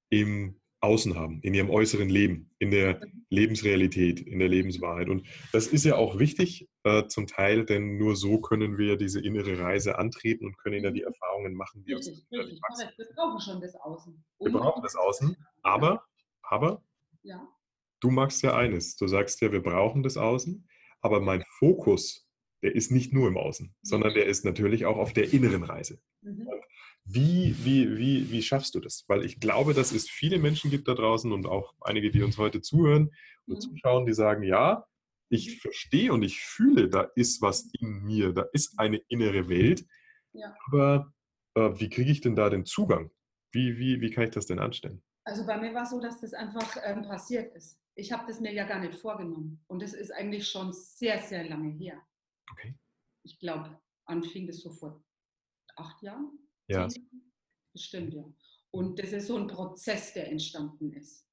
im 0.09 0.59
Außen 0.79 1.15
haben, 1.15 1.41
in 1.41 1.53
ihrem 1.53 1.69
äußeren 1.69 2.09
Leben, 2.09 2.51
in 2.59 2.69
der 2.69 2.97
mhm. 2.97 3.25
Lebensrealität, 3.29 4.19
in 4.19 4.39
der 4.39 4.47
Lebenswahrheit. 4.47 5.09
Und 5.09 5.25
das 5.51 5.67
ist 5.67 5.85
ja 5.85 5.95
auch 5.95 6.19
wichtig 6.19 6.69
äh, 6.83 7.07
zum 7.07 7.25
Teil, 7.25 7.65
denn 7.65 7.97
nur 7.97 8.15
so 8.15 8.39
können 8.39 8.77
wir 8.77 8.95
diese 8.95 9.19
innere 9.19 9.59
Reise 9.59 9.97
antreten 9.97 10.45
und 10.45 10.57
können 10.57 10.83
ja 10.83 10.91
die 10.91 11.01
mhm. 11.01 11.07
Erfahrungen 11.07 11.55
machen, 11.55 11.83
die 11.83 11.93
richtig, 11.93 12.13
uns 12.13 12.31
richtig. 12.31 12.61
wachsen. 12.61 12.89
Wir 12.97 13.07
brauchen 13.15 13.41
schon 13.41 13.61
das 13.61 13.75
Außen. 13.75 14.23
Wir 14.39 14.51
brauchen 14.51 14.83
das 14.83 14.95
Außen, 14.95 15.35
aber, 15.63 16.03
aber 16.43 16.83
ja. 17.23 17.47
du 18.01 18.11
magst 18.11 18.43
ja 18.43 18.55
eines. 18.55 18.97
Du 18.97 19.07
sagst 19.07 19.41
ja, 19.41 19.51
wir 19.51 19.63
brauchen 19.63 20.03
das 20.03 20.15
Außen, 20.15 20.67
aber 21.01 21.21
mein 21.21 21.43
Fokus, 21.57 22.27
der 22.61 22.75
ist 22.75 22.91
nicht 22.91 23.13
nur 23.13 23.27
im 23.27 23.37
Außen, 23.37 23.75
sondern 23.81 24.13
der 24.13 24.27
ist 24.27 24.45
natürlich 24.45 24.85
auch 24.85 24.97
auf 24.97 25.13
der 25.13 25.33
inneren 25.33 25.63
Reise. 25.63 25.99
Mhm. 26.21 26.47
Wie, 27.09 27.55
wie, 27.63 27.97
wie, 27.97 28.31
wie 28.31 28.41
schaffst 28.41 28.75
du 28.75 28.79
das? 28.81 29.05
Weil 29.07 29.23
ich 29.23 29.39
glaube, 29.39 29.73
dass 29.73 29.93
es 29.93 30.09
viele 30.09 30.39
Menschen 30.39 30.69
gibt 30.69 30.87
da 30.87 30.93
draußen 30.93 31.31
und 31.31 31.45
auch 31.45 31.73
einige, 31.81 32.11
die 32.11 32.21
uns 32.21 32.37
heute 32.37 32.61
zuhören 32.61 33.11
und 33.45 33.55
mhm. 33.55 33.59
zuschauen, 33.61 34.05
die 34.05 34.13
sagen, 34.13 34.43
ja, 34.43 34.85
ich 35.29 35.61
verstehe 35.61 36.11
und 36.11 36.23
ich 36.23 36.41
fühle, 36.41 36.89
da 36.89 37.09
ist 37.15 37.41
was 37.41 37.69
in 37.79 38.03
mir, 38.03 38.33
da 38.33 38.45
ist 38.53 38.77
eine 38.77 38.97
innere 39.07 39.47
Welt. 39.49 39.85
Ja. 40.33 40.53
Aber 40.65 41.13
äh, 41.55 41.71
wie 41.79 41.89
kriege 41.89 42.11
ich 42.11 42.21
denn 42.21 42.35
da 42.35 42.49
den 42.49 42.65
Zugang? 42.65 43.09
Wie, 43.51 43.77
wie, 43.77 44.01
wie 44.01 44.11
kann 44.11 44.25
ich 44.25 44.31
das 44.31 44.45
denn 44.45 44.59
anstellen? 44.59 45.01
Also 45.23 45.45
bei 45.45 45.57
mir 45.57 45.73
war 45.73 45.83
es 45.83 45.89
so, 45.89 45.99
dass 45.99 46.21
das 46.21 46.33
einfach 46.33 46.77
ähm, 46.83 47.03
passiert 47.03 47.53
ist. 47.55 47.79
Ich 47.95 48.11
habe 48.11 48.25
das 48.27 48.39
mir 48.39 48.53
ja 48.53 48.65
gar 48.65 48.79
nicht 48.79 48.95
vorgenommen. 48.95 49.63
Und 49.67 49.81
das 49.81 49.93
ist 49.93 50.11
eigentlich 50.11 50.47
schon 50.47 50.71
sehr, 50.73 51.21
sehr 51.21 51.47
lange 51.47 51.71
her. 51.71 52.01
Okay. 52.51 52.77
Ich 53.23 53.39
glaube, 53.39 53.79
anfing 54.05 54.47
das 54.47 54.59
so 54.59 54.71
vor 54.71 55.03
acht 55.75 56.01
Jahren. 56.01 56.46
Ja. 56.67 56.87
Das 57.73 57.83
stimmt, 57.83 58.13
ja. 58.13 58.23
Und 58.71 58.99
das 58.99 59.11
ist 59.11 59.27
so 59.27 59.37
ein 59.37 59.47
Prozess, 59.47 60.13
der 60.13 60.29
entstanden 60.29 60.91
ist. 60.93 61.25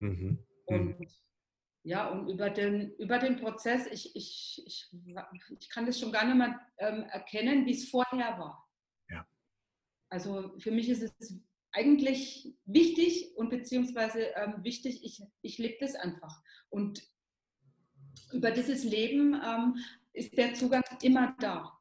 Mhm. 0.00 0.38
Und 0.66 1.00
mhm. 1.00 1.06
ja, 1.84 2.08
und 2.10 2.28
über 2.28 2.50
den, 2.50 2.94
über 2.96 3.18
den 3.18 3.36
Prozess, 3.36 3.86
ich, 3.86 4.14
ich, 4.14 4.62
ich, 4.66 4.90
ich 5.58 5.70
kann 5.70 5.86
das 5.86 5.98
schon 5.98 6.12
gar 6.12 6.24
nicht 6.26 6.36
mehr 6.36 6.60
ähm, 6.78 7.04
erkennen, 7.04 7.66
wie 7.66 7.72
es 7.72 7.88
vorher 7.88 8.38
war. 8.38 8.68
Ja. 9.08 9.26
Also 10.08 10.58
für 10.58 10.70
mich 10.70 10.88
ist 10.88 11.02
es 11.02 11.40
eigentlich 11.72 12.54
wichtig 12.66 13.34
und 13.36 13.48
beziehungsweise 13.48 14.20
ähm, 14.36 14.62
wichtig, 14.62 15.02
ich, 15.02 15.22
ich 15.40 15.58
lebe 15.58 15.76
das 15.80 15.94
einfach. 15.94 16.42
Und 16.68 17.02
über 18.32 18.50
dieses 18.50 18.84
Leben 18.84 19.34
ähm, 19.34 19.76
ist 20.12 20.36
der 20.36 20.54
Zugang 20.54 20.84
immer 21.02 21.34
da. 21.40 21.78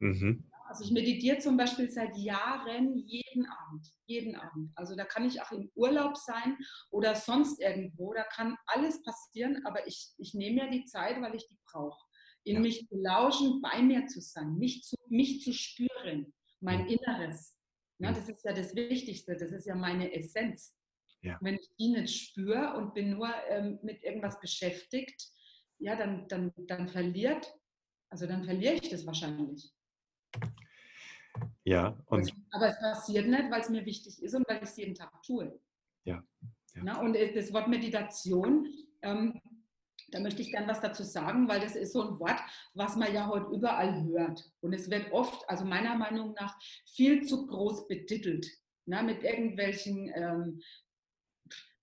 Mhm. 0.00 0.49
Also 0.70 0.84
ich 0.84 0.92
meditiere 0.92 1.38
zum 1.38 1.56
Beispiel 1.56 1.90
seit 1.90 2.16
Jahren 2.16 2.96
jeden 3.08 3.44
Abend, 3.46 3.88
jeden 4.06 4.36
Abend. 4.36 4.70
Also 4.76 4.94
da 4.94 5.04
kann 5.04 5.26
ich 5.26 5.42
auch 5.42 5.50
im 5.50 5.68
Urlaub 5.74 6.16
sein 6.16 6.56
oder 6.90 7.16
sonst 7.16 7.60
irgendwo, 7.60 8.14
da 8.14 8.22
kann 8.22 8.56
alles 8.66 9.02
passieren, 9.02 9.66
aber 9.66 9.88
ich, 9.88 10.12
ich 10.18 10.32
nehme 10.32 10.62
mir 10.62 10.70
die 10.70 10.84
Zeit, 10.84 11.20
weil 11.20 11.34
ich 11.34 11.44
die 11.48 11.58
brauche. 11.66 12.00
In 12.44 12.54
ja. 12.54 12.60
mich 12.60 12.86
zu 12.86 12.96
lauschen, 12.96 13.60
bei 13.60 13.82
mir 13.82 14.06
zu 14.06 14.20
sein, 14.20 14.58
mich 14.58 14.84
zu, 14.84 14.94
mich 15.08 15.42
zu 15.42 15.52
spüren, 15.52 16.32
mein 16.60 16.86
Inneres. 16.86 17.58
Ja, 17.98 18.12
das 18.12 18.28
ist 18.28 18.44
ja 18.44 18.52
das 18.52 18.76
Wichtigste, 18.76 19.36
das 19.36 19.50
ist 19.50 19.66
ja 19.66 19.74
meine 19.74 20.14
Essenz. 20.14 20.78
Ja. 21.22 21.36
Wenn 21.40 21.56
ich 21.56 21.68
die 21.80 21.88
nicht 21.88 22.28
spüre 22.28 22.76
und 22.76 22.94
bin 22.94 23.10
nur 23.10 23.28
ähm, 23.48 23.80
mit 23.82 24.04
irgendwas 24.04 24.38
beschäftigt, 24.38 25.32
ja, 25.78 25.96
dann, 25.96 26.28
dann, 26.28 26.52
dann 26.68 26.88
verliert, 26.88 27.52
also 28.08 28.28
dann 28.28 28.44
verliere 28.44 28.74
ich 28.74 28.88
das 28.88 29.04
wahrscheinlich. 29.04 29.74
Ja, 31.64 31.96
und 32.06 32.32
aber 32.50 32.68
es 32.68 32.78
passiert 32.80 33.28
nicht, 33.28 33.50
weil 33.50 33.60
es 33.60 33.68
mir 33.68 33.84
wichtig 33.86 34.22
ist 34.22 34.34
und 34.34 34.48
weil 34.48 34.56
ich 34.58 34.64
es 34.64 34.76
jeden 34.76 34.94
Tag 34.94 35.22
tue. 35.22 35.60
Ja. 36.04 36.24
ja. 36.74 36.82
Na, 36.82 37.00
und 37.00 37.16
das 37.34 37.52
Wort 37.52 37.68
Meditation, 37.68 38.66
ähm, 39.02 39.40
Da 40.10 40.18
möchte 40.20 40.42
ich 40.42 40.50
gern 40.50 40.66
was 40.68 40.80
dazu 40.80 41.04
sagen, 41.04 41.48
weil 41.48 41.60
das 41.60 41.76
ist 41.76 41.92
so 41.92 42.02
ein 42.02 42.18
Wort, 42.18 42.40
was 42.74 42.96
man 42.96 43.14
ja 43.14 43.28
heute 43.28 43.54
überall 43.54 44.02
hört. 44.04 44.50
Und 44.60 44.72
es 44.72 44.90
wird 44.90 45.12
oft, 45.12 45.48
also 45.48 45.64
meiner 45.64 45.94
Meinung 45.96 46.34
nach, 46.34 46.58
viel 46.86 47.24
zu 47.24 47.46
groß 47.46 47.86
betitelt. 47.86 48.46
Na, 48.86 49.02
mit 49.02 49.22
irgendwelchen 49.22 50.10
ähm, 50.14 50.60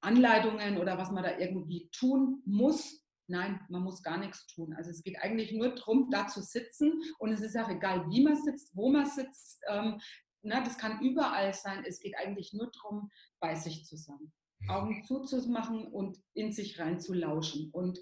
Anleitungen 0.02 0.78
oder 0.78 0.98
was 0.98 1.12
man 1.12 1.24
da 1.24 1.38
irgendwie 1.38 1.90
tun 1.92 2.42
muss. 2.46 3.02
Nein, 3.28 3.60
man 3.70 3.84
muss 3.84 4.02
gar 4.02 4.18
nichts 4.18 4.48
tun. 4.48 4.74
Also 4.74 4.90
es 4.90 5.04
geht 5.04 5.20
eigentlich 5.22 5.52
nur 5.52 5.76
darum, 5.76 6.10
da 6.10 6.28
zu 6.28 6.42
sitzen 6.42 7.02
und 7.20 7.32
es 7.32 7.42
ist 7.42 7.58
auch 7.58 7.70
egal, 7.70 8.10
wie 8.10 8.24
man 8.24 8.36
sitzt, 8.36 8.76
wo 8.76 8.90
man 8.90 9.06
sitzt. 9.06 9.62
Ähm, 9.68 10.00
na, 10.44 10.62
das 10.64 10.78
kann 10.78 11.02
überall 11.02 11.54
sein. 11.54 11.84
Es 11.86 12.00
geht 12.00 12.16
eigentlich 12.18 12.54
nur 12.54 12.72
darum, 12.72 13.10
bei 13.40 13.56
sich 13.56 13.86
zu 13.86 13.98
sein. 13.98 14.32
Augen 14.70 15.04
zuzumachen 15.04 15.88
und 15.88 16.18
in 16.34 16.52
sich 16.52 16.80
rein 16.80 17.00
zu 17.00 17.14
lauschen. 17.14 17.70
Und 17.72 18.00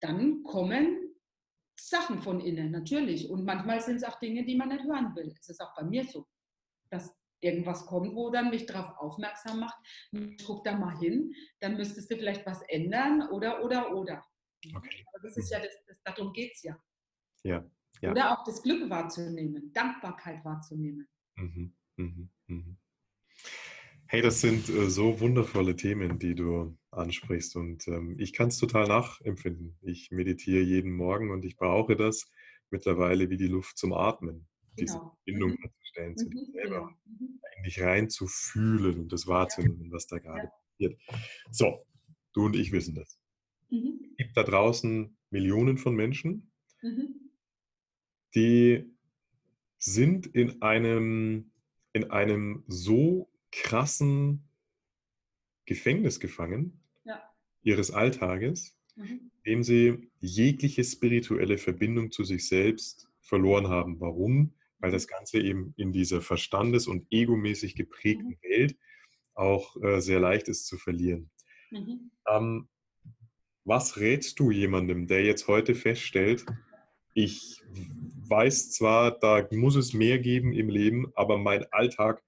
dann 0.00 0.42
kommen 0.44 1.14
Sachen 1.78 2.22
von 2.22 2.40
innen, 2.40 2.70
natürlich. 2.70 3.28
Und 3.28 3.44
manchmal 3.44 3.80
sind 3.80 3.96
es 3.96 4.04
auch 4.04 4.18
Dinge, 4.20 4.44
die 4.44 4.56
man 4.56 4.68
nicht 4.68 4.84
hören 4.84 5.14
will. 5.16 5.34
Es 5.40 5.48
ist 5.48 5.60
auch 5.60 5.74
bei 5.76 5.84
mir 5.84 6.04
so, 6.04 6.26
dass 6.90 7.14
irgendwas 7.40 7.86
kommt, 7.86 8.14
wo 8.14 8.30
dann 8.30 8.50
mich 8.50 8.66
darauf 8.66 8.96
aufmerksam 8.98 9.60
macht, 9.60 9.78
guck 10.44 10.64
da 10.64 10.76
mal 10.76 10.98
hin, 10.98 11.32
dann 11.60 11.76
müsstest 11.76 12.10
du 12.10 12.16
vielleicht 12.16 12.44
was 12.46 12.62
ändern 12.62 13.28
oder, 13.30 13.64
oder, 13.64 13.94
oder. 13.94 14.24
Okay. 14.74 15.04
Aber 15.12 15.22
das 15.22 15.36
ist 15.36 15.50
ja, 15.50 15.60
das, 15.60 15.72
das 15.86 16.02
darum 16.02 16.32
geht 16.32 16.52
es 16.54 16.62
ja. 16.62 16.76
ja. 17.44 17.70
Ja. 18.00 18.12
Oder 18.12 18.32
auch 18.32 18.44
das 18.44 18.62
Glück 18.62 18.88
wahrzunehmen, 18.90 19.72
Dankbarkeit 19.72 20.44
wahrzunehmen. 20.44 21.08
Mhm. 21.36 21.74
Mhm. 21.96 22.30
Mhm. 22.46 22.76
Hey, 24.06 24.22
das 24.22 24.40
sind 24.40 24.68
äh, 24.68 24.88
so 24.88 25.20
wundervolle 25.20 25.76
Themen, 25.76 26.18
die 26.18 26.34
du 26.34 26.78
ansprichst 26.90 27.56
und 27.56 27.86
ähm, 27.88 28.16
ich 28.18 28.32
kann 28.32 28.48
es 28.48 28.58
total 28.58 28.86
nachempfinden. 28.88 29.76
Ich 29.82 30.10
meditiere 30.10 30.62
jeden 30.62 30.92
Morgen 30.92 31.30
und 31.30 31.44
ich 31.44 31.56
brauche 31.56 31.96
das 31.96 32.30
mittlerweile 32.70 33.28
wie 33.30 33.36
die 33.36 33.48
Luft 33.48 33.76
zum 33.76 33.92
Atmen, 33.92 34.48
diese 34.78 34.94
genau. 34.94 35.16
Verbindung 35.24 35.50
mhm. 35.50 35.56
herzustellen 35.62 36.16
zu 36.16 36.28
dir 36.30 36.40
mhm, 36.40 36.52
selber, 36.52 36.76
genau. 36.76 36.90
mhm. 37.04 37.40
in 37.56 37.62
dich 37.64 37.80
reinzufühlen 37.82 39.00
und 39.00 39.12
das 39.12 39.26
wahrzunehmen, 39.26 39.92
was 39.92 40.06
da 40.06 40.18
gerade 40.18 40.44
ja. 40.78 40.90
passiert. 40.96 41.00
So, 41.50 41.86
du 42.32 42.46
und 42.46 42.56
ich 42.56 42.72
wissen 42.72 42.94
das. 42.94 43.17
Mhm. 43.70 44.00
Es 44.10 44.16
gibt 44.16 44.36
da 44.36 44.42
draußen 44.42 45.16
Millionen 45.30 45.78
von 45.78 45.94
Menschen, 45.94 46.50
mhm. 46.82 47.30
die 48.34 48.84
sind 49.78 50.26
in 50.26 50.62
einem, 50.62 51.52
in 51.92 52.10
einem 52.10 52.64
so 52.66 53.30
krassen 53.52 54.48
Gefängnis 55.66 56.18
gefangen 56.18 56.80
ja. 57.04 57.22
ihres 57.62 57.90
Alltages, 57.90 58.76
mhm. 58.96 59.30
indem 59.42 59.62
sie 59.62 60.10
jegliche 60.18 60.82
spirituelle 60.82 61.58
Verbindung 61.58 62.10
zu 62.10 62.24
sich 62.24 62.48
selbst 62.48 63.08
verloren 63.20 63.68
haben. 63.68 64.00
Warum? 64.00 64.54
Weil 64.78 64.90
das 64.90 65.06
mhm. 65.06 65.10
Ganze 65.10 65.40
eben 65.40 65.74
in 65.76 65.92
dieser 65.92 66.20
verstandes- 66.22 66.88
und 66.88 67.06
egomäßig 67.10 67.76
geprägten 67.76 68.38
mhm. 68.42 68.48
Welt 68.48 68.76
auch 69.34 69.80
äh, 69.82 70.00
sehr 70.00 70.18
leicht 70.18 70.48
ist 70.48 70.66
zu 70.66 70.76
verlieren. 70.78 71.30
Mhm. 71.70 72.10
Ähm, 72.26 72.68
was 73.68 73.98
rätst 73.98 74.40
du 74.40 74.50
jemandem, 74.50 75.06
der 75.06 75.22
jetzt 75.24 75.46
heute 75.46 75.74
feststellt, 75.74 76.44
ich 77.14 77.62
weiß 78.28 78.70
zwar, 78.70 79.18
da 79.18 79.46
muss 79.50 79.76
es 79.76 79.92
mehr 79.92 80.18
geben 80.18 80.52
im 80.52 80.68
Leben, 80.68 81.12
aber 81.14 81.36
mein 81.38 81.64
Alltag 81.72 82.22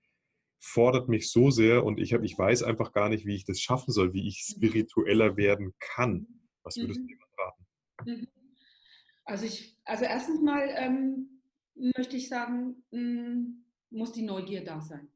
fordert 0.59 1.09
mich 1.09 1.30
so 1.30 1.51
sehr 1.51 1.84
und 1.84 1.99
ich, 1.99 2.12
hab, 2.12 2.22
ich 2.22 2.38
weiß 2.38 2.62
einfach 2.62 2.93
gar 2.93 3.09
nicht, 3.09 3.24
wie 3.24 3.34
ich 3.34 3.45
das 3.45 3.61
schaffen 3.61 3.93
soll, 3.93 4.12
wie 4.12 4.28
ich 4.28 4.45
mhm. 4.49 4.55
spiritueller 4.55 5.36
werden 5.36 5.72
kann. 5.78 6.26
Was 6.62 6.76
würdest 6.76 7.01
mhm. 7.01 7.07
du 7.07 7.12
jemand 7.12 7.30
raten? 7.38 7.64
Mhm. 8.05 8.28
Also, 9.24 9.47
ich, 9.47 9.78
also 9.84 10.05
erstens 10.05 10.43
mal 10.43 10.68
ähm, 10.76 11.41
möchte 11.97 12.16
ich 12.16 12.28
sagen, 12.28 12.84
mh, 12.91 13.01
hm, 13.01 13.64
muss 13.91 14.12
die 14.12 14.22
Neugier 14.22 14.64
da 14.64 14.80
sein. 14.80 15.09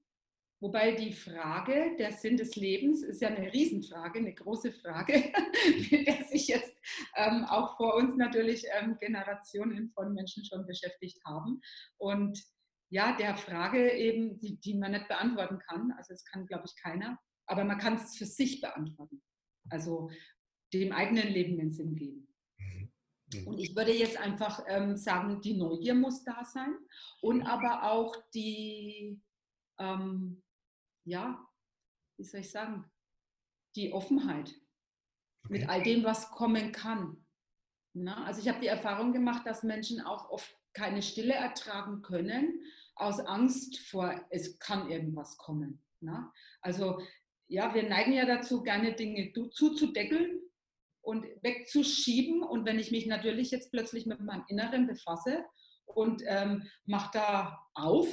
Wobei 0.65 0.93
die 0.93 1.13
Frage, 1.13 1.95
der 1.99 2.11
Sinn 2.13 2.39
des 2.39 2.57
Lebens, 2.57 3.03
ist 3.03 3.21
ja 3.21 3.29
eine 3.29 3.53
Riesenfrage, 3.53 4.19
eine 4.19 4.33
große 4.33 4.73
Frage, 4.73 5.13
mit 5.91 6.07
der 6.07 6.25
sich 6.25 6.49
jetzt 6.49 6.75
ähm, 7.17 7.45
auch 7.45 7.77
vor 7.77 7.97
uns 7.97 8.17
natürlich 8.17 8.65
ähm, 8.73 8.97
Generationen 8.99 9.91
von 9.91 10.15
Menschen 10.15 10.43
schon 10.43 10.67
beschäftigt 10.67 11.23
haben. 11.27 11.61
Und 11.99 12.43
ja, 12.89 13.15
der 13.15 13.37
Frage 13.37 13.93
eben, 13.93 14.41
die, 14.41 14.59
die 14.59 14.73
man 14.73 14.93
nicht 14.93 15.07
beantworten 15.07 15.59
kann. 15.59 15.93
Also 15.99 16.15
es 16.15 16.25
kann, 16.25 16.47
glaube 16.47 16.65
ich, 16.65 16.83
keiner. 16.83 17.19
Aber 17.45 17.65
man 17.65 17.77
kann 17.77 17.97
es 17.97 18.17
für 18.17 18.25
sich 18.25 18.63
beantworten. 18.63 19.23
Also 19.69 20.09
dem 20.73 20.93
eigenen 20.93 21.29
Leben 21.29 21.59
den 21.59 21.73
Sinn 21.73 21.95
geben. 21.95 22.35
Mhm. 22.57 23.47
Und 23.49 23.59
ich 23.59 23.77
würde 23.77 23.93
jetzt 23.93 24.17
einfach 24.17 24.65
ähm, 24.67 24.97
sagen, 24.97 25.43
die 25.43 25.59
Neugier 25.59 25.95
muss 25.95 26.25
da 26.25 26.43
sein 26.43 26.75
und 27.21 27.43
aber 27.43 27.83
auch 27.93 28.17
die, 28.33 29.21
ähm, 29.79 30.41
ja, 31.05 31.47
wie 32.17 32.25
soll 32.25 32.41
ich 32.41 32.51
sagen, 32.51 32.91
die 33.77 33.93
Offenheit 33.93 34.55
mit 35.49 35.69
all 35.69 35.83
dem, 35.83 36.05
was 36.05 36.31
kommen 36.31 36.73
kann. 36.73 37.25
Na, 37.93 38.25
also 38.25 38.41
ich 38.41 38.49
habe 38.49 38.61
die 38.61 38.67
Erfahrung 38.67 39.13
gemacht, 39.13 39.47
dass 39.47 39.63
Menschen 39.63 40.01
auch 40.01 40.31
oft 40.31 40.57
keine 40.73 41.03
Stille 41.03 41.35
ertragen 41.35 42.03
können, 42.03 42.65
aus 42.97 43.21
Angst 43.21 43.79
vor, 43.79 44.25
es 44.31 44.59
kann 44.59 44.91
irgendwas 44.91 45.37
kommen. 45.37 45.85
Ne? 46.01 46.31
Also 46.61 47.01
ja, 47.47 47.75
wir 47.75 47.89
neigen 47.89 48.13
ja 48.13 48.27
dazu, 48.27 48.63
gerne 48.63 48.95
Dinge 48.95 49.33
zuzudeckeln 49.51 50.41
und 51.03 51.27
wegzuschieben. 51.43 52.43
Und 52.43 52.65
wenn 52.65 52.79
ich 52.79 52.91
mich 52.91 53.07
natürlich 53.07 53.51
jetzt 53.51 53.71
plötzlich 53.71 54.07
mit 54.07 54.21
meinem 54.21 54.45
Inneren 54.49 54.87
befasse 54.87 55.45
und 55.85 56.23
ähm, 56.27 56.69
mache 56.87 57.11
da 57.13 57.67
auf, 57.75 58.09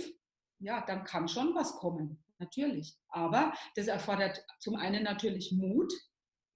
ja, 0.59 0.85
dann 0.85 1.03
kann 1.05 1.27
schon 1.27 1.55
was 1.55 1.75
kommen, 1.77 2.23
natürlich. 2.41 2.97
Aber 3.07 3.53
das 3.75 3.87
erfordert 3.87 4.43
zum 4.59 4.75
einen 4.75 5.03
natürlich 5.03 5.53
Mut, 5.53 5.93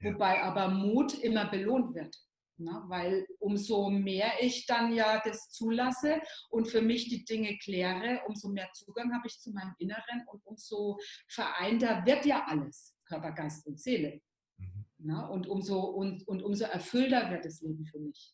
ja. 0.02 0.12
wobei 0.12 0.44
aber 0.44 0.68
Mut 0.68 1.14
immer 1.14 1.46
belohnt 1.46 1.96
wird. 1.96 2.16
Ne? 2.58 2.84
weil 2.88 3.28
umso 3.40 3.90
mehr 3.90 4.32
ich 4.40 4.66
dann 4.66 4.94
ja 4.94 5.22
das 5.26 5.50
zulasse 5.50 6.22
und 6.50 6.70
für 6.70 6.82
mich 6.82 7.10
die 7.10 7.26
Dinge 7.26 7.58
kläre, 7.58 8.22
umso 8.28 8.48
mehr 8.48 8.70
Zugang 8.72 9.14
habe 9.14 9.28
ich 9.28 9.38
zu 9.42 9.52
meinem 9.52 9.76
Inneren 9.78 10.24
und 10.28 10.46
umso 10.46 10.98
vereinter 11.28 12.06
wird 12.06 12.26
ja 12.26 12.46
alles, 12.48 12.96
Körper, 13.04 13.34
Geist 13.34 13.68
und 13.68 13.78
Seele. 13.78 14.22
Mhm. 14.58 14.86
Na, 15.00 15.22
ne? 15.24 15.32
und, 15.32 15.48
umso, 15.48 15.82
und, 15.82 16.26
und 16.30 16.44
umso 16.44 16.64
erfüllter 16.64 17.30
wird 17.30 17.44
das 17.44 17.60
Leben 17.60 17.86
für 17.86 18.00
mich. 18.00 18.34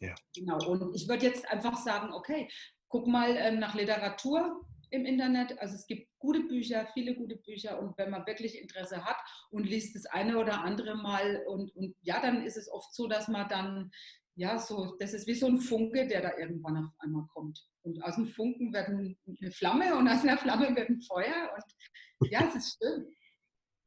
Ja. 0.00 0.14
Genau. 0.34 0.56
Und 0.66 0.96
ich 0.96 1.06
würde 1.06 1.26
jetzt 1.26 1.46
einfach 1.50 1.76
sagen, 1.76 2.14
okay, 2.14 2.48
guck 2.88 3.06
mal 3.06 3.36
ähm, 3.36 3.58
nach 3.58 3.74
Literatur, 3.74 4.64
im 4.90 5.04
Internet. 5.04 5.58
Also 5.58 5.74
es 5.74 5.86
gibt 5.86 6.08
gute 6.18 6.40
Bücher, 6.40 6.88
viele 6.94 7.14
gute 7.14 7.36
Bücher 7.36 7.80
und 7.80 7.96
wenn 7.98 8.10
man 8.10 8.26
wirklich 8.26 8.58
Interesse 8.58 9.04
hat 9.04 9.16
und 9.50 9.64
liest 9.64 9.94
das 9.94 10.06
eine 10.06 10.38
oder 10.38 10.62
andere 10.62 10.96
mal 10.96 11.42
und, 11.46 11.74
und 11.76 11.94
ja, 12.02 12.20
dann 12.20 12.42
ist 12.42 12.56
es 12.56 12.70
oft 12.70 12.94
so, 12.94 13.06
dass 13.06 13.28
man 13.28 13.48
dann, 13.48 13.90
ja, 14.34 14.58
so, 14.58 14.96
das 14.98 15.14
ist 15.14 15.26
wie 15.26 15.34
so 15.34 15.46
ein 15.46 15.58
Funke, 15.58 16.06
der 16.06 16.22
da 16.22 16.36
irgendwann 16.38 16.76
auf 16.76 16.92
einmal 16.98 17.26
kommt. 17.32 17.66
Und 17.82 18.02
aus 18.04 18.16
dem 18.16 18.26
Funken 18.26 18.72
wird 18.72 18.88
eine 18.88 19.52
Flamme 19.52 19.96
und 19.96 20.08
aus 20.08 20.22
einer 20.22 20.38
Flamme 20.38 20.74
wird 20.76 20.88
ein 20.88 21.00
Feuer 21.00 21.52
und 21.54 22.30
ja, 22.30 22.46
es 22.48 22.56
ist 22.56 22.78
schön. 22.80 23.06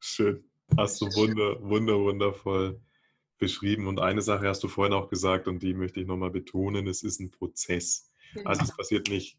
Schön. 0.00 0.50
Hast 0.76 1.00
du 1.00 1.06
wunder, 1.06 1.62
wunder, 1.62 1.98
wundervoll 1.98 2.80
beschrieben. 3.42 3.88
Und 3.88 4.00
eine 4.00 4.22
Sache 4.22 4.48
hast 4.48 4.62
du 4.62 4.68
vorhin 4.68 4.94
auch 4.94 5.08
gesagt 5.08 5.48
und 5.48 5.62
die 5.62 5.74
möchte 5.74 6.00
ich 6.00 6.06
nochmal 6.06 6.30
betonen, 6.30 6.86
es 6.86 7.02
ist 7.02 7.20
ein 7.20 7.30
Prozess. 7.30 8.10
Genau. 8.34 8.48
Also 8.48 8.62
es 8.62 8.76
passiert 8.76 9.08
nicht 9.08 9.38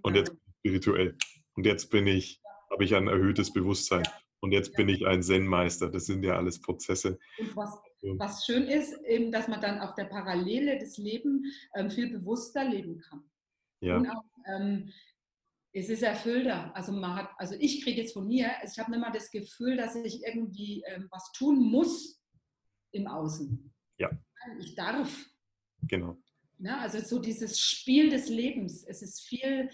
und 0.00 0.14
jetzt 0.14 0.34
spirituell. 0.62 1.16
Und 1.54 1.66
jetzt 1.66 1.90
bin 1.90 2.06
ich, 2.06 2.40
habe 2.70 2.84
ich 2.84 2.94
ein 2.94 3.08
erhöhtes 3.08 3.52
Bewusstsein. 3.52 4.04
Und 4.40 4.52
jetzt 4.52 4.74
bin 4.74 4.88
ich 4.88 5.06
ein 5.06 5.22
Zen-Meister. 5.22 5.90
Das 5.90 6.06
sind 6.06 6.24
ja 6.24 6.36
alles 6.36 6.60
Prozesse. 6.60 7.18
Und 7.38 7.56
was, 7.56 7.78
was 8.18 8.44
schön 8.44 8.64
ist, 8.64 9.00
eben, 9.04 9.30
dass 9.30 9.48
man 9.48 9.60
dann 9.60 9.80
auf 9.80 9.94
der 9.94 10.04
Parallele 10.04 10.78
des 10.78 10.98
Lebens 10.98 11.46
ähm, 11.76 11.90
viel 11.90 12.10
bewusster 12.10 12.64
leben 12.64 12.98
kann. 12.98 13.22
Ja. 13.80 13.98
Und 13.98 14.08
auch, 14.08 14.24
ähm, 14.46 14.92
es 15.72 15.88
ist 15.88 16.02
erfüllter. 16.02 16.74
Also 16.76 16.92
man 16.92 17.14
hat, 17.14 17.30
also 17.38 17.54
ich 17.58 17.82
kriege 17.82 18.00
jetzt 18.00 18.14
von 18.14 18.26
mir, 18.26 18.60
also 18.60 18.72
ich 18.72 18.78
habe 18.78 18.90
nicht 18.90 19.00
mal 19.00 19.12
das 19.12 19.30
Gefühl, 19.30 19.76
dass 19.76 19.94
ich 19.96 20.22
irgendwie 20.24 20.82
ähm, 20.86 21.08
was 21.10 21.30
tun 21.32 21.58
muss 21.60 22.20
im 22.92 23.06
Außen. 23.06 23.72
Ja. 23.98 24.10
Ich 24.58 24.74
darf. 24.74 25.24
Genau. 25.82 26.16
Ja, 26.58 26.78
also 26.78 27.00
so 27.00 27.20
dieses 27.20 27.58
Spiel 27.58 28.10
des 28.10 28.28
Lebens. 28.28 28.84
Es 28.84 29.02
ist 29.02 29.22
viel, 29.22 29.70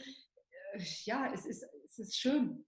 ja, 1.04 1.32
es 1.32 1.46
ist, 1.46 1.64
es 1.84 1.98
ist 1.98 2.16
schön. 2.16 2.64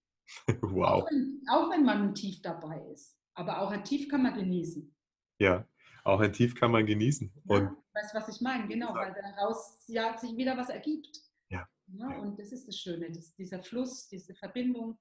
Wow. 0.61 1.03
Auch 1.03 1.11
wenn, 1.11 1.41
auch 1.49 1.69
wenn 1.71 1.83
man 1.83 2.15
tief 2.15 2.41
dabei 2.41 2.79
ist. 2.93 3.17
Aber 3.33 3.61
auch 3.61 3.71
ein 3.71 3.83
Tief 3.83 4.07
kann 4.07 4.23
man 4.23 4.33
genießen. 4.35 4.93
Ja, 5.39 5.67
auch 6.03 6.19
ein 6.19 6.31
Tief 6.33 6.55
kann 6.55 6.71
man 6.71 6.85
genießen. 6.85 7.31
Ja, 7.45 7.55
und 7.55 7.77
weißt 7.93 8.13
du, 8.13 8.17
was 8.17 8.29
ich 8.29 8.41
meine? 8.41 8.67
Genau, 8.67 8.93
weil 8.93 9.13
daraus 9.13 9.83
ja 9.87 10.17
sich 10.17 10.35
wieder 10.35 10.57
was 10.57 10.69
ergibt. 10.69 11.17
Ja. 11.49 11.67
ja, 11.87 12.19
Und 12.19 12.39
das 12.39 12.51
ist 12.51 12.67
das 12.67 12.77
Schöne, 12.77 13.11
das, 13.11 13.35
dieser 13.35 13.61
Fluss, 13.61 14.07
diese 14.07 14.33
Verbindung. 14.35 14.97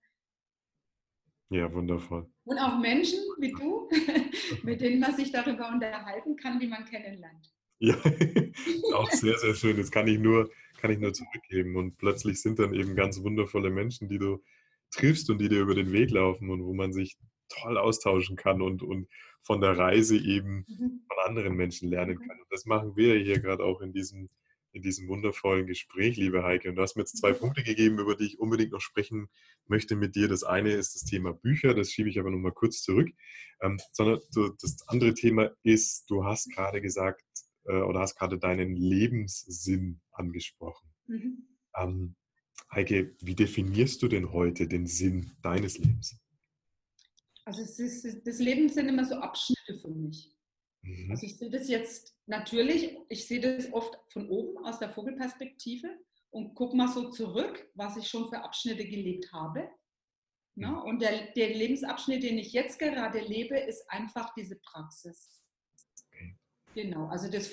Ja, 1.51 1.73
wundervoll. 1.73 2.31
Und 2.45 2.59
auch 2.59 2.79
Menschen 2.79 3.19
wie 3.39 3.53
du, 3.53 3.89
mit 4.63 4.81
denen 4.81 5.01
man 5.01 5.15
sich 5.17 5.33
darüber 5.33 5.69
unterhalten 5.69 6.37
kann, 6.37 6.61
die 6.61 6.69
man 6.69 6.85
kennenlernt. 6.85 7.53
Ja, 7.81 7.97
auch 8.95 9.11
sehr, 9.11 9.37
sehr 9.39 9.55
schön. 9.55 9.77
Das 9.77 9.91
kann 9.91 10.07
ich 10.07 10.19
nur, 10.19 10.51
kann 10.81 10.91
ich 10.91 10.99
nur 10.99 11.13
zurückgeben. 11.13 11.77
Und 11.77 11.97
plötzlich 11.99 12.41
sind 12.41 12.59
dann 12.59 12.75
eben 12.75 12.97
ganz 12.97 13.23
wundervolle 13.23 13.71
Menschen, 13.71 14.09
die 14.09 14.19
du 14.19 14.43
triffst 14.91 15.31
und 15.31 15.39
die 15.39 15.49
dir 15.49 15.61
über 15.61 15.75
den 15.75 15.93
Weg 15.93 16.11
laufen 16.11 16.51
und 16.51 16.65
wo 16.65 16.75
man 16.75 16.93
sich 16.93 17.17
toll 17.49 17.79
austauschen 17.79 18.37
kann 18.37 18.63
und, 18.63 18.83
und 18.83 19.09
von 19.43 19.61
der 19.61 19.77
Reise 19.77 20.17
eben 20.17 20.65
mhm. 20.69 21.03
von 21.09 21.19
anderen 21.27 21.55
Menschen 21.55 21.89
lernen 21.89 22.19
kann. 22.19 22.39
Und 22.39 22.47
das 22.51 22.67
machen 22.67 22.97
wir 22.97 23.17
hier 23.17 23.41
gerade 23.41 23.65
auch 23.65 23.81
in 23.81 23.93
diesem, 23.93 24.29
in 24.73 24.83
diesem 24.83 25.09
wundervollen 25.09 25.67
Gespräch, 25.67 26.17
liebe 26.17 26.43
Heike. 26.43 26.69
Und 26.69 26.77
du 26.77 26.83
hast 26.83 26.97
mir 26.97 27.03
jetzt 27.03 27.19
zwei 27.19 27.33
mhm. 27.33 27.39
Punkte 27.39 27.63
gegeben, 27.63 27.99
über 27.99 28.15
die 28.17 28.27
ich 28.27 28.39
unbedingt 28.39 28.73
noch 28.73 28.81
sprechen 28.81 29.29
möchte 29.67 29.97
mit 29.97 30.15
dir. 30.15 30.29
Das 30.29 30.45
eine 30.45 30.73
ist 30.73 30.95
das 30.95 31.05
Thema 31.05 31.33
Bücher, 31.33 31.75
das 31.75 31.91
schiebe 31.91 32.09
ich 32.09 32.19
aber 32.19 32.31
noch 32.31 32.39
mal 32.39 32.53
kurz 32.53 32.83
zurück. 32.83 33.09
Ähm, 33.63 33.79
sondern 33.93 34.21
das 34.61 34.77
andere 34.89 35.15
Thema 35.15 35.51
ist, 35.63 36.11
du 36.11 36.25
hast 36.25 36.51
gerade 36.55 36.81
gesagt 36.81 37.23
äh, 37.65 37.81
oder 37.81 38.01
hast 38.01 38.17
gerade 38.17 38.39
deinen 38.39 38.77
Lebenssinn 38.77 40.01
angesprochen. 40.21 40.89
Mhm. 41.07 41.49
Ähm, 41.77 42.15
Heike, 42.73 43.17
wie 43.21 43.35
definierst 43.35 44.01
du 44.03 44.09
denn 44.09 44.33
heute 44.33 44.69
den 44.69 44.87
Sinn 44.87 45.33
deines 45.43 45.79
Lebens? 45.79 46.17
Also 47.45 47.63
ist, 47.63 48.27
das 48.27 48.39
Leben 48.39 48.69
sind 48.69 48.89
immer 48.89 49.05
so 49.05 49.17
Abschnitte 49.17 49.79
für 49.81 49.89
mich. 49.89 50.37
Mhm. 50.83 51.11
Also 51.11 51.27
ich 51.27 51.37
sehe 51.37 51.51
das 51.51 51.69
jetzt 51.69 52.17
natürlich, 52.27 52.97
ich 53.09 53.27
sehe 53.27 53.41
das 53.41 53.73
oft 53.73 53.99
von 54.13 54.29
oben 54.29 54.65
aus 54.65 54.79
der 54.79 54.91
Vogelperspektive 54.91 55.89
und 56.31 56.55
gucke 56.55 56.77
mal 56.77 56.89
so 56.89 57.11
zurück, 57.11 57.71
was 57.75 57.97
ich 57.97 58.07
schon 58.07 58.29
für 58.29 58.43
Abschnitte 58.43 58.85
gelebt 58.85 59.33
habe. 59.33 59.69
Na, 60.55 60.73
mhm. 60.73 60.83
und 60.83 61.03
der, 61.03 61.33
der, 61.33 61.55
Lebensabschnitt, 61.55 62.23
den 62.23 62.39
ich 62.39 62.53
jetzt 62.53 62.79
gerade 62.79 63.21
lebe, 63.21 63.59
ist 63.59 63.89
einfach 63.91 64.33
diese 64.35 64.57
Praxis. 64.57 65.43
Okay. 66.07 66.37
Genau, 66.75 67.07
also 67.09 67.31
das 67.31 67.49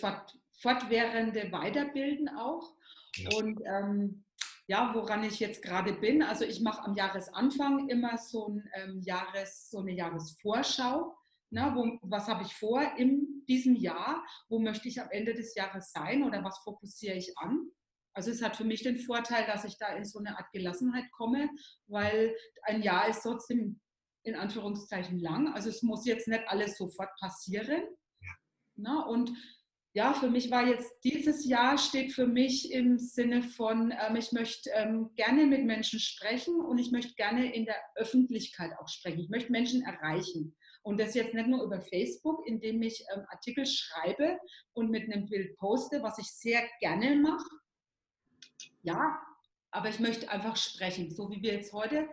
fortwährende 0.58 1.52
Weiterbilden 1.52 2.30
auch. 2.30 2.74
Ja. 3.16 3.30
Und 3.38 3.62
ähm, 3.66 4.24
ja, 4.68 4.92
woran 4.94 5.24
ich 5.24 5.40
jetzt 5.40 5.62
gerade 5.62 5.94
bin. 5.94 6.22
Also 6.22 6.44
ich 6.44 6.62
mache 6.62 6.84
am 6.84 6.94
Jahresanfang 6.94 7.88
immer 7.90 8.18
so, 8.18 8.50
ein, 8.50 8.70
ähm, 8.76 9.00
Jahres, 9.02 9.70
so 9.70 9.80
eine 9.80 9.94
Jahresvorschau. 9.94 11.16
Na, 11.50 11.74
wo, 11.74 11.98
was 12.02 12.28
habe 12.28 12.44
ich 12.44 12.54
vor 12.54 12.82
in 12.98 13.46
diesem 13.48 13.76
Jahr? 13.76 14.26
Wo 14.50 14.60
möchte 14.60 14.90
ich 14.90 15.00
am 15.00 15.10
Ende 15.12 15.34
des 15.34 15.56
Jahres 15.56 15.92
sein 15.94 16.24
oder 16.24 16.44
was 16.44 16.58
fokussiere 16.60 17.16
ich 17.16 17.38
an? 17.38 17.72
Also 18.14 18.32
es 18.32 18.42
hat 18.42 18.58
für 18.58 18.66
mich 18.66 18.84
den 18.84 18.98
Vorteil, 18.98 19.46
dass 19.46 19.64
ich 19.64 19.78
da 19.78 19.96
in 19.96 20.04
so 20.04 20.20
eine 20.20 20.38
Art 20.38 20.52
Gelassenheit 20.52 21.10
komme, 21.12 21.50
weil 21.86 22.36
ein 22.64 22.82
Jahr 22.82 23.08
ist 23.08 23.22
trotzdem 23.22 23.80
in 24.24 24.36
Anführungszeichen 24.36 25.20
lang. 25.20 25.54
Also 25.54 25.70
es 25.70 25.82
muss 25.84 26.06
jetzt 26.06 26.28
nicht 26.28 26.46
alles 26.48 26.78
sofort 26.78 27.16
passieren. 27.20 27.84
Na, 28.76 29.06
und 29.06 29.32
ja, 29.98 30.14
für 30.14 30.30
mich 30.30 30.52
war 30.52 30.68
jetzt 30.68 31.04
dieses 31.04 31.48
Jahr 31.48 31.76
steht 31.80 32.14
für 32.14 32.28
mich 32.28 32.72
im 32.72 33.00
Sinne 33.00 33.42
von, 33.42 33.92
ähm, 34.00 34.16
ich 34.16 34.32
möchte 34.32 34.70
ähm, 34.76 35.10
gerne 35.16 35.48
mit 35.48 35.66
Menschen 35.66 36.00
sprechen 36.00 36.62
und 36.62 36.78
ich 36.78 36.92
möchte 36.92 37.16
gerne 37.16 37.52
in 37.52 37.66
der 37.66 37.82
Öffentlichkeit 37.96 38.74
auch 38.80 38.88
sprechen. 38.88 39.22
Ich 39.22 39.30
möchte 39.30 39.52
Menschen 39.52 39.82
erreichen. 39.82 40.56
Und 40.84 41.00
das 41.00 41.16
jetzt 41.16 41.34
nicht 41.34 41.48
nur 41.48 41.64
über 41.64 41.82
Facebook, 41.82 42.46
indem 42.46 42.84
ich 42.84 43.04
ähm, 43.12 43.24
Artikel 43.30 43.66
schreibe 43.66 44.38
und 44.74 44.92
mit 44.92 45.12
einem 45.12 45.26
Bild 45.26 45.58
poste, 45.58 46.04
was 46.04 46.20
ich 46.20 46.28
sehr 46.28 46.62
gerne 46.80 47.16
mache. 47.16 47.50
Ja, 48.84 49.20
aber 49.72 49.90
ich 49.90 50.00
möchte 50.00 50.30
einfach 50.30 50.58
sprechen, 50.58 51.10
so 51.10 51.32
wie 51.32 51.42
wir 51.42 51.54
jetzt 51.54 51.74
heute 51.74 52.08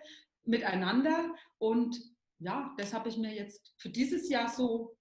miteinander. 0.45 1.35
Und 1.59 2.01
ja, 2.39 2.75
das 2.79 2.95
habe 2.95 3.11
ich 3.11 3.19
mir 3.19 3.35
jetzt 3.35 3.75
für 3.77 3.91
dieses 3.91 4.31
Jahr 4.31 4.49
so 4.49 4.97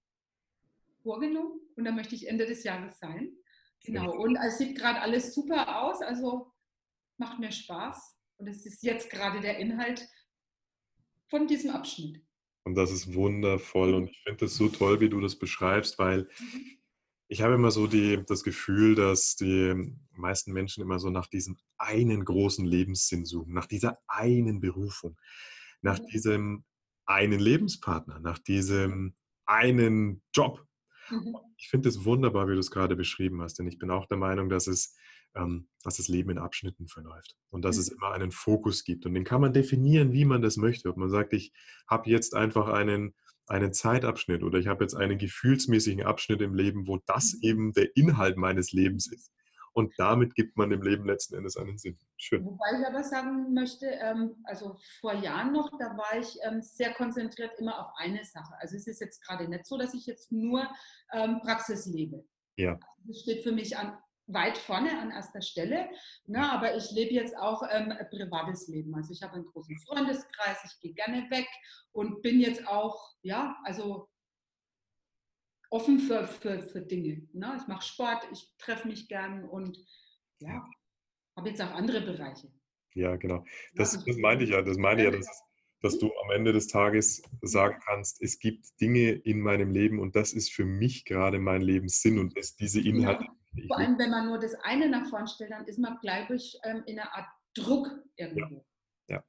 vorgenommen 1.02 1.63
und 1.76 1.84
da 1.84 1.92
möchte 1.92 2.14
ich 2.14 2.28
Ende 2.28 2.46
des 2.46 2.64
Jahres 2.64 2.98
sein. 2.98 3.32
Genau, 3.84 4.12
und 4.16 4.36
es 4.36 4.58
sieht 4.58 4.78
gerade 4.78 5.00
alles 5.00 5.34
super 5.34 5.82
aus, 5.82 6.00
also 6.00 6.52
macht 7.18 7.38
mir 7.38 7.52
Spaß 7.52 8.16
und 8.38 8.48
es 8.48 8.64
ist 8.64 8.82
jetzt 8.82 9.10
gerade 9.10 9.40
der 9.40 9.58
Inhalt 9.58 10.08
von 11.28 11.46
diesem 11.46 11.70
Abschnitt. 11.70 12.24
Und 12.64 12.76
das 12.76 12.90
ist 12.90 13.14
wundervoll 13.14 13.92
und 13.94 14.08
ich 14.08 14.22
finde 14.22 14.46
es 14.46 14.56
so 14.56 14.68
toll, 14.68 15.00
wie 15.00 15.10
du 15.10 15.20
das 15.20 15.38
beschreibst, 15.38 15.98
weil 15.98 16.22
mhm. 16.22 16.78
ich 17.28 17.42
habe 17.42 17.54
immer 17.54 17.70
so 17.70 17.86
die, 17.86 18.24
das 18.26 18.42
Gefühl, 18.42 18.94
dass 18.94 19.36
die 19.36 19.94
meisten 20.12 20.52
Menschen 20.52 20.82
immer 20.82 20.98
so 20.98 21.10
nach 21.10 21.26
diesem 21.26 21.58
einen 21.76 22.24
großen 22.24 22.64
Lebenssinn 22.64 23.26
suchen, 23.26 23.52
nach 23.52 23.66
dieser 23.66 23.98
einen 24.08 24.60
Berufung, 24.60 25.18
nach 25.82 26.00
mhm. 26.00 26.06
diesem 26.06 26.64
einen 27.04 27.38
Lebenspartner, 27.38 28.18
nach 28.20 28.38
diesem 28.38 29.14
einen 29.44 30.22
Job, 30.32 30.66
Mhm. 31.10 31.36
Ich 31.56 31.68
finde 31.68 31.88
es 31.88 32.04
wunderbar, 32.04 32.48
wie 32.48 32.54
du 32.54 32.60
es 32.60 32.70
gerade 32.70 32.96
beschrieben 32.96 33.42
hast, 33.42 33.58
denn 33.58 33.66
ich 33.66 33.78
bin 33.78 33.90
auch 33.90 34.06
der 34.06 34.18
Meinung, 34.18 34.48
dass 34.48 34.66
es 34.66 34.96
ähm, 35.36 35.68
dass 35.82 35.96
das 35.96 36.08
Leben 36.08 36.30
in 36.30 36.38
Abschnitten 36.38 36.86
verläuft 36.86 37.36
und 37.50 37.64
dass 37.64 37.76
mhm. 37.76 37.80
es 37.82 37.88
immer 37.88 38.12
einen 38.12 38.30
Fokus 38.30 38.84
gibt. 38.84 39.06
Und 39.06 39.14
den 39.14 39.24
kann 39.24 39.40
man 39.40 39.52
definieren, 39.52 40.12
wie 40.12 40.24
man 40.24 40.42
das 40.42 40.56
möchte. 40.56 40.88
Ob 40.88 40.96
man 40.96 41.10
sagt, 41.10 41.32
ich 41.32 41.52
habe 41.88 42.10
jetzt 42.10 42.34
einfach 42.34 42.68
einen, 42.68 43.14
einen 43.46 43.72
Zeitabschnitt 43.72 44.42
oder 44.42 44.58
ich 44.58 44.68
habe 44.68 44.84
jetzt 44.84 44.94
einen 44.94 45.18
gefühlsmäßigen 45.18 46.04
Abschnitt 46.04 46.40
im 46.40 46.54
Leben, 46.54 46.86
wo 46.86 46.98
das 47.06 47.34
mhm. 47.34 47.40
eben 47.42 47.72
der 47.72 47.96
Inhalt 47.96 48.36
meines 48.36 48.72
Lebens 48.72 49.10
ist. 49.10 49.32
Und 49.74 49.92
damit 49.98 50.34
gibt 50.34 50.56
man 50.56 50.70
dem 50.70 50.82
Leben 50.82 51.04
letzten 51.04 51.34
Endes 51.34 51.56
einen 51.56 51.78
Sinn. 51.78 51.98
Schön. 52.16 52.44
Wobei 52.44 52.78
ich 52.78 52.86
aber 52.86 53.02
sagen 53.02 53.52
möchte, 53.52 53.86
ähm, 53.86 54.36
also 54.44 54.76
vor 55.00 55.14
Jahren 55.14 55.52
noch, 55.52 55.68
da 55.78 55.96
war 55.96 56.18
ich 56.18 56.38
ähm, 56.44 56.62
sehr 56.62 56.94
konzentriert 56.94 57.58
immer 57.58 57.80
auf 57.80 57.92
eine 57.96 58.24
Sache. 58.24 58.54
Also 58.60 58.76
es 58.76 58.86
ist 58.86 59.00
jetzt 59.00 59.20
gerade 59.26 59.48
nicht 59.48 59.66
so, 59.66 59.76
dass 59.76 59.92
ich 59.92 60.06
jetzt 60.06 60.30
nur 60.30 60.66
ähm, 61.12 61.40
Praxis 61.42 61.86
lebe. 61.86 62.24
Ja. 62.56 62.78
Das 63.04 63.20
steht 63.20 63.42
für 63.42 63.50
mich 63.50 63.76
an, 63.76 63.98
weit 64.26 64.56
vorne 64.56 64.98
an 65.00 65.10
erster 65.10 65.42
Stelle. 65.42 65.88
Ne, 66.26 66.50
aber 66.50 66.76
ich 66.76 66.92
lebe 66.92 67.12
jetzt 67.12 67.36
auch 67.36 67.62
ähm, 67.70 67.92
privates 68.10 68.68
Leben. 68.68 68.94
Also 68.94 69.12
ich 69.12 69.22
habe 69.22 69.34
einen 69.34 69.46
großen 69.46 69.76
Freundeskreis, 69.80 70.58
ich 70.64 70.80
gehe 70.80 70.94
gerne 70.94 71.28
weg 71.30 71.48
und 71.92 72.22
bin 72.22 72.40
jetzt 72.40 72.66
auch, 72.68 73.14
ja, 73.22 73.56
also 73.64 74.08
offen 75.70 75.98
für, 75.98 76.26
für, 76.26 76.62
für 76.62 76.82
Dinge. 76.82 77.26
Ne? 77.32 77.56
Ich 77.60 77.66
mache 77.66 77.82
Sport, 77.82 78.28
ich 78.32 78.52
treffe 78.58 78.88
mich 78.88 79.08
gern 79.08 79.44
und 79.44 79.78
ja, 80.40 80.64
habe 81.36 81.48
jetzt 81.48 81.62
auch 81.62 81.72
andere 81.72 82.00
Bereiche. 82.00 82.48
Ja, 82.94 83.16
genau. 83.16 83.44
Das, 83.74 83.92
das 84.04 84.16
meinte 84.16 84.44
ich 84.44 84.50
ja. 84.50 84.62
Das 84.62 84.76
meine 84.76 85.04
ja, 85.04 85.10
dass, 85.10 85.42
dass 85.82 85.98
du 85.98 86.12
am 86.22 86.30
Ende 86.30 86.52
des 86.52 86.68
Tages 86.68 87.22
sagen 87.42 87.78
kannst, 87.84 88.22
es 88.22 88.38
gibt 88.38 88.80
Dinge 88.80 89.10
in 89.10 89.40
meinem 89.40 89.70
Leben 89.70 89.98
und 89.98 90.16
das 90.16 90.32
ist 90.32 90.52
für 90.52 90.64
mich 90.64 91.04
gerade 91.04 91.38
mein 91.38 91.60
Lebenssinn 91.60 92.18
und 92.18 92.38
ist 92.38 92.60
diese 92.60 92.80
Inhalte. 92.80 93.24
Ja. 93.52 93.66
Vor 93.66 93.78
allem, 93.78 93.98
wenn 93.98 94.10
man 94.10 94.26
nur 94.26 94.38
das 94.38 94.54
eine 94.62 94.88
nach 94.88 95.08
vorne 95.08 95.28
stellt, 95.28 95.50
dann 95.50 95.66
ist 95.66 95.78
man 95.78 95.98
gleich 96.00 96.58
ähm, 96.64 96.82
in 96.86 96.98
einer 96.98 97.14
Art 97.14 97.28
Druck 97.54 97.88
irgendwo. 98.16 98.64
Ja. 99.08 99.16
ja. 99.16 99.24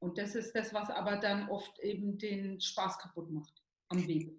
Und 0.00 0.18
das 0.18 0.34
ist 0.34 0.52
das, 0.54 0.72
was 0.72 0.90
aber 0.90 1.16
dann 1.16 1.48
oft 1.48 1.78
eben 1.80 2.18
den 2.18 2.60
Spaß 2.60 2.98
kaputt 2.98 3.30
macht 3.30 3.62
am 3.88 4.06
Weg. 4.06 4.32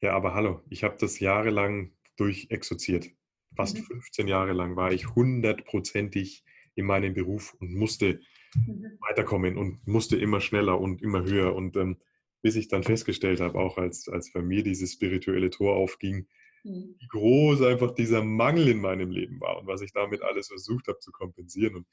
Ja, 0.00 0.14
aber 0.14 0.34
hallo, 0.34 0.62
ich 0.70 0.84
habe 0.84 0.96
das 0.98 1.18
jahrelang 1.18 1.92
durchexerziert. 2.16 3.10
Fast 3.56 3.78
mhm. 3.78 3.82
15 3.82 4.28
Jahre 4.28 4.52
lang 4.52 4.76
war 4.76 4.92
ich 4.92 5.14
hundertprozentig 5.14 6.44
in 6.76 6.86
meinem 6.86 7.14
Beruf 7.14 7.54
und 7.54 7.74
musste 7.74 8.20
mhm. 8.54 8.98
weiterkommen 9.00 9.56
und 9.56 9.84
musste 9.86 10.16
immer 10.16 10.40
schneller 10.40 10.80
und 10.80 11.02
immer 11.02 11.24
höher. 11.24 11.54
Und 11.56 11.76
ähm, 11.76 11.96
bis 12.42 12.54
ich 12.54 12.68
dann 12.68 12.84
festgestellt 12.84 13.40
habe, 13.40 13.58
auch 13.58 13.78
als, 13.78 14.08
als 14.08 14.32
bei 14.32 14.40
mir 14.40 14.62
dieses 14.62 14.92
spirituelle 14.92 15.50
Tor 15.50 15.74
aufging, 15.74 16.28
mhm. 16.62 16.94
wie 16.96 17.08
groß 17.08 17.62
einfach 17.62 17.92
dieser 17.92 18.22
Mangel 18.22 18.68
in 18.68 18.80
meinem 18.80 19.10
Leben 19.10 19.40
war 19.40 19.58
und 19.58 19.66
was 19.66 19.80
ich 19.80 19.92
damit 19.92 20.22
alles 20.22 20.46
versucht 20.46 20.86
habe 20.86 21.00
zu 21.00 21.10
kompensieren. 21.10 21.74
Und 21.74 21.86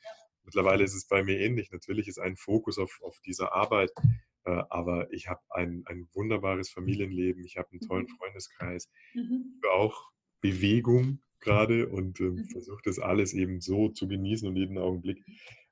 mittlerweile 0.44 0.84
ist 0.84 0.94
es 0.94 1.08
bei 1.08 1.24
mir 1.24 1.40
ähnlich. 1.40 1.72
Natürlich 1.72 2.08
ist 2.08 2.20
ein 2.20 2.36
Fokus 2.36 2.78
auf, 2.78 3.00
auf 3.02 3.20
dieser 3.22 3.54
Arbeit 3.54 3.92
aber 4.52 5.12
ich 5.12 5.28
habe 5.28 5.42
ein, 5.50 5.84
ein 5.86 6.08
wunderbares 6.14 6.70
Familienleben, 6.70 7.44
ich 7.44 7.58
habe 7.58 7.70
einen 7.72 7.82
tollen 7.82 8.06
mhm. 8.06 8.18
Freundeskreis, 8.18 8.90
mhm. 9.14 9.60
auch 9.72 10.12
Bewegung 10.42 11.20
gerade 11.40 11.88
und 11.90 12.20
äh, 12.20 12.24
mhm. 12.24 12.46
versuche 12.50 12.82
das 12.84 13.00
alles 13.00 13.34
eben 13.34 13.62
so 13.62 13.90
zu 13.90 14.08
genießen 14.08 14.48
und 14.48 14.56
jeden 14.56 14.78
Augenblick. 14.78 15.24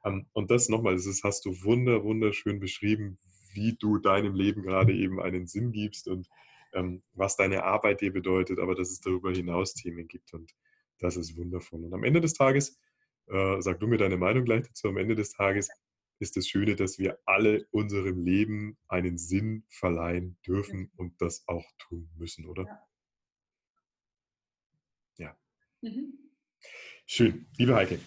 Ähm, 0.05 0.26
und 0.34 0.51
das 0.51 0.69
nochmal, 0.69 0.95
das 0.95 1.05
ist, 1.05 1.24
hast 1.24 1.45
du 1.45 1.51
wunder, 1.63 2.03
wunderschön 2.03 2.59
beschrieben, 2.59 3.17
wie 3.53 3.76
du 3.80 3.97
deinem 3.97 4.36
Leben 4.36 4.63
gerade 4.63 4.93
eben 4.93 5.19
einen 5.19 5.47
Sinn 5.47 5.71
gibst 5.71 6.07
und 6.07 6.28
ähm, 6.74 7.03
was 7.13 7.36
deine 7.36 7.63
Arbeit 7.63 8.01
dir 8.01 8.11
bedeutet, 8.11 8.59
aber 8.59 8.76
dass 8.76 8.89
es 8.89 8.99
darüber 8.99 9.32
hinaus 9.32 9.74
Themen 9.74 10.07
gibt 10.07 10.34
und 10.34 10.51
das 10.99 11.17
ist 11.17 11.38
wundervoll. 11.38 11.84
Und 11.84 11.93
am 11.93 12.03
Ende 12.03 12.21
des 12.21 12.34
Tages, 12.34 12.80
äh, 13.28 13.61
sag 13.61 13.80
du 13.80 13.88
mir 13.88 13.97
deine 13.97 14.17
Meinung 14.17 14.45
gleich 14.45 14.65
dazu, 14.65 14.88
am 14.88 14.97
Ende 14.97 15.15
des 15.15 15.32
Tages 15.32 15.69
ist 16.20 16.38
das 16.38 16.47
Schöne, 16.47 16.76
dass 16.76 16.99
wir 16.99 17.20
alle 17.26 17.66
unserem 17.72 18.24
Leben 18.24 18.78
einen 18.88 19.18
Sinn 19.18 19.66
verleihen 19.70 20.38
dürfen 20.45 20.91
und 20.95 21.22
das 21.22 21.47
auch 21.47 21.66
tun 21.78 22.09
müssen, 22.16 22.45
oder? 22.45 22.66
Ja. 25.18 25.26
ja. 25.26 25.38
Mhm. 25.82 26.14
Schön. 27.05 27.45
Liebe 27.57 27.76
Heike, 27.76 27.99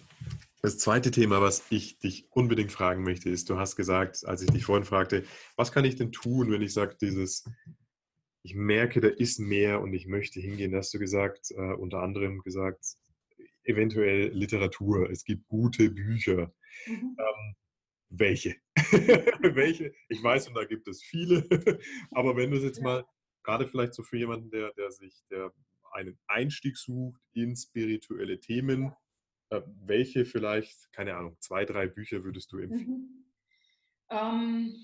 Das 0.61 0.79
zweite 0.79 1.11
Thema, 1.11 1.41
was 1.41 1.63
ich 1.69 1.99
dich 1.99 2.27
unbedingt 2.31 2.71
fragen 2.71 3.03
möchte, 3.03 3.29
ist, 3.29 3.49
du 3.49 3.57
hast 3.57 3.75
gesagt, 3.75 4.25
als 4.25 4.41
ich 4.41 4.49
dich 4.49 4.65
vorhin 4.65 4.85
fragte, 4.85 5.23
was 5.55 5.71
kann 5.71 5.85
ich 5.85 5.95
denn 5.95 6.11
tun, 6.11 6.51
wenn 6.51 6.63
ich 6.63 6.73
sage, 6.73 6.97
dieses, 6.99 7.45
ich 8.41 8.55
merke, 8.55 8.99
da 8.99 9.07
ist 9.07 9.39
mehr 9.39 9.81
und 9.81 9.93
ich 9.93 10.07
möchte 10.07 10.39
hingehen, 10.39 10.73
hast 10.75 10.93
du 10.93 10.99
gesagt, 10.99 11.51
äh, 11.51 11.73
unter 11.73 12.01
anderem 12.01 12.41
gesagt, 12.41 12.83
eventuell 13.63 14.29
Literatur, 14.29 15.09
es 15.09 15.23
gibt 15.23 15.47
gute 15.47 15.91
Bücher. 15.91 16.53
Mhm. 16.87 17.17
Ähm, 17.19 17.55
welche? 18.09 18.55
welche? 18.75 19.93
Ich 20.09 20.21
weiß, 20.21 20.47
und 20.49 20.55
da 20.55 20.65
gibt 20.65 20.87
es 20.87 21.03
viele, 21.03 21.47
aber 22.11 22.35
wenn 22.35 22.51
du 22.51 22.57
es 22.57 22.63
jetzt 22.63 22.77
ja. 22.77 22.83
mal, 22.83 23.05
gerade 23.43 23.67
vielleicht 23.67 23.93
so 23.93 24.03
für 24.03 24.17
jemanden, 24.17 24.49
der, 24.49 24.73
der 24.73 24.91
sich, 24.91 25.23
der 25.31 25.53
einen 25.93 26.19
Einstieg 26.27 26.77
sucht 26.77 27.21
in 27.33 27.55
spirituelle 27.55 28.39
Themen, 28.39 28.93
äh, 29.49 29.61
welche 29.85 30.25
vielleicht, 30.25 30.91
keine 30.91 31.15
Ahnung, 31.15 31.37
zwei, 31.39 31.65
drei 31.65 31.87
Bücher 31.87 32.23
würdest 32.23 32.51
du 32.51 32.59
empfehlen? 32.59 32.89
Mhm. 32.89 33.25
Ähm, 34.09 34.75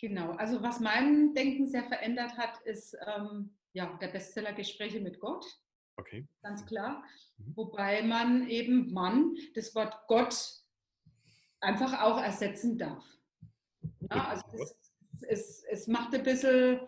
genau, 0.00 0.32
also 0.32 0.62
was 0.62 0.80
mein 0.80 1.34
Denken 1.34 1.66
sehr 1.66 1.84
verändert 1.84 2.36
hat, 2.36 2.60
ist 2.62 2.96
ähm, 3.06 3.56
ja, 3.72 3.96
der 4.00 4.08
Bestseller 4.08 4.52
Gespräche 4.52 5.00
mit 5.00 5.20
Gott. 5.20 5.44
Okay. 5.96 6.26
Ganz 6.42 6.64
klar. 6.66 7.04
Mhm. 7.38 7.56
Wobei 7.56 8.02
man 8.02 8.48
eben 8.48 8.92
Mann 8.92 9.36
das 9.54 9.74
Wort 9.74 9.94
Gott 10.06 10.62
einfach 11.60 12.00
auch 12.00 12.22
ersetzen 12.22 12.78
darf. 12.78 13.04
Ja, 14.10 14.28
also 14.28 14.44
es, 14.62 14.76
es, 15.28 15.64
es 15.70 15.86
macht 15.86 16.14
ein 16.14 16.22
bisschen 16.22 16.80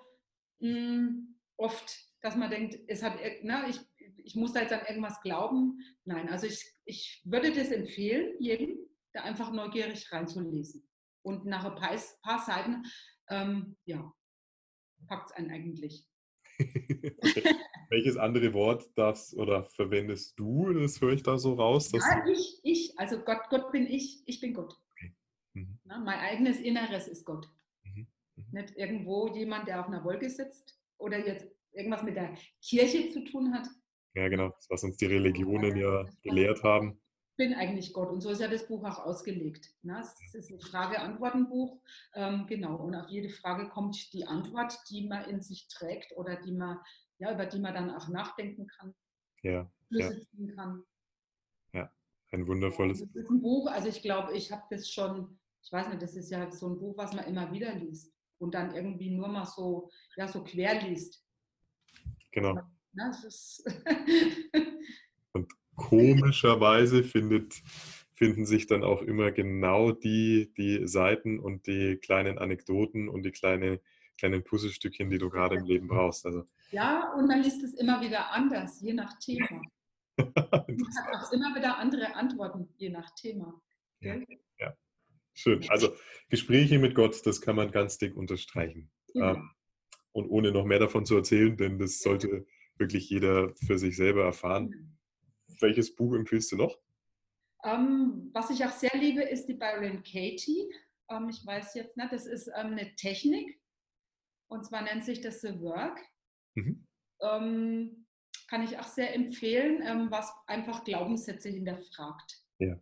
mh, 0.60 0.68
hm, 0.68 1.40
oft, 1.56 1.98
dass 2.22 2.36
man 2.36 2.50
denkt, 2.50 2.78
es 2.88 3.02
hat, 3.02 3.18
na, 3.42 3.68
ich, 3.68 3.80
ich 4.16 4.34
muss 4.36 4.52
da 4.52 4.60
jetzt 4.60 4.72
an 4.72 4.86
irgendwas 4.86 5.20
glauben. 5.20 5.80
Nein, 6.04 6.28
also 6.28 6.46
ich, 6.46 6.64
ich 6.84 7.22
würde 7.24 7.52
das 7.52 7.70
empfehlen, 7.70 8.34
jedem, 8.38 8.78
da 9.12 9.22
einfach 9.22 9.52
neugierig 9.52 10.10
reinzulesen. 10.12 10.88
Und 11.22 11.44
nach 11.44 11.64
ein 11.64 11.74
paar, 11.74 11.98
paar 12.22 12.38
Seiten, 12.38 12.84
ähm, 13.28 13.76
ja, 13.84 14.12
packt 15.06 15.30
es 15.30 15.36
einen 15.36 15.50
eigentlich. 15.50 16.06
Welches 17.90 18.16
andere 18.16 18.52
Wort 18.52 18.90
darfst 18.96 19.34
oder 19.36 19.64
verwendest 19.64 20.38
du? 20.38 20.72
Das 20.72 21.00
höre 21.00 21.12
ich 21.12 21.22
da 21.22 21.38
so 21.38 21.54
raus. 21.54 21.90
ja, 21.92 22.26
ich, 22.28 22.60
ich, 22.62 22.98
also 22.98 23.18
Gott, 23.20 23.48
Gott 23.48 23.72
bin 23.72 23.86
ich, 23.86 24.22
ich 24.26 24.40
bin 24.40 24.54
Gott. 24.54 24.74
Okay. 24.92 25.14
Mhm. 25.54 25.78
Na, 25.84 25.98
mein 25.98 26.18
eigenes 26.18 26.60
Inneres 26.60 27.08
ist 27.08 27.24
Gott. 27.24 27.48
Mhm. 27.84 28.06
Mhm. 28.36 28.44
Nicht 28.52 28.76
irgendwo 28.76 29.28
jemand, 29.34 29.68
der 29.68 29.80
auf 29.80 29.86
einer 29.86 30.04
Wolke 30.04 30.30
sitzt 30.30 30.78
oder 30.98 31.26
jetzt 31.26 31.46
irgendwas 31.72 32.02
mit 32.02 32.16
der 32.16 32.34
Kirche 32.60 33.10
zu 33.10 33.24
tun 33.24 33.52
hat, 33.54 33.68
ja, 34.14 34.28
genau, 34.28 34.52
was 34.68 34.82
uns 34.82 34.96
die 34.96 35.06
Religionen 35.06 35.76
ja 35.76 36.04
gelehrt 36.22 36.62
haben. 36.64 37.00
Bin 37.40 37.54
eigentlich 37.54 37.94
Gott 37.94 38.10
und 38.10 38.20
so 38.20 38.28
ist 38.28 38.42
ja 38.42 38.48
das 38.48 38.68
Buch 38.68 38.84
auch 38.84 38.98
ausgelegt. 38.98 39.72
Ne? 39.80 39.98
Es 39.98 40.34
ist 40.34 40.50
ein 40.50 40.60
Frage-Antworten-Buch, 40.60 41.80
ähm, 42.14 42.44
genau. 42.46 42.76
Und 42.76 42.94
auf 42.94 43.08
jede 43.08 43.30
Frage 43.30 43.70
kommt 43.70 44.12
die 44.12 44.26
Antwort, 44.26 44.78
die 44.90 45.06
man 45.06 45.24
in 45.24 45.40
sich 45.40 45.66
trägt 45.68 46.14
oder 46.18 46.36
die 46.36 46.52
man, 46.52 46.78
ja, 47.16 47.32
über 47.32 47.46
die 47.46 47.58
man 47.58 47.72
dann 47.72 47.90
auch 47.92 48.08
nachdenken 48.08 48.66
kann, 48.66 48.94
ja, 49.42 49.72
ja. 49.88 50.10
kann. 50.54 50.84
Ja, 51.72 51.90
ein 52.30 52.46
wundervolles 52.46 53.00
Buch. 53.00 53.08
Das 53.14 53.24
ist 53.24 53.30
ein 53.30 53.40
Buch, 53.40 53.70
also 53.70 53.88
ich 53.88 54.02
glaube, 54.02 54.34
ich 54.36 54.52
habe 54.52 54.64
das 54.68 54.90
schon, 54.90 55.40
ich 55.62 55.72
weiß 55.72 55.88
nicht, 55.88 56.02
das 56.02 56.16
ist 56.16 56.30
ja 56.30 56.50
so 56.50 56.68
ein 56.68 56.78
Buch, 56.78 56.98
was 56.98 57.14
man 57.14 57.24
immer 57.24 57.50
wieder 57.52 57.74
liest 57.74 58.12
und 58.36 58.52
dann 58.54 58.74
irgendwie 58.74 59.16
nur 59.16 59.28
mal 59.28 59.46
so, 59.46 59.88
ja, 60.14 60.28
so 60.28 60.44
quer 60.44 60.82
liest. 60.82 61.24
Genau. 62.32 62.60
Na, 62.92 63.06
und 63.06 63.64
komischerweise 65.80 67.02
findet, 67.02 67.54
finden 68.14 68.44
sich 68.44 68.66
dann 68.66 68.84
auch 68.84 69.02
immer 69.02 69.32
genau 69.32 69.92
die, 69.92 70.52
die 70.56 70.86
Seiten 70.86 71.40
und 71.40 71.66
die 71.66 71.96
kleinen 71.96 72.38
Anekdoten 72.38 73.08
und 73.08 73.22
die 73.22 73.30
kleine, 73.30 73.80
kleinen 74.18 74.44
Puzzlestückchen, 74.44 75.08
die 75.08 75.18
du 75.18 75.30
gerade 75.30 75.56
im 75.56 75.64
Leben 75.64 75.88
brauchst. 75.88 76.26
Also, 76.26 76.44
ja, 76.70 77.12
und 77.14 77.26
man 77.26 77.42
liest 77.42 77.62
es 77.62 77.74
immer 77.74 78.00
wieder 78.00 78.30
anders, 78.30 78.80
je 78.80 78.92
nach 78.92 79.18
Thema. 79.18 79.62
man 80.18 80.34
hat 80.36 81.14
auch 81.14 81.32
immer 81.32 81.54
wieder 81.56 81.78
andere 81.78 82.14
Antworten, 82.14 82.68
je 82.76 82.90
nach 82.90 83.10
Thema. 83.14 83.60
Ja, 84.00 84.16
ja, 84.58 84.76
schön. 85.32 85.64
Also 85.68 85.94
Gespräche 86.28 86.78
mit 86.78 86.94
Gott, 86.94 87.24
das 87.24 87.40
kann 87.40 87.56
man 87.56 87.70
ganz 87.70 87.96
dick 87.96 88.16
unterstreichen. 88.16 88.90
Ja. 89.14 89.32
Ähm, 89.32 89.50
und 90.12 90.28
ohne 90.28 90.52
noch 90.52 90.64
mehr 90.64 90.78
davon 90.78 91.06
zu 91.06 91.16
erzählen, 91.16 91.56
denn 91.56 91.78
das 91.78 92.00
sollte 92.00 92.46
wirklich 92.76 93.08
jeder 93.08 93.54
für 93.54 93.78
sich 93.78 93.96
selber 93.96 94.24
erfahren. 94.24 94.98
Welches 95.60 95.94
Buch 95.94 96.14
empfiehlst 96.14 96.52
du 96.52 96.56
noch? 96.56 96.78
Ähm, 97.64 98.30
was 98.32 98.50
ich 98.50 98.64
auch 98.64 98.72
sehr 98.72 98.94
liebe, 98.94 99.22
ist 99.22 99.46
die 99.46 99.54
Byron 99.54 100.02
Katie. 100.02 100.72
Ähm, 101.10 101.28
ich 101.28 101.44
weiß 101.44 101.74
jetzt 101.74 101.96
nicht, 101.96 102.12
das 102.12 102.26
ist 102.26 102.48
ähm, 102.48 102.72
eine 102.72 102.94
Technik 102.96 103.60
und 104.48 104.64
zwar 104.64 104.82
nennt 104.82 105.04
sich 105.04 105.20
das 105.20 105.40
The 105.40 105.60
Work. 105.60 106.00
Mhm. 106.54 106.86
Ähm, 107.20 108.06
kann 108.48 108.64
ich 108.64 108.78
auch 108.78 108.88
sehr 108.88 109.14
empfehlen, 109.14 109.82
ähm, 109.84 110.10
was 110.10 110.32
einfach 110.46 110.84
Glaubenssätze 110.84 111.50
hinterfragt. 111.50 112.42
Ja. 112.58 112.80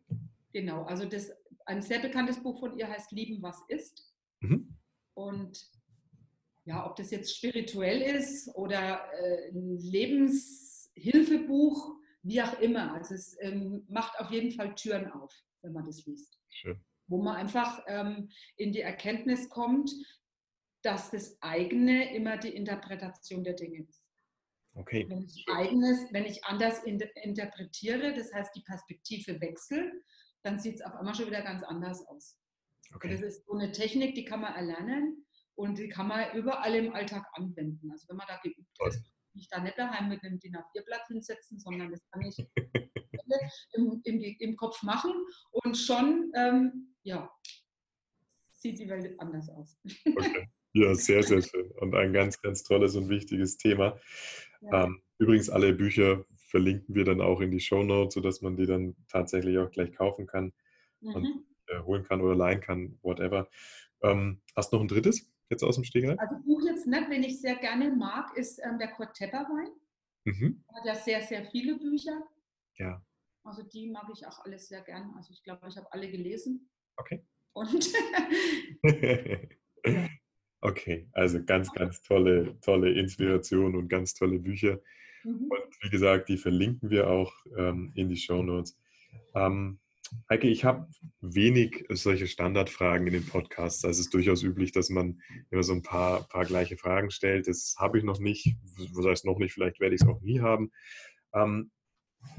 Genau, 0.53 0.85
also 0.85 1.05
das, 1.05 1.31
ein 1.67 1.83
sehr 1.83 1.99
bekanntes 1.99 2.43
Buch 2.43 2.59
von 2.59 2.79
ihr 2.79 2.89
heißt 2.89 3.13
Lieben, 3.13 3.43
was 3.43 3.63
ist. 3.69 4.11
Mhm. 4.41 4.75
Und 5.15 5.71
ja, 6.65 6.87
ob 6.87 6.97
das 6.97 7.11
jetzt 7.11 7.37
spirituell 7.37 8.01
ist 8.01 8.49
oder 8.55 9.13
äh, 9.13 9.51
ein 9.51 9.77
Lebenshilfebuch, 9.79 11.98
wie 12.23 12.43
auch 12.43 12.59
immer. 12.61 12.93
Also 12.95 13.15
es 13.15 13.37
ähm, 13.41 13.85
macht 13.89 14.19
auf 14.19 14.31
jeden 14.31 14.53
Fall 14.53 14.75
Türen 14.75 15.11
auf, 15.11 15.33
wenn 15.63 15.73
man 15.73 15.85
das 15.85 16.05
liest. 16.07 16.39
Schön. 16.49 16.85
Wo 17.07 17.23
man 17.23 17.37
einfach 17.37 17.83
ähm, 17.87 18.31
in 18.57 18.73
die 18.73 18.83
Erkenntnis 18.83 19.49
kommt, 19.49 19.91
dass 20.83 21.11
das 21.11 21.41
eigene 21.41 22.15
immer 22.15 22.37
die 22.37 22.55
Interpretation 22.55 23.45
der 23.45 23.55
Dinge 23.55 23.85
ist. 23.85 24.03
Okay. 24.75 25.07
Wenn 25.09 25.25
ich 25.25 25.45
eigenes, 25.49 26.13
wenn 26.13 26.25
ich 26.25 26.45
anders 26.45 26.85
in, 26.85 27.01
interpretiere, 27.23 28.15
das 28.15 28.33
heißt 28.33 28.55
die 28.55 28.63
Perspektive 28.63 29.41
wechselt, 29.41 29.93
dann 30.43 30.59
sieht 30.61 30.77
es 30.77 30.83
auf 30.83 30.95
einmal 30.95 31.15
schon 31.15 31.27
wieder 31.27 31.43
ganz 31.43 31.65
anders 31.65 32.07
aus. 32.07 32.39
Okay. 32.95 33.11
Das 33.11 33.21
ist 33.21 33.45
so 33.45 33.55
eine 33.55 33.73
Technik, 33.73 34.15
die 34.15 34.25
kann 34.25 34.41
man 34.41 34.55
erlernen 34.55 35.27
und 35.57 35.79
die 35.79 35.89
kann 35.89 36.07
man 36.07 36.33
überall 36.37 36.75
im 36.75 36.95
Alltag 36.95 37.27
anwenden. 37.33 37.91
Also 37.91 38.09
wenn 38.09 38.17
man 38.17 38.29
da 38.29 38.39
geübt 38.39 38.79
ist, 38.87 39.03
nicht 39.39 39.53
da 39.53 39.61
nicht 39.61 39.79
daheim 39.79 40.09
mit 40.09 40.23
einem 40.23 40.39
DIN 40.39 40.57
A4-Blatt 40.57 41.07
hinsetzen, 41.07 41.59
sondern 41.59 41.91
das 41.91 42.05
kann 42.11 42.23
ich 42.23 42.37
im, 43.73 44.01
im, 44.05 44.21
im, 44.21 44.57
Kopf 44.57 44.83
machen 44.83 45.13
und 45.51 45.77
schon 45.77 46.31
ähm, 46.35 46.95
ja, 47.03 47.31
sieht 48.53 48.79
die 48.79 48.89
Welt 48.89 49.19
anders 49.19 49.49
aus. 49.49 49.79
Okay. 50.05 50.49
Ja, 50.75 50.95
sehr, 50.95 51.23
sehr 51.23 51.41
schön. 51.43 51.71
Und 51.81 51.95
ein 51.95 52.13
ganz, 52.13 52.41
ganz 52.43 52.63
tolles 52.63 52.95
und 52.95 53.09
wichtiges 53.09 53.57
Thema. 53.57 53.99
Ja. 54.61 54.85
Ähm, 54.85 55.01
übrigens, 55.19 55.49
alle 55.49 55.73
Bücher 55.73 56.25
verlinken 56.51 56.95
wir 56.95 57.05
dann 57.05 57.21
auch 57.21 57.41
in 57.41 57.51
die 57.51 57.61
Show 57.61 57.83
Notes, 57.83 58.15
sodass 58.15 58.43
man 58.43 58.57
die 58.57 58.67
dann 58.67 58.95
tatsächlich 59.09 59.59
auch 59.59 59.71
gleich 59.71 59.93
kaufen 59.93 60.27
kann 60.27 60.53
mhm. 61.01 61.15
und 61.15 61.47
äh, 61.69 61.81
holen 61.81 62.05
kann 62.05 62.21
oder 62.21 62.35
leihen 62.35 62.61
kann, 62.61 62.99
whatever. 63.03 63.49
Ähm, 64.03 64.41
hast 64.55 64.73
du 64.73 64.77
noch 64.77 64.85
ein 64.85 64.89
drittes? 64.89 65.31
Jetzt 65.51 65.63
aus 65.63 65.77
dem 65.77 65.85
Stegreif? 65.85 66.19
Also 66.19 66.37
Buch 66.41 66.63
jetzt 66.65 66.87
nicht, 66.87 67.11
wenn 67.11 67.23
ich 67.23 67.41
sehr 67.41 67.57
gerne 67.57 67.91
mag, 67.91 68.37
ist 68.37 68.61
ähm, 68.65 68.79
der 68.79 68.89
Kurt 68.89 69.15
Tepperwein. 69.15 69.71
Mhm. 70.25 70.65
Er 70.69 70.77
hat 70.77 70.87
ja 70.87 70.95
sehr, 70.95 71.23
sehr 71.23 71.45
viele 71.47 71.79
Bücher. 71.79 72.23
Ja. 72.77 73.03
Also 73.45 73.63
die 73.63 73.91
mag 73.91 74.07
ich 74.13 74.27
auch 74.27 74.45
alle 74.45 74.59
sehr 74.59 74.83
gern. 74.83 75.13
Also 75.17 75.33
ich 75.33 75.43
glaube, 75.43 75.67
ich 75.69 75.77
habe 75.77 75.91
alle 75.93 76.11
gelesen. 76.11 76.69
Okay. 76.97 77.25
Und 77.53 77.93
Okay, 80.61 81.09
also 81.13 81.43
ganz, 81.45 81.73
ganz 81.73 82.03
tolle, 82.03 82.59
tolle 82.61 82.93
Inspiration 82.93 83.77
und 83.77 83.89
ganz 83.89 84.15
tolle 84.15 84.41
Bücher. 84.41 84.81
Mhm. 85.23 85.49
Und 85.51 85.83
wie 85.83 85.91
gesagt, 85.91 86.29
die 86.29 86.37
verlinken 86.37 86.91
wir 86.91 87.09
auch 87.09 87.33
ähm, 87.57 87.93
in 87.95 88.09
die 88.09 88.17
Show 88.17 88.43
Notes. 88.43 88.77
Ähm, 89.35 89.79
Heike, 90.31 90.49
ich 90.49 90.65
habe 90.65 90.89
wenig 91.21 91.85
solche 91.91 92.27
Standardfragen 92.27 93.07
in 93.07 93.13
den 93.13 93.27
Podcasts. 93.27 93.85
Also 93.85 94.01
es 94.01 94.07
ist 94.07 94.15
durchaus 94.15 94.43
üblich, 94.43 94.73
dass 94.73 94.91
man 94.91 95.21
immer 95.51 95.63
so 95.63 95.73
ein 95.73 95.83
paar, 95.83 96.27
paar 96.29 96.45
gleiche 96.45 96.77
Fragen 96.77 97.11
stellt. 97.11 97.49
Das 97.49 97.77
habe 97.79 97.99
ich 97.99 98.05
noch 98.05 98.19
nicht. 98.19 98.57
Was 98.93 99.07
heißt 99.07 99.25
noch 99.25 99.39
nicht? 99.39 99.53
Vielleicht 99.53 99.81
werde 99.81 99.95
ich 99.95 100.03
es 100.03 100.09
auch 100.09 100.21
nie 100.21 100.41
haben. 100.41 100.71
Ähm, 101.35 101.71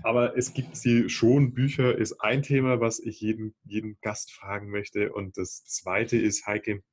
aber 0.03 0.37
es 0.37 0.53
gibt 0.53 0.75
sie 0.75 1.09
schon. 1.09 1.53
Bücher 1.53 1.97
ist 1.97 2.19
ein 2.21 2.43
Thema, 2.43 2.79
was 2.79 2.99
ich 2.99 3.21
jeden, 3.21 3.55
jeden 3.63 3.97
Gast 4.01 4.31
fragen 4.31 4.69
möchte. 4.69 5.13
Und 5.13 5.37
das 5.37 5.63
zweite 5.65 6.17
ist, 6.17 6.45
Heike, 6.47 6.83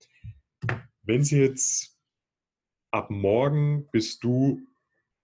wenn 1.02 1.24
Sie 1.24 1.38
jetzt 1.38 1.96
ab 2.90 3.10
morgen 3.10 3.88
bist 3.92 4.24
du 4.24 4.60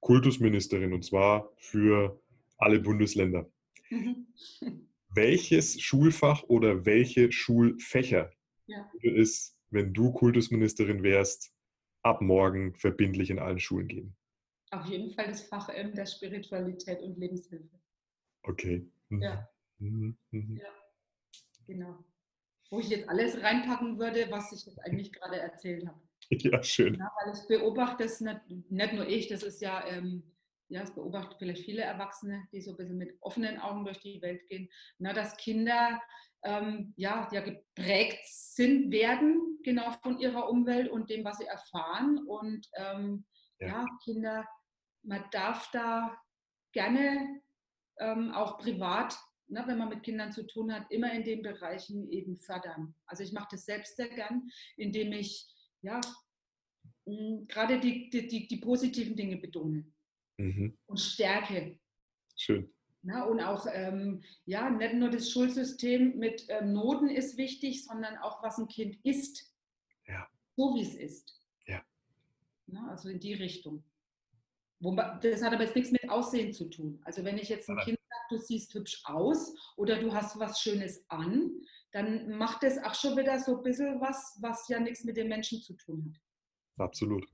Kultusministerin 0.00 0.92
und 0.92 1.04
zwar 1.04 1.52
für 1.56 2.20
alle 2.58 2.80
Bundesländer. 2.80 3.50
Welches 5.14 5.80
Schulfach 5.80 6.42
oder 6.44 6.86
welche 6.86 7.30
Schulfächer 7.32 8.32
ja. 8.66 8.90
würde 8.92 9.20
es, 9.20 9.58
wenn 9.70 9.92
du 9.92 10.10
Kultusministerin 10.12 11.02
wärst, 11.02 11.52
ab 12.02 12.22
morgen 12.22 12.74
verbindlich 12.74 13.28
in 13.28 13.38
allen 13.38 13.58
Schulen 13.58 13.88
geben? 13.88 14.16
Auf 14.70 14.86
jeden 14.86 15.10
Fall 15.10 15.26
das 15.26 15.42
Fach 15.42 15.68
M 15.68 15.94
der 15.94 16.06
Spiritualität 16.06 17.02
und 17.02 17.18
Lebenshilfe. 17.18 17.78
Okay. 18.44 18.90
Mhm. 19.10 19.22
Ja. 19.22 19.48
Mhm. 19.78 20.16
Mhm. 20.30 20.56
ja. 20.56 20.68
Genau. 21.66 22.04
Wo 22.70 22.80
ich 22.80 22.88
jetzt 22.88 23.08
alles 23.08 23.40
reinpacken 23.42 23.98
würde, 23.98 24.30
was 24.30 24.50
ich 24.52 24.64
jetzt 24.64 24.78
eigentlich 24.78 25.12
gerade 25.12 25.38
erzählt 25.38 25.86
habe. 25.86 26.00
Ja, 26.30 26.62
schön. 26.62 26.94
Ja, 26.94 27.12
weil 27.22 27.34
ich 27.34 27.46
beobachte 27.46 28.04
es 28.04 28.20
nicht, 28.22 28.40
nicht 28.70 28.92
nur 28.94 29.06
ich, 29.06 29.28
das 29.28 29.42
ist 29.42 29.60
ja, 29.60 29.86
ähm, 29.86 30.22
ja, 30.72 30.82
es 30.82 30.94
beobachten 30.94 31.34
vielleicht 31.38 31.64
viele 31.64 31.82
Erwachsene, 31.82 32.48
die 32.50 32.62
so 32.62 32.70
ein 32.70 32.76
bisschen 32.78 32.96
mit 32.96 33.14
offenen 33.20 33.58
Augen 33.58 33.84
durch 33.84 34.00
die 34.00 34.22
Welt 34.22 34.46
gehen, 34.48 34.70
na, 34.98 35.12
dass 35.12 35.36
Kinder 35.36 36.00
ähm, 36.44 36.94
ja, 36.96 37.28
ja 37.30 37.42
geprägt 37.42 38.24
sind, 38.24 38.90
werden 38.90 39.58
genau 39.62 39.92
von 40.02 40.18
ihrer 40.18 40.48
Umwelt 40.48 40.88
und 40.88 41.10
dem, 41.10 41.24
was 41.24 41.38
sie 41.38 41.44
erfahren. 41.44 42.26
Und 42.26 42.66
ähm, 42.76 43.26
ja. 43.58 43.68
ja. 43.68 43.86
Kinder, 44.02 44.48
man 45.02 45.22
darf 45.30 45.70
da 45.72 46.16
gerne 46.72 47.42
ähm, 48.00 48.32
auch 48.32 48.56
privat, 48.56 49.14
ne, 49.48 49.62
wenn 49.66 49.76
man 49.76 49.90
mit 49.90 50.02
Kindern 50.02 50.32
zu 50.32 50.46
tun 50.46 50.72
hat, 50.72 50.90
immer 50.90 51.12
in 51.12 51.22
den 51.22 51.42
Bereichen 51.42 52.10
eben 52.10 52.38
fördern. 52.38 52.94
Also 53.04 53.24
ich 53.24 53.32
mache 53.32 53.48
das 53.50 53.66
selbst 53.66 53.96
sehr 53.96 54.08
gern, 54.08 54.48
indem 54.78 55.12
ich 55.12 55.46
ja 55.82 56.00
gerade 57.04 57.78
die, 57.78 58.08
die, 58.08 58.26
die, 58.26 58.48
die 58.48 58.56
positiven 58.56 59.16
Dinge 59.16 59.36
betone 59.36 59.92
mhm. 60.42 60.78
und 60.86 60.98
stärke. 60.98 61.78
Schön. 62.36 62.72
Na, 63.02 63.24
und 63.24 63.40
auch, 63.40 63.66
ähm, 63.72 64.22
ja, 64.44 64.70
nicht 64.70 64.94
nur 64.94 65.10
das 65.10 65.30
Schulsystem 65.30 66.18
mit 66.18 66.46
ähm, 66.48 66.72
Noten 66.72 67.08
ist 67.08 67.36
wichtig, 67.36 67.84
sondern 67.84 68.16
auch, 68.18 68.42
was 68.42 68.58
ein 68.58 68.68
Kind 68.68 68.96
ist. 69.04 69.52
Ja. 70.06 70.28
So 70.56 70.74
wie 70.76 70.82
es 70.82 70.94
ist. 70.94 71.40
Ja. 71.66 71.82
Na, 72.66 72.90
also 72.90 73.08
in 73.08 73.18
die 73.18 73.34
Richtung. 73.34 73.82
Wobei, 74.78 75.18
das 75.22 75.42
hat 75.42 75.52
aber 75.52 75.64
jetzt 75.64 75.76
nichts 75.76 75.90
mit 75.90 76.08
Aussehen 76.08 76.52
zu 76.52 76.68
tun. 76.68 77.00
Also 77.04 77.24
wenn 77.24 77.38
ich 77.38 77.48
jetzt 77.48 77.68
ein 77.68 77.78
Kind 77.78 77.98
sage, 77.98 78.24
du 78.30 78.38
siehst 78.38 78.74
hübsch 78.74 79.02
aus 79.04 79.54
oder 79.76 80.00
du 80.00 80.12
hast 80.12 80.38
was 80.38 80.60
Schönes 80.60 81.04
an, 81.08 81.52
dann 81.92 82.36
macht 82.36 82.62
das 82.62 82.78
auch 82.78 82.94
schon 82.94 83.16
wieder 83.16 83.38
so 83.38 83.58
ein 83.58 83.62
bisschen 83.62 84.00
was, 84.00 84.38
was 84.40 84.68
ja 84.68 84.80
nichts 84.80 85.04
mit 85.04 85.16
den 85.16 85.28
Menschen 85.28 85.60
zu 85.60 85.74
tun 85.74 86.14
hat. 86.14 86.86
Absolut. 86.86 87.24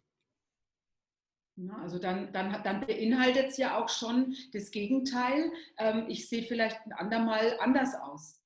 Also 1.82 1.98
dann, 1.98 2.32
dann, 2.32 2.62
dann 2.62 2.86
beinhaltet 2.86 3.48
es 3.48 3.56
ja 3.56 3.82
auch 3.82 3.88
schon 3.88 4.34
das 4.52 4.70
Gegenteil. 4.70 5.50
Ähm, 5.78 6.04
ich 6.09 6.28
sehe 6.28 6.42
vielleicht 6.42 6.78
ein 6.86 6.92
andermal 6.92 7.59
anders 7.59 7.94
aus. 8.00 8.40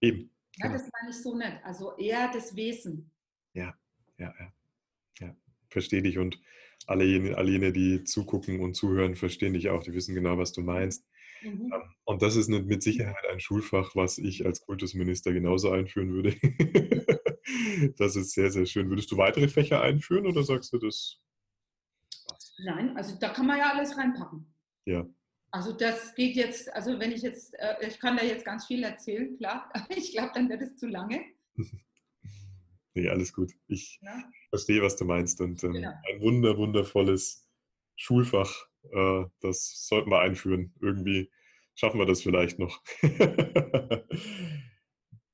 Eben. 0.00 0.30
Ja, 0.56 0.68
genau. 0.68 0.78
das 0.78 0.90
meine 0.92 1.10
ich 1.10 1.22
so 1.22 1.36
nicht. 1.36 1.64
Also 1.64 1.96
eher 1.96 2.30
das 2.32 2.56
Wesen. 2.56 3.10
Ja, 3.52 3.74
ja, 4.18 4.34
ja. 4.38 4.52
ja. 5.20 5.36
Verstehe 5.68 6.02
dich 6.02 6.18
und 6.18 6.40
alle 6.86 7.04
jene, 7.04 7.36
alle 7.36 7.50
jene, 7.50 7.72
die 7.72 8.04
zugucken 8.04 8.60
und 8.60 8.74
zuhören, 8.74 9.14
verstehen 9.14 9.54
dich 9.54 9.68
auch. 9.68 9.82
Die 9.82 9.92
wissen 9.92 10.14
genau, 10.14 10.38
was 10.38 10.52
du 10.52 10.62
meinst. 10.62 11.06
Mhm. 11.42 11.70
Ähm, 11.72 11.82
und 12.04 12.22
das 12.22 12.36
ist 12.36 12.48
mit 12.48 12.82
Sicherheit 12.82 13.26
ein 13.30 13.40
Schulfach, 13.40 13.94
was 13.94 14.18
ich 14.18 14.46
als 14.46 14.60
Kultusminister 14.60 15.32
genauso 15.32 15.70
einführen 15.70 16.12
würde. 16.12 16.36
das 17.98 18.16
ist 18.16 18.32
sehr, 18.32 18.50
sehr 18.50 18.66
schön. 18.66 18.88
Würdest 18.88 19.10
du 19.10 19.16
weitere 19.16 19.48
Fächer 19.48 19.82
einführen 19.82 20.26
oder 20.26 20.42
sagst 20.42 20.72
du, 20.72 20.78
das 20.78 21.20
Nein, 22.58 22.96
also 22.96 23.16
da 23.18 23.30
kann 23.30 23.46
man 23.46 23.58
ja 23.58 23.72
alles 23.72 23.96
reinpacken. 23.96 24.46
Ja. 24.86 25.06
Also 25.50 25.72
das 25.72 26.14
geht 26.14 26.36
jetzt, 26.36 26.72
also 26.74 26.98
wenn 26.98 27.12
ich 27.12 27.22
jetzt, 27.22 27.54
äh, 27.54 27.86
ich 27.86 28.00
kann 28.00 28.16
da 28.16 28.24
jetzt 28.24 28.44
ganz 28.44 28.66
viel 28.66 28.82
erzählen, 28.82 29.36
klar, 29.36 29.70
aber 29.74 29.96
ich 29.96 30.12
glaube, 30.12 30.32
dann 30.34 30.48
wird 30.48 30.62
es 30.62 30.76
zu 30.76 30.86
lange. 30.86 31.24
nee, 32.94 33.08
alles 33.08 33.32
gut. 33.32 33.52
Ich 33.68 34.00
ja. 34.02 34.22
verstehe, 34.50 34.82
was 34.82 34.96
du 34.96 35.04
meinst 35.04 35.40
und 35.40 35.62
ähm, 35.64 35.72
genau. 35.72 35.92
ein 36.08 36.20
wunder, 36.20 36.56
wundervolles 36.58 37.48
Schulfach, 37.96 38.52
äh, 38.92 39.24
das 39.40 39.86
sollten 39.86 40.10
wir 40.10 40.20
einführen. 40.20 40.74
Irgendwie 40.80 41.30
schaffen 41.74 41.98
wir 41.98 42.06
das 42.06 42.22
vielleicht 42.22 42.58
noch. 42.58 42.82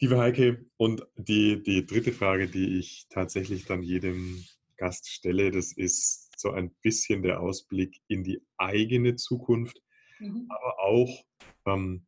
Liebe 0.01 0.19
Heike, 0.19 0.65
und 0.77 1.07
die, 1.17 1.63
die 1.63 1.85
dritte 1.85 2.13
Frage, 2.13 2.47
die 2.49 2.79
ich 2.79 3.07
tatsächlich 3.11 3.67
dann 3.67 3.83
jedem 3.83 4.45
Gast 4.77 5.11
stelle, 5.11 5.51
das 5.51 5.73
ist 5.73 6.30
so 6.41 6.51
ein 6.51 6.71
bisschen 6.83 7.23
der 7.23 7.41
Ausblick 7.41 8.01
in 8.09 8.25
die 8.25 8.43
eigene 8.57 9.17
Zukunft, 9.17 9.81
mhm. 10.19 10.47
aber 10.49 10.81
auch 10.81 11.25
ähm, 11.67 12.07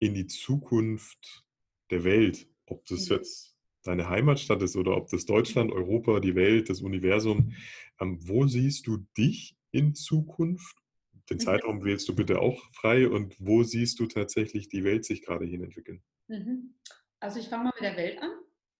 in 0.00 0.14
die 0.14 0.26
Zukunft 0.26 1.44
der 1.90 2.04
Welt. 2.04 2.46
Ob 2.66 2.84
das 2.86 3.08
mhm. 3.08 3.16
jetzt 3.16 3.56
deine 3.82 4.08
Heimatstadt 4.08 4.62
ist 4.62 4.76
oder 4.76 4.96
ob 4.96 5.08
das 5.08 5.24
Deutschland, 5.24 5.72
Europa, 5.72 6.20
die 6.20 6.34
Welt, 6.34 6.68
das 6.68 6.82
Universum. 6.82 7.54
Ähm, 8.00 8.18
wo 8.20 8.46
siehst 8.46 8.86
du 8.86 8.98
dich 9.16 9.56
in 9.70 9.94
Zukunft? 9.94 10.76
Den 11.30 11.38
mhm. 11.38 11.42
Zeitraum 11.42 11.84
wählst 11.84 12.08
du 12.08 12.14
bitte 12.14 12.40
auch 12.40 12.62
frei 12.72 13.08
und 13.08 13.34
wo 13.38 13.62
siehst 13.62 13.98
du 14.00 14.06
tatsächlich 14.06 14.68
die 14.68 14.84
Welt 14.84 15.04
sich 15.04 15.22
gerade 15.22 15.46
hin 15.46 15.62
entwickeln? 15.62 16.02
Mhm. 16.28 16.74
Also 17.20 17.40
ich 17.40 17.48
fange 17.48 17.64
mal 17.64 17.72
mit 17.74 17.84
der 17.84 17.96
Welt 17.96 18.22
an. 18.22 18.30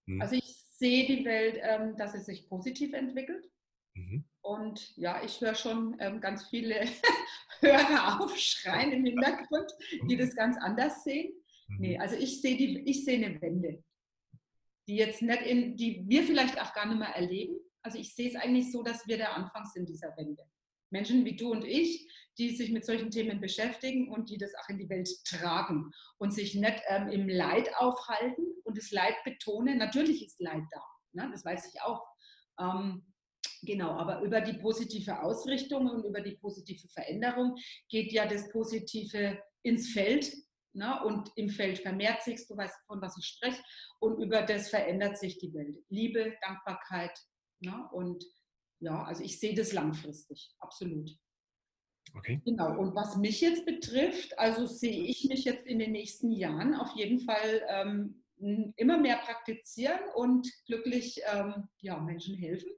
Mhm. 0.07 0.23
Also 0.23 0.37
ich 0.37 0.57
sehe 0.71 1.07
die 1.07 1.25
Welt, 1.25 1.59
ähm, 1.63 1.97
dass 1.97 2.13
sie 2.13 2.21
sich 2.21 2.49
positiv 2.49 2.93
entwickelt. 2.93 3.51
Mhm. 3.95 4.25
Und 4.49 4.97
ja, 4.97 5.23
ich 5.23 5.43
höre 5.43 5.55
schon 5.55 5.95
ähm, 6.01 6.23
ganz 6.23 6.49
viele 6.49 6.81
Hörer 7.61 8.19
aufschreien 8.23 8.93
im 8.93 9.05
Hintergrund, 9.05 9.71
die 10.09 10.17
das 10.17 10.35
ganz 10.35 10.57
anders 10.57 11.05
sehen. 11.05 11.35
Mhm. 11.69 11.77
Nee, 11.81 11.99
also 11.99 12.17
ich 12.17 12.41
sehe 12.41 12.57
ich 12.57 13.05
sehe 13.05 13.27
eine 13.27 13.39
Wende, 13.43 13.85
die 14.87 14.97
jetzt 14.97 15.21
nicht 15.21 15.43
in, 15.43 15.77
die 15.77 16.03
wir 16.09 16.23
vielleicht 16.23 16.59
auch 16.59 16.73
gar 16.73 16.87
nicht 16.87 16.99
mehr 16.99 17.15
erleben. 17.15 17.59
Also 17.83 17.99
ich 17.99 18.15
sehe 18.15 18.31
es 18.31 18.37
eigentlich 18.37 18.73
so, 18.73 18.83
dass 18.83 19.07
wir 19.07 19.19
der 19.19 19.37
Anfang 19.37 19.67
sind 19.67 19.87
dieser 19.87 20.17
Wende. 20.17 20.43
Menschen 20.89 21.27
wie 21.27 21.37
du 21.37 21.53
und 21.53 21.67
ich, 21.67 22.09
die 22.39 22.57
sich 22.57 22.71
mit 22.71 22.87
solchen 22.87 23.11
Themen 23.11 23.43
beschäftigen 23.43 24.11
und 24.11 24.31
die 24.31 24.39
das 24.39 24.55
auch 24.55 24.71
in 24.71 24.79
die 24.79 24.89
Welt 24.89 25.11
tragen 25.27 25.91
und 26.17 26.33
sich 26.33 26.55
nicht 26.55 26.81
ähm, 26.89 27.09
im 27.09 27.29
Leid 27.29 27.69
aufhalten 27.77 28.47
und 28.65 28.79
das 28.79 28.93
Leid 28.93 29.17
betonen. 29.25 29.77
Natürlich 29.77 30.25
ist 30.25 30.41
Leid 30.41 30.65
da, 30.71 30.83
ne? 31.13 31.29
das 31.31 31.45
weiß 31.45 31.71
ich 31.71 31.83
auch. 31.83 32.03
Ähm, 32.59 33.08
Genau, 33.63 33.91
aber 33.91 34.21
über 34.23 34.41
die 34.41 34.59
positive 34.59 35.23
Ausrichtung 35.23 35.89
und 35.89 36.05
über 36.05 36.21
die 36.21 36.37
positive 36.37 36.89
Veränderung 36.89 37.57
geht 37.89 38.13
ja 38.13 38.27
das 38.27 38.49
Positive 38.51 39.43
ins 39.63 39.91
Feld. 39.91 40.33
Ne? 40.75 41.03
Und 41.05 41.31
im 41.37 41.49
Feld 41.49 41.79
vermehrt 41.79 42.23
sich, 42.23 42.47
du 42.47 42.57
weißt, 42.57 42.75
von 42.87 43.01
was 43.01 43.17
ich 43.19 43.27
spreche, 43.27 43.61
und 44.01 44.23
über 44.23 44.43
das 44.43 44.69
verändert 44.69 45.19
sich 45.19 45.39
die 45.39 45.53
Welt. 45.55 45.77
Liebe, 45.89 46.37
Dankbarkeit. 46.43 47.19
Ne? 47.61 47.89
Und 47.93 48.25
ja, 48.81 49.03
also 49.05 49.25
ich 49.25 49.41
sehe 49.41 49.55
das 49.55 49.73
langfristig, 49.73 50.55
absolut. 50.61 51.11
Okay. 52.15 52.41
Genau, 52.45 52.79
und 52.79 52.95
was 52.95 53.17
mich 53.17 53.41
jetzt 53.41 53.67
betrifft, 53.67 54.39
also 54.39 54.67
sehe 54.67 55.03
ich 55.05 55.25
mich 55.25 55.45
jetzt 55.45 55.67
in 55.67 55.79
den 55.79 55.93
nächsten 55.93 56.31
Jahren 56.31 56.75
auf 56.75 56.95
jeden 56.97 57.21
Fall 57.21 57.63
ähm, 57.69 58.25
immer 58.77 58.99
mehr 58.99 59.19
praktizieren 59.19 60.01
und 60.15 60.49
glücklich 60.67 61.21
ähm, 61.35 61.69
ja, 61.81 61.99
Menschen 61.99 62.37
helfen 62.37 62.71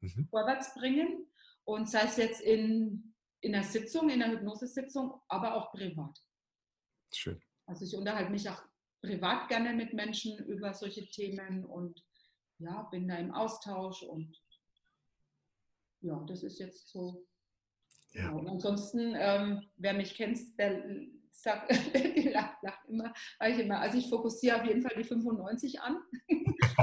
mhm. 0.00 0.28
vorwärts 0.30 0.74
bringen. 0.74 1.26
Und 1.64 1.88
sei 1.88 2.04
es 2.04 2.16
jetzt 2.16 2.40
in, 2.40 3.14
in 3.40 3.54
einer 3.54 3.64
Sitzung, 3.64 4.08
in 4.08 4.22
einer 4.22 4.32
Hypnosesitzung, 4.32 5.20
aber 5.28 5.54
auch 5.54 5.70
privat. 5.72 6.18
Schön. 7.12 7.40
Also 7.66 7.84
ich 7.84 7.94
unterhalte 7.94 8.30
mich 8.30 8.48
auch 8.48 8.62
privat 9.02 9.48
gerne 9.48 9.74
mit 9.74 9.92
Menschen 9.92 10.38
über 10.46 10.72
solche 10.74 11.06
Themen 11.08 11.64
und 11.64 12.02
ja, 12.58 12.82
bin 12.90 13.06
da 13.06 13.16
im 13.16 13.32
Austausch 13.32 14.02
und 14.02 14.36
ja, 16.00 16.24
das 16.26 16.42
ist 16.42 16.58
jetzt 16.58 16.88
so. 16.88 17.26
Ja. 18.12 18.28
Genau. 18.28 18.38
Und 18.38 18.48
ansonsten, 18.48 19.14
ähm, 19.16 19.68
wer 19.76 19.94
mich 19.94 20.14
kennt, 20.14 20.58
der 20.58 20.82
sagt, 21.30 21.70
die 22.16 22.28
lacht, 22.28 22.62
lacht 22.62 22.88
immer, 22.88 23.12
weil 23.38 23.52
ich 23.52 23.58
immer, 23.60 23.80
also 23.80 23.98
ich 23.98 24.08
fokussiere 24.08 24.60
auf 24.60 24.66
jeden 24.66 24.82
Fall 24.82 24.94
die 24.96 25.04
95 25.04 25.80
an. 25.80 25.98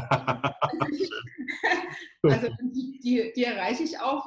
also 2.23 2.49
die, 2.61 2.99
die, 2.99 3.33
die, 3.35 3.43
erreiche 3.43 3.83
ich 3.83 3.99
auch 3.99 4.25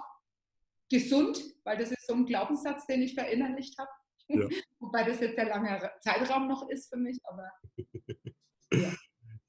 gesund, 0.91 1.43
weil 1.65 1.77
das 1.77 1.93
ist 1.93 2.07
so 2.07 2.15
ein 2.15 2.25
Glaubenssatz, 2.27 2.87
den 2.87 3.03
ich 3.03 3.15
verinnerlicht 3.15 3.77
habe. 3.79 3.91
Ja. 4.29 4.49
Wobei 4.81 5.05
das 5.05 5.21
jetzt 5.21 5.37
der 5.37 5.47
lange 5.47 5.91
Zeitraum 6.01 6.49
noch 6.49 6.69
ist 6.69 6.93
für 6.93 6.99
mich, 6.99 7.19
aber 7.25 7.51
ja. 8.73 8.93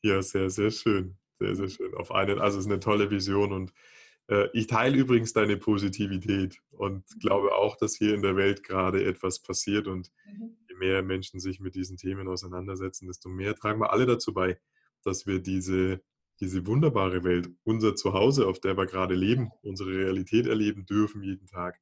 ja, 0.04 0.22
sehr, 0.22 0.50
sehr 0.50 0.72
schön. 0.72 1.18
Sehr, 1.40 1.56
sehr 1.56 1.70
schön. 1.70 1.94
Auf 1.96 2.12
einen, 2.12 2.40
also 2.40 2.60
es 2.60 2.66
ist 2.66 2.72
eine 2.72 2.82
tolle 2.82 3.10
Vision 3.12 3.54
und 3.54 3.72
äh, 4.30 4.50
ich 4.54 4.68
teile 4.68 4.98
übrigens 4.98 5.34
deine 5.34 5.58
Positivität 5.58 6.60
und 6.72 7.04
mhm. 7.16 7.20
glaube 7.20 7.56
auch, 7.56 7.76
dass 7.78 7.96
hier 7.96 8.14
in 8.14 8.22
der 8.22 8.36
Welt 8.36 8.64
gerade 8.64 9.04
etwas 9.04 9.42
passiert 9.42 9.88
und 9.88 10.12
mhm. 10.26 10.58
je 10.68 10.76
mehr 10.76 11.02
Menschen 11.02 11.40
sich 11.40 11.60
mit 11.60 11.76
diesen 11.76 11.98
Themen 11.98 12.28
auseinandersetzen, 12.28 13.08
desto 13.08 13.30
mehr 13.30 13.56
tragen 13.56 13.80
wir 13.80 13.92
alle 13.92 14.06
dazu 14.06 14.34
bei, 14.34 14.60
dass 15.04 15.26
wir 15.26 15.40
diese, 15.40 16.02
diese 16.40 16.66
wunderbare 16.66 17.24
Welt, 17.24 17.50
unser 17.64 17.96
Zuhause, 17.96 18.48
auf 18.48 18.60
der 18.60 18.78
wir 18.78 18.86
gerade 18.86 19.16
leben, 19.16 19.52
unsere 19.62 19.92
Realität 19.92 20.48
erleben 20.48 20.86
dürfen 20.86 21.22
jeden 21.24 21.48
Tag, 21.48 21.80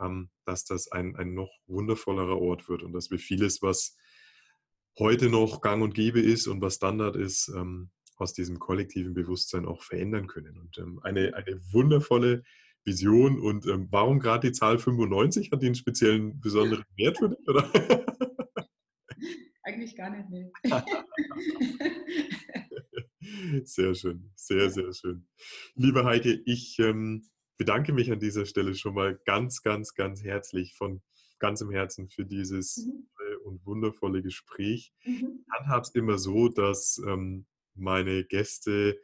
ähm, 0.00 0.30
dass 0.44 0.64
das 0.64 0.90
ein, 0.92 1.16
ein 1.16 1.34
noch 1.34 1.50
wundervollerer 1.66 2.38
Ort 2.38 2.68
wird 2.68 2.82
und 2.82 2.92
dass 2.92 3.10
wir 3.10 3.18
vieles, 3.18 3.62
was 3.62 3.96
heute 4.98 5.28
noch 5.30 5.60
gang 5.60 5.82
und 5.82 5.94
gäbe 5.94 6.20
ist 6.20 6.46
und 6.46 6.60
was 6.60 6.76
Standard 6.76 7.16
ist, 7.16 7.48
ähm, 7.48 7.90
aus 8.16 8.32
diesem 8.32 8.58
kollektiven 8.58 9.14
Bewusstsein 9.14 9.66
auch 9.66 9.82
verändern 9.82 10.26
können. 10.26 10.58
Und 10.58 10.78
ähm, 10.78 11.00
eine, 11.02 11.34
eine 11.34 11.60
wundervolle 11.72 12.44
Vision. 12.84 13.40
Und 13.40 13.66
warum 13.90 14.20
gerade 14.20 14.48
die 14.48 14.52
Zahl 14.52 14.78
95? 14.78 15.50
Hat 15.50 15.62
die 15.62 15.66
einen 15.66 15.74
speziellen, 15.74 16.40
besonderen 16.40 16.84
Wert 16.96 17.18
für 17.18 17.30
dich? 17.30 17.48
Oder? 17.48 17.68
eigentlich 19.64 19.96
gar 19.96 20.10
nicht 20.10 20.30
will. 20.30 20.52
sehr 23.64 23.94
schön, 23.94 24.30
sehr, 24.34 24.70
sehr 24.70 24.92
schön. 24.92 25.26
Liebe 25.74 26.04
Heike, 26.04 26.40
ich 26.44 26.78
ähm, 26.78 27.28
bedanke 27.56 27.92
mich 27.92 28.10
an 28.10 28.20
dieser 28.20 28.46
Stelle 28.46 28.74
schon 28.74 28.94
mal 28.94 29.18
ganz, 29.24 29.62
ganz, 29.62 29.94
ganz 29.94 30.22
herzlich 30.22 30.74
von 30.74 31.02
ganzem 31.38 31.70
Herzen 31.70 32.08
für 32.08 32.24
dieses 32.24 32.86
mhm. 32.86 33.06
und 33.44 33.66
wundervolle 33.66 34.22
Gespräch. 34.22 34.92
Mhm. 35.04 35.44
Ich 35.46 35.52
handhabe 35.52 35.82
es 35.82 35.94
immer 35.94 36.18
so, 36.18 36.48
dass 36.48 37.00
ähm, 37.06 37.46
meine 37.74 38.24
Gäste 38.24 39.00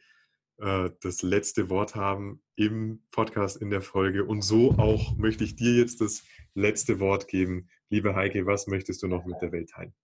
äh, 0.58 0.90
das 1.00 1.22
letzte 1.22 1.70
Wort 1.70 1.94
haben 1.94 2.42
im 2.56 3.02
Podcast, 3.10 3.60
in 3.60 3.70
der 3.70 3.82
Folge. 3.82 4.24
Und 4.24 4.42
so 4.42 4.72
auch 4.72 5.16
möchte 5.16 5.44
ich 5.44 5.56
dir 5.56 5.74
jetzt 5.74 6.00
das 6.00 6.22
letzte 6.54 7.00
Wort 7.00 7.28
geben. 7.28 7.68
Liebe 7.88 8.14
Heike, 8.14 8.46
was 8.46 8.66
möchtest 8.66 9.02
du 9.02 9.08
noch 9.08 9.24
mit 9.24 9.40
der 9.42 9.52
Welt 9.52 9.70
teilen? 9.70 9.94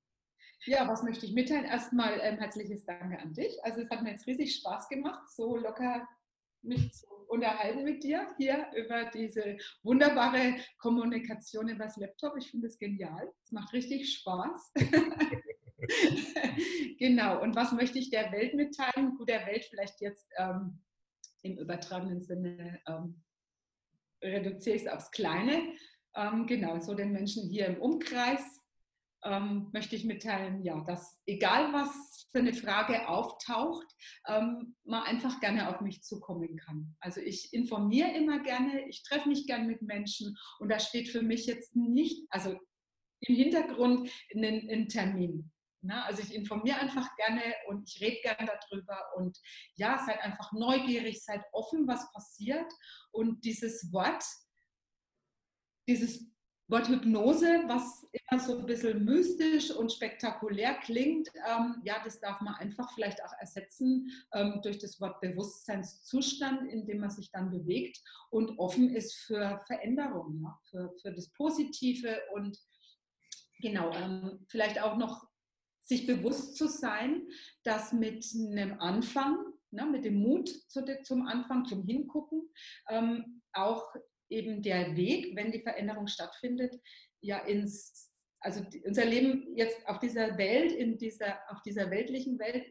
Ja, 0.67 0.89
was 0.89 1.05
möchte 1.05 1.27
ich 1.27 1.33
mitteilen? 1.33 1.65
Erstmal 1.65 2.19
ähm, 2.23 2.39
herzliches 2.39 2.85
Danke 2.85 3.21
an 3.21 3.33
dich. 3.33 3.65
Also 3.65 3.83
es 3.83 3.91
hat 3.91 4.03
mir 4.03 4.11
jetzt 4.11 4.27
riesig 4.27 4.57
Spaß 4.57 4.89
gemacht, 4.89 5.31
so 5.31 5.57
locker 5.57 6.09
mich 6.63 6.93
zu 6.93 7.07
unterhalten 7.29 7.85
mit 7.85 8.03
dir 8.03 8.27
hier 8.37 8.67
über 8.75 9.05
diese 9.05 9.59
wunderbare 9.85 10.57
Kommunikation 10.79 11.69
über 11.69 11.85
das 11.85 11.97
Laptop. 11.97 12.37
Ich 12.37 12.51
finde 12.51 12.67
es 12.67 12.79
genial. 12.79 13.33
Es 13.45 13.53
macht 13.53 13.73
richtig 13.73 14.13
Spaß. 14.13 14.73
genau. 16.99 17.41
Und 17.43 17.55
was 17.55 17.71
möchte 17.71 18.01
ich 18.01 18.11
der 18.11 18.33
Welt 18.33 18.55
mitteilen? 18.55 19.17
Gut, 19.17 19.29
der 19.29 19.47
Welt 19.47 19.67
vielleicht 19.71 20.01
jetzt 20.01 20.27
ähm, 20.37 20.83
im 21.43 21.59
übertragenen 21.59 22.23
Sinne 22.23 22.81
ähm, 22.89 23.23
reduziere 24.21 24.75
ich 24.75 24.83
es 24.83 24.89
aufs 24.89 25.13
Kleine. 25.13 25.75
Ähm, 26.17 26.47
genau, 26.47 26.81
so 26.81 26.95
den 26.95 27.13
Menschen 27.13 27.49
hier 27.49 27.67
im 27.67 27.81
Umkreis 27.81 28.66
ähm, 29.27 29.69
möchte 29.73 29.97
ich 29.97 30.05
mitteilen, 30.05 30.63
ja, 30.63 30.81
dass 30.85 31.21
egal 31.27 31.73
was 31.73 32.29
für 32.33 32.39
eine 32.39 32.55
Frage 32.55 33.09
auftaucht, 33.09 33.87
ähm, 34.29 34.77
man 34.85 35.03
einfach 35.03 35.41
gerne 35.41 35.69
auf 35.69 35.81
mich 35.81 36.03
zukommen 36.03 36.57
kann. 36.57 36.97
Also 37.01 37.21
ich 37.21 37.53
informiere 37.53 38.13
immer 38.13 38.41
gerne, 38.41 38.89
ich 38.89 39.03
treffe 39.03 39.29
mich 39.29 39.47
gerne 39.47 39.67
mit 39.67 39.83
Menschen 39.83 40.37
und 40.59 40.71
da 40.71 40.79
steht 40.79 41.09
für 41.09 41.23
mich 41.23 41.47
jetzt 41.47 41.75
nicht, 41.75 42.27
also 42.31 42.59
im 43.21 43.35
Hintergrund 43.35 44.11
ein, 44.35 44.45
ein 44.45 44.89
Termin. 44.89 45.51
Na, 45.83 46.05
also 46.05 46.23
ich 46.23 46.35
informiere 46.35 46.79
einfach 46.79 47.15
gerne 47.17 47.43
und 47.69 47.89
ich 47.89 48.01
rede 48.01 48.21
gerne 48.23 48.51
darüber 48.71 48.99
und 49.17 49.39
ja, 49.77 50.03
seid 50.05 50.21
einfach 50.21 50.53
neugierig, 50.53 51.23
seid 51.23 51.43
offen, 51.53 51.87
was 51.87 52.11
passiert 52.13 52.71
und 53.13 53.45
dieses 53.45 53.93
Wort, 53.93 54.25
dieses 55.89 56.27
Wort 56.69 56.89
Hypnose, 56.89 57.63
was 57.69 58.07
immer 58.13 58.41
so 58.41 58.59
ein 58.59 58.67
bisschen 58.67 59.05
mystisch 59.05 59.71
und 59.71 59.93
spektakulär 59.93 60.75
klingt, 60.75 61.29
ähm, 61.49 61.81
ja, 61.85 62.03
das 62.03 62.19
darf 62.19 62.41
man 62.41 62.55
einfach 62.55 62.93
vielleicht 62.95 63.23
auch 63.25 63.33
ersetzen 63.39 64.11
ähm, 64.33 64.61
durch 64.63 64.79
das 64.79 65.01
Wort 65.01 65.21
Bewusstseinszustand, 65.21 66.69
in 66.71 66.85
dem 66.87 67.01
man 67.01 67.11
sich 67.11 67.31
dann 67.31 67.51
bewegt 67.51 68.03
und 68.31 68.59
offen 68.59 68.91
ist 68.95 69.15
für 69.15 69.63
Veränderungen, 69.67 70.43
ja, 70.43 70.59
für, 70.71 70.93
für 71.01 71.13
das 71.13 71.29
Positive 71.35 72.21
und 72.35 72.59
genau, 73.61 73.93
ähm, 73.93 74.45
vielleicht 74.49 74.83
auch 74.83 74.97
noch 74.97 75.29
sich 75.83 76.05
bewusst 76.05 76.57
zu 76.57 76.67
sein, 76.67 77.29
dass 77.63 77.93
mit 77.93 78.27
einem 78.35 78.81
Anfang, 78.81 79.39
ne, 79.71 79.87
mit 79.87 80.05
dem 80.05 80.17
Mut 80.21 80.49
zu, 80.69 80.85
zum 81.05 81.29
Anfang, 81.29 81.65
zum 81.65 81.85
Hingucken, 81.85 82.51
ähm, 82.89 83.43
auch 83.53 83.95
eben 84.29 84.63
der 84.63 84.97
Weg, 84.97 85.37
wenn 85.37 85.53
die 85.53 85.63
Veränderung 85.63 86.07
stattfindet, 86.07 86.75
ja 87.21 87.39
ins, 87.39 88.13
also 88.41 88.65
unser 88.85 89.05
Leben 89.05 89.57
jetzt 89.57 89.87
auf 89.89 89.99
dieser 89.99 90.37
Welt, 90.39 90.73
in 90.73 90.99
dieser, 90.99 91.39
auf 91.49 91.63
dieser 91.63 91.91
weltlichen 91.91 92.39
Welt, 92.39 92.67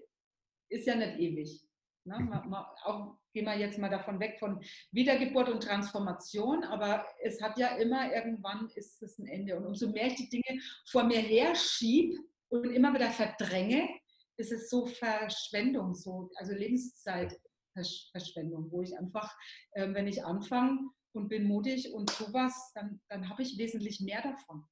ist 0.69 0.87
ja 0.87 0.95
nicht 0.95 1.19
ewig. 1.19 1.65
Ne? 2.05 2.19
Man, 2.19 2.49
man, 2.49 2.65
auch 2.83 3.17
gehen 3.33 3.45
wir 3.45 3.57
jetzt 3.57 3.79
mal 3.79 3.89
davon 3.89 4.19
weg 4.19 4.37
von 4.39 4.63
Wiedergeburt 4.91 5.49
und 5.49 5.63
Transformation, 5.63 6.63
aber 6.63 7.05
es 7.21 7.41
hat 7.41 7.57
ja 7.57 7.75
immer 7.77 8.13
irgendwann 8.13 8.69
ist 8.75 9.01
es 9.01 9.17
ein 9.19 9.27
Ende. 9.27 9.57
Und 9.57 9.65
umso 9.65 9.89
mehr 9.89 10.07
ich 10.07 10.15
die 10.15 10.29
Dinge 10.29 10.61
vor 10.87 11.03
mir 11.03 11.19
her 11.19 11.53
schiebe 11.55 12.17
und 12.49 12.71
immer 12.71 12.93
wieder 12.93 13.09
verdränge, 13.09 13.89
ist 14.37 14.51
es 14.51 14.69
so 14.69 14.85
Verschwendung, 14.85 15.95
so, 15.95 16.29
also 16.35 16.53
Lebenszeitverschwendung, 16.53 18.69
wo 18.71 18.81
ich 18.81 18.97
einfach, 18.97 19.33
äh, 19.71 19.93
wenn 19.93 20.07
ich 20.07 20.23
anfange, 20.23 20.89
und 21.15 21.29
bin 21.29 21.47
mutig 21.47 21.93
und 21.93 22.09
sowas, 22.09 22.71
dann, 22.73 22.99
dann 23.09 23.29
habe 23.29 23.41
ich 23.41 23.57
wesentlich 23.57 24.01
mehr 24.01 24.21
davon. 24.21 24.63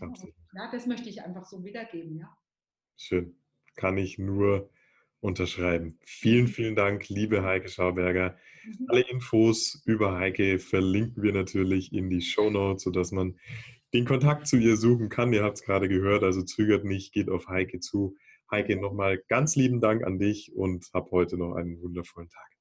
Absolut. 0.00 0.34
Ja, 0.54 0.70
das 0.70 0.86
möchte 0.86 1.08
ich 1.08 1.22
einfach 1.22 1.44
so 1.46 1.64
wiedergeben, 1.64 2.16
ja. 2.16 2.36
Schön. 2.96 3.36
Kann 3.76 3.98
ich 3.98 4.18
nur 4.18 4.70
unterschreiben. 5.20 5.98
Vielen, 6.04 6.48
vielen 6.48 6.74
Dank, 6.74 7.08
liebe 7.08 7.42
Heike 7.42 7.68
Schauberger. 7.68 8.36
Mhm. 8.64 8.86
Alle 8.88 9.00
Infos 9.02 9.82
über 9.86 10.18
Heike 10.18 10.58
verlinken 10.58 11.22
wir 11.22 11.32
natürlich 11.32 11.92
in 11.92 12.10
die 12.10 12.20
Show 12.20 12.50
Notes, 12.50 12.82
sodass 12.82 13.12
man 13.12 13.38
den 13.94 14.04
Kontakt 14.04 14.46
zu 14.46 14.56
ihr 14.56 14.76
suchen 14.76 15.08
kann. 15.08 15.32
Ihr 15.32 15.44
habt 15.44 15.58
es 15.58 15.64
gerade 15.64 15.88
gehört, 15.88 16.24
also 16.24 16.42
zögert 16.42 16.84
nicht, 16.84 17.12
geht 17.12 17.28
auf 17.28 17.48
Heike 17.48 17.80
zu. 17.80 18.16
Heike, 18.50 18.76
nochmal 18.76 19.22
ganz 19.28 19.56
lieben 19.56 19.80
Dank 19.80 20.04
an 20.04 20.18
dich 20.18 20.52
und 20.54 20.86
hab 20.92 21.10
heute 21.10 21.36
noch 21.36 21.54
einen 21.54 21.80
wundervollen 21.80 22.28
Tag. 22.28 22.51